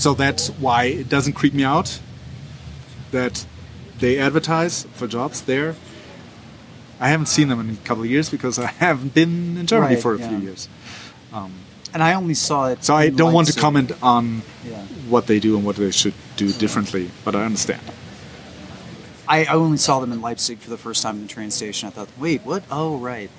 So 0.00 0.14
that's 0.14 0.48
why 0.48 0.84
it 0.84 1.10
doesn't 1.10 1.34
creep 1.34 1.52
me 1.52 1.62
out 1.62 2.00
that 3.10 3.44
they 3.98 4.18
advertise 4.18 4.84
for 4.94 5.06
jobs 5.06 5.42
there. 5.42 5.76
I 6.98 7.10
haven't 7.10 7.26
seen 7.26 7.48
them 7.48 7.60
in 7.60 7.68
a 7.68 7.76
couple 7.86 8.04
of 8.04 8.10
years 8.10 8.30
because 8.30 8.58
I 8.58 8.66
haven't 8.86 9.12
been 9.12 9.58
in 9.58 9.66
Germany 9.66 9.96
Right, 9.96 10.02
for 10.02 10.14
a 10.14 10.18
yeah. 10.18 10.28
few 10.30 10.38
years. 10.38 10.70
Um, 11.34 11.52
and 11.92 12.02
I 12.02 12.14
only 12.14 12.32
saw 12.32 12.68
it. 12.68 12.82
So 12.82 12.94
I 12.94 13.10
don't 13.10 13.34
want 13.34 13.48
to 13.52 13.60
comment 13.60 13.92
on 14.02 14.40
Yeah. 14.64 14.80
what 15.10 15.26
they 15.26 15.38
do 15.38 15.56
and 15.56 15.66
what 15.66 15.76
they 15.76 15.90
should 15.90 16.14
do 16.36 16.50
differently, 16.50 17.10
but 17.22 17.34
I 17.34 17.44
understand. 17.44 17.82
I, 19.28 19.44
I 19.44 19.52
only 19.52 19.76
saw 19.76 20.00
them 20.00 20.12
in 20.12 20.22
Leipzig 20.22 20.60
for 20.60 20.70
the 20.70 20.78
first 20.78 21.02
time 21.02 21.16
in 21.16 21.22
the 21.26 21.28
train 21.28 21.50
station. 21.50 21.88
I 21.88 21.90
thought, 21.90 22.08
wait, 22.18 22.40
what? 22.42 22.62
Oh, 22.70 22.96
right. 22.96 23.30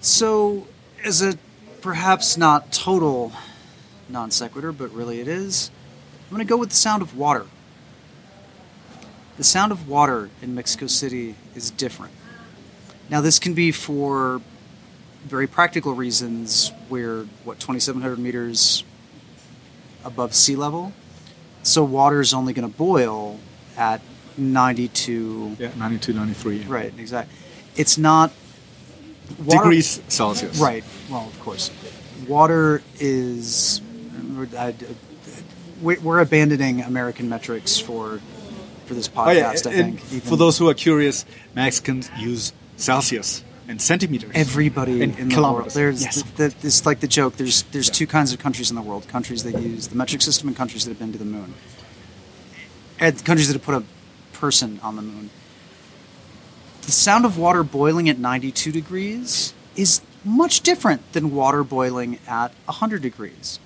So, 0.00 0.66
as 1.04 1.22
a 1.22 1.38
perhaps 1.82 2.36
not 2.36 2.72
total 2.72 3.32
non 4.08 4.30
sequitur, 4.30 4.72
but 4.72 4.90
really 4.92 5.20
it 5.20 5.28
is, 5.28 5.70
I'm 6.28 6.36
going 6.36 6.46
to 6.46 6.48
go 6.48 6.56
with 6.56 6.70
the 6.70 6.76
sound 6.76 7.02
of 7.02 7.16
water. 7.16 7.46
The 9.36 9.44
sound 9.44 9.70
of 9.72 9.88
water 9.88 10.30
in 10.42 10.54
Mexico 10.54 10.86
City 10.86 11.34
is 11.54 11.70
different. 11.70 12.12
Now, 13.08 13.20
this 13.20 13.38
can 13.38 13.54
be 13.54 13.70
for 13.72 14.40
very 15.24 15.46
practical 15.46 15.94
reasons. 15.94 16.72
We're, 16.90 17.24
what, 17.44 17.60
2,700 17.60 18.18
meters 18.18 18.84
above 20.04 20.34
sea 20.34 20.56
level? 20.56 20.92
So, 21.62 21.84
water 21.84 22.20
is 22.20 22.34
only 22.34 22.52
going 22.52 22.70
to 22.70 22.76
boil 22.76 23.38
at 23.76 24.00
92. 24.36 25.56
Yeah, 25.58 25.70
92, 25.76 26.12
93 26.12 26.62
Right, 26.64 26.92
exactly. 26.98 27.34
It's 27.76 27.96
not. 27.96 28.32
water- 29.38 29.58
degrees 29.58 30.00
Celsius. 30.08 30.58
Right. 30.58 30.84
Well, 31.10 31.26
of 31.26 31.40
course. 31.40 31.70
Water 32.26 32.82
is. 32.98 33.80
I- 34.56 34.68
uh, 34.68 34.72
we- 35.82 35.98
We're 35.98 36.20
abandoning 36.20 36.82
American 36.82 37.28
metrics 37.28 37.78
for 37.78 38.20
for 38.86 38.94
this 38.94 39.08
podcast. 39.08 39.26
Oh, 39.66 39.70
yeah, 39.70 39.76
I 39.76 39.80
and 39.84 40.00
think. 40.00 40.22
for 40.24 40.36
those 40.36 40.56
who 40.58 40.68
are 40.68 40.74
curious, 40.74 41.24
Mexicans 41.54 42.10
use 42.18 42.52
Celsius 42.78 43.44
and 43.68 43.80
centimeters. 43.82 44.30
everybody 44.34 45.02
and 45.02 45.18
in 45.18 45.28
the 45.28 45.42
world, 45.42 45.70
there's 45.72 46.02
Yes. 46.02 46.22
the, 46.36 46.54
this 46.62 46.86
like 46.86 47.00
the 47.00 47.06
joke. 47.08 47.36
There's 47.36 47.62
there's 47.72 47.90
two 47.90 48.06
kinds 48.06 48.32
of 48.32 48.38
countries 48.38 48.70
in 48.70 48.76
the 48.76 48.82
world: 48.82 49.06
countries 49.08 49.42
that 49.44 49.60
use 49.60 49.88
the 49.88 49.96
metric 49.96 50.22
system 50.22 50.48
and 50.48 50.56
countries 50.56 50.84
that 50.84 50.90
have 50.92 50.98
been 50.98 51.12
to 51.12 51.18
the 51.18 51.24
moon, 51.26 51.52
and 52.98 53.22
countries 53.24 53.48
that 53.48 53.54
have 53.54 53.62
put 53.62 53.74
a 53.74 53.84
person 54.32 54.80
on 54.82 54.96
the 54.96 55.02
moon. 55.02 55.30
The 56.82 56.92
sound 56.92 57.26
of 57.26 57.36
water 57.36 57.62
boiling 57.62 58.08
at 58.08 58.18
92 58.18 58.72
degrees 58.72 59.52
is 59.76 60.00
much 60.24 60.62
different 60.62 61.12
than 61.12 61.34
water 61.34 61.62
boiling 61.62 62.18
at 62.26 62.52
100 62.64 63.02
degrees. 63.02 63.58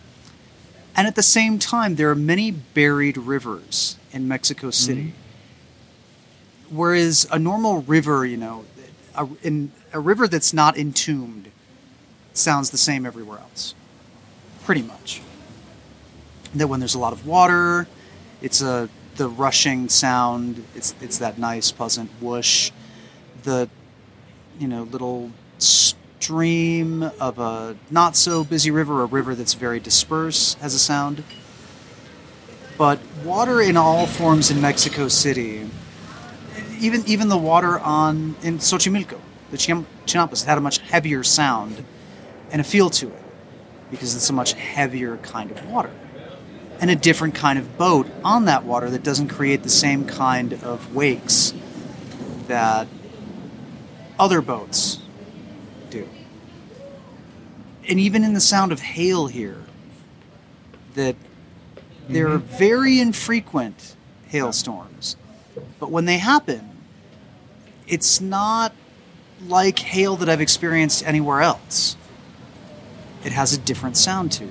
And 0.94 1.06
at 1.06 1.14
the 1.14 1.22
same 1.22 1.58
time, 1.58 1.94
there 1.96 2.10
are 2.10 2.14
many 2.14 2.50
buried 2.50 3.16
rivers 3.16 3.96
in 4.12 4.28
Mexico 4.28 4.68
mm-hmm. 4.68 4.72
City. 4.72 5.14
Whereas 6.70 7.26
a 7.30 7.38
normal 7.38 7.82
river, 7.82 8.24
you 8.26 8.36
know, 8.36 8.64
a, 9.14 9.28
in, 9.42 9.72
a 9.92 10.00
river 10.00 10.28
that's 10.28 10.52
not 10.52 10.76
entombed 10.76 11.50
sounds 12.32 12.70
the 12.70 12.78
same 12.78 13.04
everywhere 13.04 13.38
else. 13.38 13.74
Pretty 14.64 14.82
much. 14.82 15.22
That 16.54 16.68
when 16.68 16.80
there's 16.80 16.94
a 16.94 16.98
lot 16.98 17.12
of 17.12 17.26
water, 17.26 17.86
it's 18.40 18.62
a 18.62 18.88
the 19.16 19.28
rushing 19.28 19.88
sound. 19.88 20.64
It's 20.74 20.94
it's 21.00 21.18
that 21.18 21.38
nice, 21.38 21.72
pleasant 21.72 22.10
whoosh. 22.20 22.70
The 23.42 23.68
you 24.58 24.68
know 24.68 24.84
little 24.84 25.30
stream 26.32 27.02
of 27.20 27.38
a 27.38 27.76
not 27.90 28.16
so 28.16 28.42
busy 28.42 28.70
river, 28.70 29.02
a 29.02 29.04
river 29.04 29.34
that's 29.34 29.52
very 29.52 29.78
dispersed, 29.78 30.58
has 30.60 30.72
a 30.72 30.78
sound. 30.78 31.22
But 32.78 33.00
water 33.22 33.60
in 33.60 33.76
all 33.76 34.06
forms 34.06 34.50
in 34.50 34.58
Mexico 34.58 35.08
City, 35.08 35.68
even 36.80 37.04
even 37.06 37.28
the 37.28 37.36
water 37.36 37.78
on 37.78 38.34
in 38.42 38.56
Xochimilco, 38.60 39.20
the 39.50 39.58
Chinampas, 39.58 40.46
had 40.46 40.56
a 40.56 40.62
much 40.62 40.78
heavier 40.78 41.22
sound 41.22 41.84
and 42.50 42.62
a 42.62 42.64
feel 42.64 42.88
to 42.88 43.08
it 43.08 43.22
because 43.90 44.16
it's 44.16 44.30
a 44.30 44.32
much 44.32 44.54
heavier 44.54 45.18
kind 45.18 45.50
of 45.50 45.70
water 45.70 45.90
and 46.80 46.90
a 46.90 46.96
different 46.96 47.34
kind 47.34 47.58
of 47.58 47.76
boat 47.76 48.06
on 48.24 48.46
that 48.46 48.64
water 48.64 48.88
that 48.88 49.02
doesn't 49.02 49.28
create 49.28 49.64
the 49.64 49.68
same 49.68 50.06
kind 50.06 50.54
of 50.64 50.94
wakes 50.94 51.52
that 52.46 52.88
other 54.18 54.40
boats. 54.40 55.01
And 57.88 57.98
even 57.98 58.24
in 58.24 58.32
the 58.32 58.40
sound 58.40 58.72
of 58.72 58.80
hail 58.80 59.26
here, 59.26 59.64
that 60.94 61.16
there 62.08 62.28
are 62.28 62.38
mm-hmm. 62.38 62.56
very 62.56 63.00
infrequent 63.00 63.96
hailstorms, 64.28 65.16
but 65.78 65.90
when 65.90 66.04
they 66.04 66.18
happen, 66.18 66.68
it's 67.86 68.20
not 68.20 68.72
like 69.46 69.78
hail 69.78 70.16
that 70.16 70.28
I've 70.28 70.40
experienced 70.40 71.04
anywhere 71.06 71.42
else. 71.42 71.96
It 73.24 73.32
has 73.32 73.52
a 73.52 73.58
different 73.58 73.96
sound 73.96 74.32
to 74.32 74.44
it. 74.44 74.50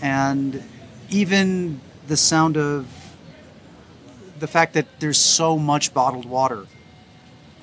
And 0.00 0.62
even 1.10 1.80
the 2.06 2.16
sound 2.16 2.56
of 2.56 2.86
the 4.38 4.46
fact 4.46 4.74
that 4.74 4.86
there's 5.00 5.18
so 5.18 5.58
much 5.58 5.92
bottled 5.92 6.26
water 6.26 6.66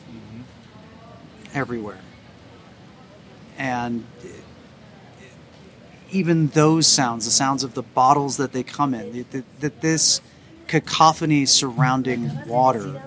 mm-hmm. 0.10 0.42
everywhere 1.54 2.00
and 3.58 4.06
even 6.12 6.48
those 6.48 6.88
sounds 6.88 7.26
the 7.26 7.32
sounds 7.32 7.64
of 7.64 7.74
the 7.74 7.84
bottles 7.84 8.38
that 8.38 8.54
they 8.54 8.64
come 8.64 8.94
in 8.94 9.26
that, 9.32 9.44
that 9.60 9.82
this 9.82 10.22
cacophony 10.68 11.46
surrounding 11.46 12.32
water 12.48 13.02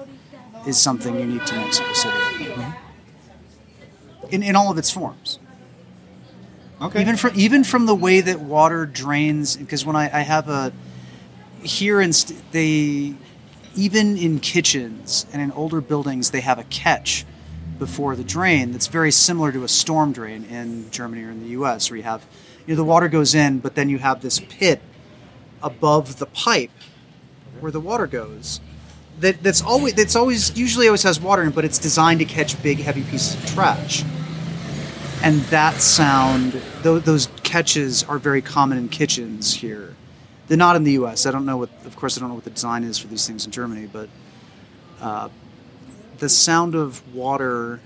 is 0.66 0.78
something 0.78 1.18
unique 1.18 1.44
to 1.44 1.54
mexico 1.54 1.92
city. 1.92 2.16
Mm-hmm. 2.16 4.34
In, 4.34 4.42
in 4.42 4.56
all 4.56 4.70
of 4.70 4.78
its 4.78 4.90
forms. 4.90 5.38
Okay. 6.80 7.00
even 7.00 7.16
from 7.16 7.32
even 7.34 7.64
from 7.64 7.86
the 7.86 7.94
way 7.94 8.20
that 8.20 8.40
water 8.40 8.86
drains 8.86 9.56
because 9.56 9.84
when 9.84 9.96
I, 9.96 10.04
I 10.04 10.20
have 10.20 10.48
a 10.48 10.72
here 11.62 12.00
in 12.00 12.12
st- 12.12 12.40
they 12.52 13.14
even 13.74 14.16
in 14.16 14.38
kitchens 14.38 15.26
and 15.32 15.42
in 15.42 15.50
older 15.52 15.80
buildings 15.80 16.30
they 16.30 16.40
have 16.40 16.60
a 16.60 16.64
catch 16.64 17.26
before 17.78 18.16
the 18.16 18.24
drain 18.24 18.72
that's 18.72 18.86
very 18.86 19.10
similar 19.10 19.52
to 19.52 19.64
a 19.64 19.68
storm 19.68 20.12
drain 20.12 20.44
in 20.44 20.90
Germany 20.90 21.24
or 21.24 21.30
in 21.30 21.42
the 21.42 21.50
US 21.50 21.90
where 21.90 21.96
you 21.96 22.02
have 22.02 22.26
you 22.66 22.74
know 22.74 22.76
the 22.76 22.84
water 22.84 23.08
goes 23.08 23.34
in 23.34 23.58
but 23.58 23.74
then 23.74 23.88
you 23.88 23.98
have 23.98 24.20
this 24.22 24.40
pit 24.40 24.80
above 25.62 26.18
the 26.18 26.26
pipe 26.26 26.70
where 27.60 27.72
the 27.72 27.80
water 27.80 28.06
goes 28.06 28.60
that 29.20 29.42
that's 29.42 29.62
always 29.62 29.94
that's 29.94 30.16
always 30.16 30.56
usually 30.56 30.86
always 30.86 31.02
has 31.02 31.20
water 31.20 31.42
in 31.42 31.50
but 31.50 31.64
it's 31.64 31.78
designed 31.78 32.20
to 32.20 32.24
catch 32.24 32.60
big 32.62 32.78
heavy 32.78 33.02
pieces 33.02 33.34
of 33.34 33.46
trash. 33.46 34.04
And 35.20 35.40
that 35.50 35.80
sound 35.80 36.52
tho- 36.82 37.00
those 37.00 37.26
catches 37.42 38.04
are 38.04 38.18
very 38.18 38.40
common 38.40 38.78
in 38.78 38.88
kitchens 38.88 39.54
here. 39.54 39.96
They're 40.46 40.56
not 40.56 40.76
in 40.76 40.84
the 40.84 40.92
us 40.92 41.26
i 41.26 41.30
don't 41.30 41.44
know 41.44 41.58
what 41.58 41.70
of 41.84 41.94
course 41.96 42.16
i 42.16 42.20
don't 42.20 42.30
know 42.30 42.34
what 42.34 42.44
the 42.44 42.50
design 42.50 42.82
is 42.84 42.98
for 42.98 43.06
these 43.08 43.26
things 43.26 43.44
in 43.44 43.52
germany 43.52 43.86
but 43.92 44.08
uh, 45.00 45.28
the 46.18 46.28
sound 46.28 46.74
of 46.74 47.14
water 47.14 47.80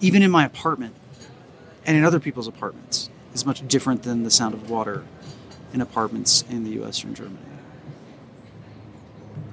even 0.00 0.22
in 0.22 0.30
my 0.30 0.44
apartment 0.44 0.94
and 1.86 1.96
in 1.96 2.04
other 2.04 2.20
people's 2.20 2.48
apartments 2.48 3.08
is 3.34 3.46
much 3.46 3.66
different 3.68 4.02
than 4.02 4.24
the 4.24 4.30
sound 4.30 4.54
of 4.54 4.68
water 4.68 5.04
in 5.72 5.80
apartments 5.80 6.44
in 6.50 6.64
the 6.64 6.70
us 6.82 7.04
or 7.04 7.08
in 7.08 7.14
germany 7.14 7.38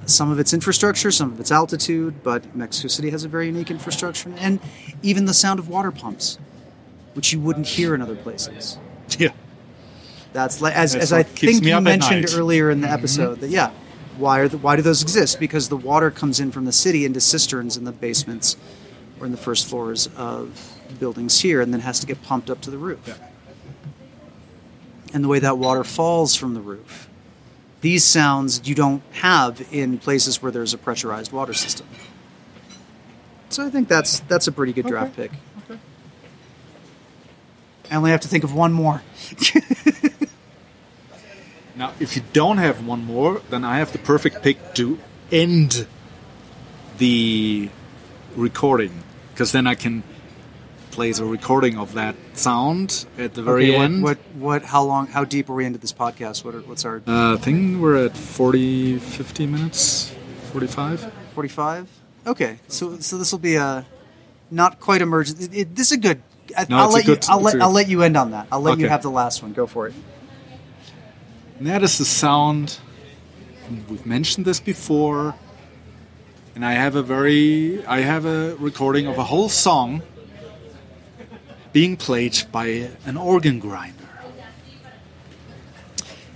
some 0.09 0.31
of 0.31 0.39
its 0.39 0.53
infrastructure, 0.53 1.11
some 1.11 1.31
of 1.31 1.39
its 1.39 1.51
altitude, 1.51 2.23
but 2.23 2.55
Mexico 2.55 2.87
City 2.87 3.09
has 3.11 3.23
a 3.23 3.27
very 3.27 3.47
unique 3.47 3.71
infrastructure, 3.71 4.33
and 4.37 4.59
even 5.01 5.25
the 5.25 5.33
sound 5.33 5.59
of 5.59 5.69
water 5.69 5.91
pumps, 5.91 6.39
which 7.13 7.31
you 7.31 7.39
wouldn't 7.39 7.67
hear 7.67 7.95
in 7.95 8.01
other 8.01 8.15
places. 8.15 8.77
Yeah. 9.17 9.31
That's 10.33 10.61
like, 10.61 10.75
as, 10.75 10.93
That's 10.93 11.05
as 11.05 11.13
I 11.13 11.23
think 11.23 11.63
you 11.63 11.79
mentioned 11.81 12.27
earlier 12.33 12.69
in 12.69 12.81
the 12.81 12.89
episode. 12.89 13.39
That 13.39 13.49
yeah, 13.49 13.71
why 14.19 14.39
are 14.39 14.47
the, 14.47 14.57
why 14.57 14.75
do 14.75 14.81
those 14.81 15.01
exist? 15.01 15.39
Because 15.39 15.69
the 15.69 15.77
water 15.77 16.11
comes 16.11 16.39
in 16.39 16.51
from 16.51 16.65
the 16.65 16.71
city 16.71 17.05
into 17.05 17.19
cisterns 17.21 17.77
in 17.77 17.85
the 17.85 17.91
basements 17.91 18.57
or 19.19 19.25
in 19.25 19.31
the 19.31 19.37
first 19.37 19.67
floors 19.67 20.07
of 20.15 20.75
buildings 20.99 21.39
here, 21.39 21.61
and 21.61 21.73
then 21.73 21.81
has 21.81 21.99
to 21.99 22.05
get 22.07 22.21
pumped 22.23 22.49
up 22.49 22.61
to 22.61 22.71
the 22.71 22.77
roof. 22.77 22.99
Yeah. 23.07 23.15
and 25.13 25.23
the 25.23 25.27
way 25.27 25.39
that 25.39 25.57
water 25.57 25.83
falls 25.83 26.35
from 26.35 26.53
the 26.53 26.61
roof. 26.61 27.09
These 27.81 28.03
sounds 28.03 28.67
you 28.67 28.75
don't 28.75 29.01
have 29.13 29.65
in 29.71 29.97
places 29.97 30.41
where 30.41 30.51
there's 30.51 30.73
a 30.73 30.77
pressurized 30.77 31.31
water 31.31 31.53
system. 31.53 31.87
So 33.49 33.65
I 33.65 33.69
think 33.69 33.87
that's 33.87 34.19
that's 34.21 34.47
a 34.47 34.51
pretty 34.51 34.73
good 34.73 34.85
draft 34.85 35.15
pick. 35.15 35.31
Okay. 35.69 35.79
I 37.89 37.95
only 37.95 38.11
have 38.11 38.21
to 38.21 38.27
think 38.27 38.43
of 38.43 38.53
one 38.53 38.73
more. 38.73 39.01
Now, 41.79 41.93
if 42.01 42.17
you 42.17 42.23
don't 42.33 42.57
have 42.57 42.85
one 42.85 43.05
more, 43.05 43.41
then 43.49 43.63
I 43.63 43.77
have 43.77 43.93
the 43.93 43.99
perfect 43.99 44.43
pick 44.43 44.73
to 44.75 44.99
end 45.31 45.87
the 46.97 47.69
recording. 48.35 48.91
Because 49.31 49.53
then 49.53 49.65
I 49.65 49.75
can 49.75 50.03
play 50.91 51.11
a 51.11 51.23
recording 51.23 51.77
of 51.77 51.93
that 51.93 52.15
sound 52.33 53.05
at 53.17 53.33
the 53.33 53.41
very 53.43 53.69
Okay, 53.69 53.77
end. 53.77 54.03
What, 54.03 54.17
what 54.33 54.63
how 54.63 54.83
long 54.83 55.07
how 55.07 55.23
deep 55.23 55.49
are 55.49 55.53
we 55.53 55.63
into 55.65 55.79
this 55.79 55.93
podcast? 55.93 56.43
What 56.43 56.53
are, 56.55 56.59
what's 56.61 56.83
our 56.83 57.01
Uh, 57.07 57.35
I 57.35 57.37
think 57.37 57.79
we're 57.81 58.05
at 58.07 58.17
40, 58.17 58.97
50 58.99 59.47
minutes, 59.47 60.13
45. 60.51 61.09
45? 61.33 61.87
Okay. 62.27 62.59
So 62.67 62.99
so 62.99 63.17
this 63.17 63.31
will 63.31 63.39
be 63.39 63.55
a 63.55 63.85
not 64.51 64.81
quite 64.81 65.01
emergent. 65.01 65.39
It, 65.41 65.55
it- 65.55 65.75
this 65.77 65.87
is 65.93 65.97
a 65.97 66.01
good 66.01 66.21
I, 66.57 66.65
No, 66.67 66.77
I'll 66.77 66.85
it's 66.87 66.93
a 66.93 66.97
let 66.97 67.05
good- 67.05 67.23
you 67.23 67.29
I'll 67.33 67.39
let 67.41 67.55
a- 67.55 67.59
I'll 67.63 67.71
let 67.71 67.87
you 67.87 68.01
end 68.03 68.17
on 68.17 68.31
that. 68.31 68.47
I'll 68.51 68.59
let 68.59 68.79
you 68.79 68.89
have 68.89 69.01
the 69.03 69.11
last 69.11 69.41
one. 69.41 69.53
Go 69.53 69.65
for 69.67 69.87
it. 69.87 69.93
And 71.59 71.67
that 71.67 71.83
is 71.83 71.97
the 71.97 72.05
sound. 72.05 72.79
We've 73.89 74.05
mentioned 74.05 74.45
this 74.45 74.61
before, 74.61 75.35
and 76.55 76.65
I 76.65 76.71
have 76.71 76.95
a 76.95 77.03
very, 77.03 77.85
I 77.85 77.99
have 77.99 78.25
a 78.25 78.55
recording 78.55 79.07
of 79.07 79.17
a 79.17 79.25
whole 79.25 79.49
song 79.49 80.01
being 81.73 81.97
played 81.97 82.37
by 82.53 82.89
an 83.05 83.17
organ 83.17 83.59
grinder. 83.59 83.95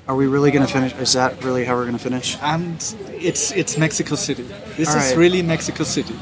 Are 0.09 0.15
we 0.17 0.27
really 0.27 0.51
going 0.51 0.67
to 0.67 0.71
finish? 0.71 0.93
Is 0.95 1.13
that 1.13 1.41
really 1.41 1.63
how 1.63 1.75
we're 1.75 1.85
going 1.85 1.97
to 1.97 2.03
finish? 2.03 2.37
and 2.41 2.75
it's 3.13 3.51
it's 3.53 3.77
Mexico 3.77 4.15
City. 4.15 4.43
This 4.75 4.89
All 4.89 4.97
is 4.97 5.11
right. 5.11 5.17
really 5.17 5.41
Mexico 5.41 5.85
City. 5.85 6.15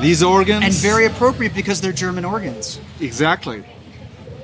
These 0.00 0.22
organs 0.22 0.64
And 0.64 0.72
very 0.72 1.06
appropriate 1.06 1.52
because 1.52 1.80
they're 1.80 1.92
German 1.92 2.24
organs. 2.24 2.78
exactly. 3.00 3.64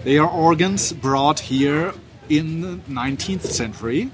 They 0.02 0.18
are 0.18 0.28
organs 0.28 0.92
brought 0.92 1.38
here 1.38 1.94
in 2.32 2.62
the 2.62 2.76
19th 2.88 3.42
century 3.42 4.10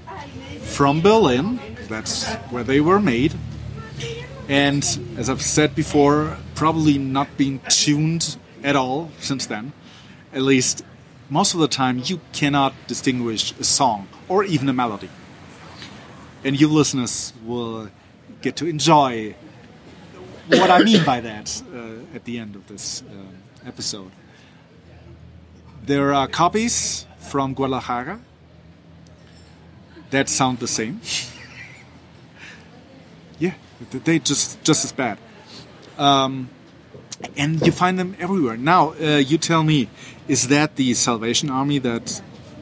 from 0.61 0.99
Berlin. 0.99 1.57
That's 1.87 2.27
where 2.51 2.65
they 2.65 2.81
were 2.81 2.99
made. 2.99 3.33
And 4.49 4.83
as 5.15 5.29
I've 5.29 5.41
said 5.41 5.73
before, 5.73 6.37
probably 6.53 6.97
not 6.97 7.37
been 7.37 7.61
tuned 7.69 8.37
at 8.61 8.75
all 8.75 9.09
since 9.19 9.45
then. 9.45 9.71
At 10.33 10.41
least 10.41 10.83
most 11.29 11.53
of 11.53 11.61
the 11.61 11.69
time, 11.69 12.01
you 12.03 12.19
cannot 12.33 12.73
distinguish 12.87 13.53
a 13.57 13.63
song 13.63 14.07
or 14.27 14.43
even 14.43 14.67
a 14.67 14.73
melody. 14.73 15.09
And 16.43 16.59
you 16.59 16.67
listeners 16.67 17.31
will 17.45 17.89
get 18.41 18.57
to 18.57 18.65
enjoy 18.65 19.35
what 20.47 20.69
I 20.69 20.83
mean 20.83 21.05
by 21.05 21.21
that 21.21 21.61
uh, 21.73 22.15
at 22.15 22.25
the 22.25 22.39
end 22.39 22.55
of 22.55 22.67
this 22.67 23.01
uh, 23.03 23.67
episode. 23.67 24.11
There 25.85 26.13
are 26.13 26.27
copies 26.27 27.05
from 27.29 27.53
Guadalajara 27.53 28.19
that 30.09 30.29
sound 30.29 30.59
the 30.59 30.67
same. 30.67 31.01
yeah, 33.39 33.53
they 33.91 34.19
just 34.19 34.61
just 34.63 34.85
as 34.85 34.91
bad. 34.91 35.17
Um, 35.97 36.49
and 37.37 37.61
you 37.65 37.71
find 37.71 37.99
them 37.99 38.15
everywhere. 38.19 38.57
Now, 38.57 38.93
uh, 38.93 39.17
you 39.17 39.37
tell 39.37 39.63
me, 39.63 39.89
is 40.27 40.47
that 40.47 40.77
the 40.77 40.93
Salvation 40.93 41.49
Army 41.49 41.79
that 41.79 42.21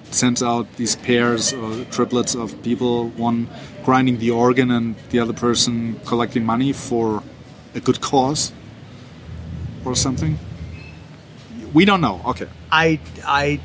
sends 0.09 0.41
out 0.41 0.65
these 0.77 0.95
pairs 0.95 1.53
or 1.53 1.85
triplets 1.85 2.33
of 2.33 2.61
people, 2.63 3.09
one 3.09 3.47
grinding 3.85 4.17
the 4.17 4.31
organ 4.31 4.71
and 4.71 4.95
the 5.09 5.19
other 5.19 5.33
person 5.33 5.99
collecting 6.05 6.43
money 6.45 6.73
for 6.73 7.21
a 7.75 7.79
good 7.79 8.01
cause 8.01 8.51
or 9.85 9.95
something? 9.95 10.39
We 11.73 11.85
don't 11.85 12.01
know. 12.01 12.21
Okay. 12.25 12.47
I 12.71 12.99
I 13.23 13.59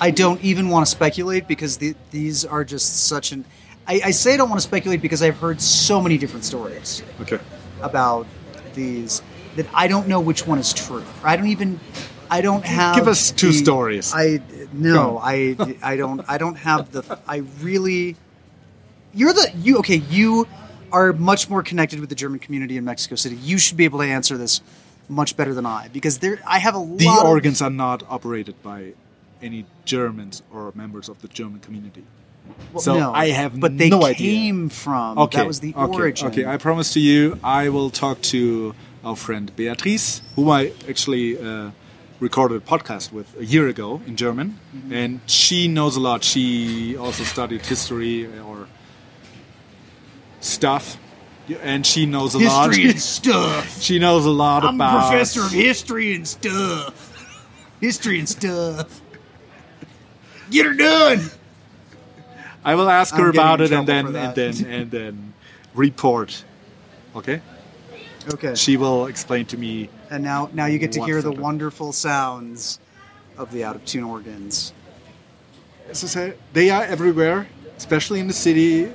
I 0.00 0.10
don't 0.10 0.42
even 0.44 0.68
want 0.68 0.86
to 0.86 0.90
speculate 0.90 1.48
because 1.48 1.76
the, 1.78 1.94
these 2.10 2.44
are 2.44 2.64
just 2.64 3.06
such 3.06 3.32
an. 3.32 3.44
I, 3.86 4.00
I 4.06 4.10
say 4.12 4.34
I 4.34 4.36
don't 4.36 4.48
want 4.48 4.60
to 4.60 4.66
speculate 4.66 5.02
because 5.02 5.22
I've 5.22 5.38
heard 5.38 5.60
so 5.60 6.00
many 6.00 6.18
different 6.18 6.44
stories 6.44 7.02
Okay. 7.22 7.38
about 7.82 8.26
these 8.74 9.22
that 9.56 9.66
I 9.74 9.88
don't 9.88 10.06
know 10.08 10.20
which 10.20 10.46
one 10.46 10.58
is 10.58 10.72
true. 10.72 11.02
I 11.24 11.36
don't 11.36 11.48
even. 11.48 11.80
I 12.30 12.42
don't 12.42 12.64
have. 12.64 12.94
Give 12.96 13.08
us 13.08 13.30
two 13.30 13.48
the- 13.48 13.52
stories. 13.54 14.12
I 14.14 14.40
no. 14.72 15.18
I 15.22 15.56
I 15.82 15.96
don't. 15.96 16.20
I 16.28 16.38
don't 16.38 16.56
have 16.56 16.92
the. 16.92 17.18
I 17.26 17.38
really. 17.62 18.16
You're 19.14 19.32
the 19.32 19.50
you. 19.56 19.78
Okay, 19.78 19.96
you 20.10 20.46
are 20.92 21.12
much 21.14 21.48
more 21.50 21.62
connected 21.62 21.98
with 22.00 22.08
the 22.08 22.14
German 22.14 22.38
community 22.38 22.76
in 22.76 22.84
Mexico 22.84 23.14
City. 23.16 23.36
You 23.36 23.58
should 23.58 23.76
be 23.76 23.84
able 23.84 23.98
to 24.00 24.04
answer 24.04 24.36
this 24.36 24.60
much 25.08 25.36
better 25.36 25.54
than 25.54 25.64
I 25.66 25.88
because 25.88 26.18
there. 26.18 26.38
I 26.46 26.58
have 26.58 26.74
a 26.76 26.78
The 26.84 27.06
lot. 27.06 27.22
of- 27.24 27.28
organs 27.30 27.62
are 27.62 27.70
not 27.70 28.02
operated 28.08 28.62
by 28.62 28.92
any 29.42 29.64
Germans 29.96 30.36
or 30.54 30.72
members 30.82 31.08
of 31.12 31.16
the 31.22 31.28
German 31.38 31.60
community. 31.66 32.04
Well, 32.72 32.80
so 32.86 32.92
no, 32.98 33.08
I 33.24 33.26
have 33.40 33.52
but 33.64 33.72
they 33.80 33.90
no 33.90 34.04
idea. 34.04 34.32
came 34.32 34.68
from. 34.68 35.18
Okay. 35.24 35.38
That 35.38 35.46
was 35.46 35.60
the 35.60 35.72
okay, 35.74 35.96
origin. 36.02 36.26
Okay, 36.28 36.44
I 36.54 36.56
promise 36.58 36.88
to 36.96 37.00
you, 37.00 37.38
I 37.42 37.68
will 37.74 37.90
talk 37.90 38.16
to 38.34 38.74
our 39.04 39.16
friend 39.16 39.46
Beatrice, 39.56 40.22
whom 40.34 40.48
I 40.50 40.72
actually 40.88 41.26
uh, 41.38 41.70
recorded 42.20 42.56
a 42.62 42.64
podcast 42.74 43.12
with 43.12 43.28
a 43.38 43.44
year 43.54 43.66
ago 43.68 44.00
in 44.06 44.14
German, 44.16 44.48
Mm-hmm. 44.74 44.92
and 45.00 45.12
she 45.26 45.68
knows 45.68 45.94
a 45.96 46.00
lot. 46.00 46.20
She 46.24 46.96
also 47.04 47.24
studied 47.24 47.62
history 47.72 48.26
or 48.48 48.66
stuff, 50.40 50.96
and 51.62 51.84
she 51.86 52.06
knows 52.06 52.34
a 52.34 52.38
lot. 52.38 52.68
history 52.68 52.90
and 52.90 53.00
stuff. 53.18 53.82
she 53.82 53.98
knows 53.98 54.24
a 54.26 54.30
lot 54.44 54.64
I'm 54.64 54.74
about 54.74 54.96
a 54.96 55.08
professor 55.10 55.42
of 55.44 55.50
history 55.52 56.14
and 56.16 56.26
stuff. 56.26 56.96
History 57.80 58.18
and 58.18 58.28
stuff. 58.28 59.00
Get 60.50 60.66
her 60.66 60.74
done. 60.74 61.30
I 62.64 62.74
will 62.74 62.88
ask 62.90 63.14
I'm 63.14 63.20
her 63.22 63.30
about 63.30 63.60
it 63.60 63.72
and 63.72 63.86
then 63.86 64.14
and 64.14 64.34
then 64.34 64.66
and 64.66 64.90
then 64.90 65.34
report. 65.74 66.44
Okay, 67.16 67.40
Okay. 68.32 68.54
she 68.54 68.76
will 68.76 69.06
explain 69.06 69.46
to 69.46 69.56
me. 69.56 69.88
And 70.10 70.22
now, 70.22 70.50
now 70.52 70.66
you 70.66 70.78
get 70.78 70.92
to 70.92 71.04
hear 71.04 71.22
the 71.22 71.30
that? 71.30 71.38
wonderful 71.40 71.92
sounds 71.92 72.78
of 73.36 73.50
the 73.52 73.64
out 73.64 73.76
of 73.76 73.84
tune 73.84 74.04
organs. 74.04 74.72
As 75.88 76.04
I 76.04 76.06
said, 76.06 76.38
they 76.52 76.70
are 76.70 76.82
everywhere, 76.84 77.48
especially 77.76 78.20
in 78.20 78.26
the 78.26 78.34
city, 78.34 78.90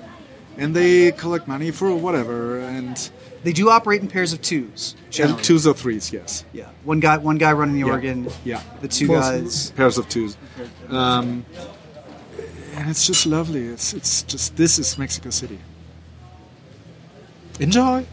and 0.58 0.76
they 0.76 1.12
collect 1.12 1.47
money 1.47 1.72
for 1.72 1.95
whatever 1.95 2.60
and, 2.60 3.10
They 3.44 3.52
do 3.54 3.70
operate 3.70 4.02
in 4.02 4.08
pairs 4.08 4.32
of 4.34 4.41
twos. 4.41 4.96
and 5.04 5.12
Generally. 5.12 5.44
twos 5.44 5.68
or 5.68 5.74
threes. 5.74 6.12
Yes, 6.14 6.46
Yeah. 6.54 6.70
One 6.86 7.00
guy, 7.00 7.18
one 7.18 7.38
guy 7.38 7.52
running 7.54 7.76
the 7.76 7.86
Yeah. 7.88 7.94
organ. 7.94 8.28
Yeah, 8.46 8.62
The 8.82 8.88
two 8.88 9.08
Most- 9.08 9.22
guys. 9.22 9.72
pairs 9.72 9.98
of 9.98 10.08
twos, 10.10 10.38
um, 10.89 11.46
and 12.76 12.89
it's 12.89 13.06
just 13.06 13.26
lovely. 13.26 13.66
It's 13.68 13.94
it's 13.94 14.24
just 14.24 14.56
this 14.56 14.80
is 14.80 14.98
Mexico 14.98 15.30
City. 15.30 15.60
Enjoy. 17.60 18.06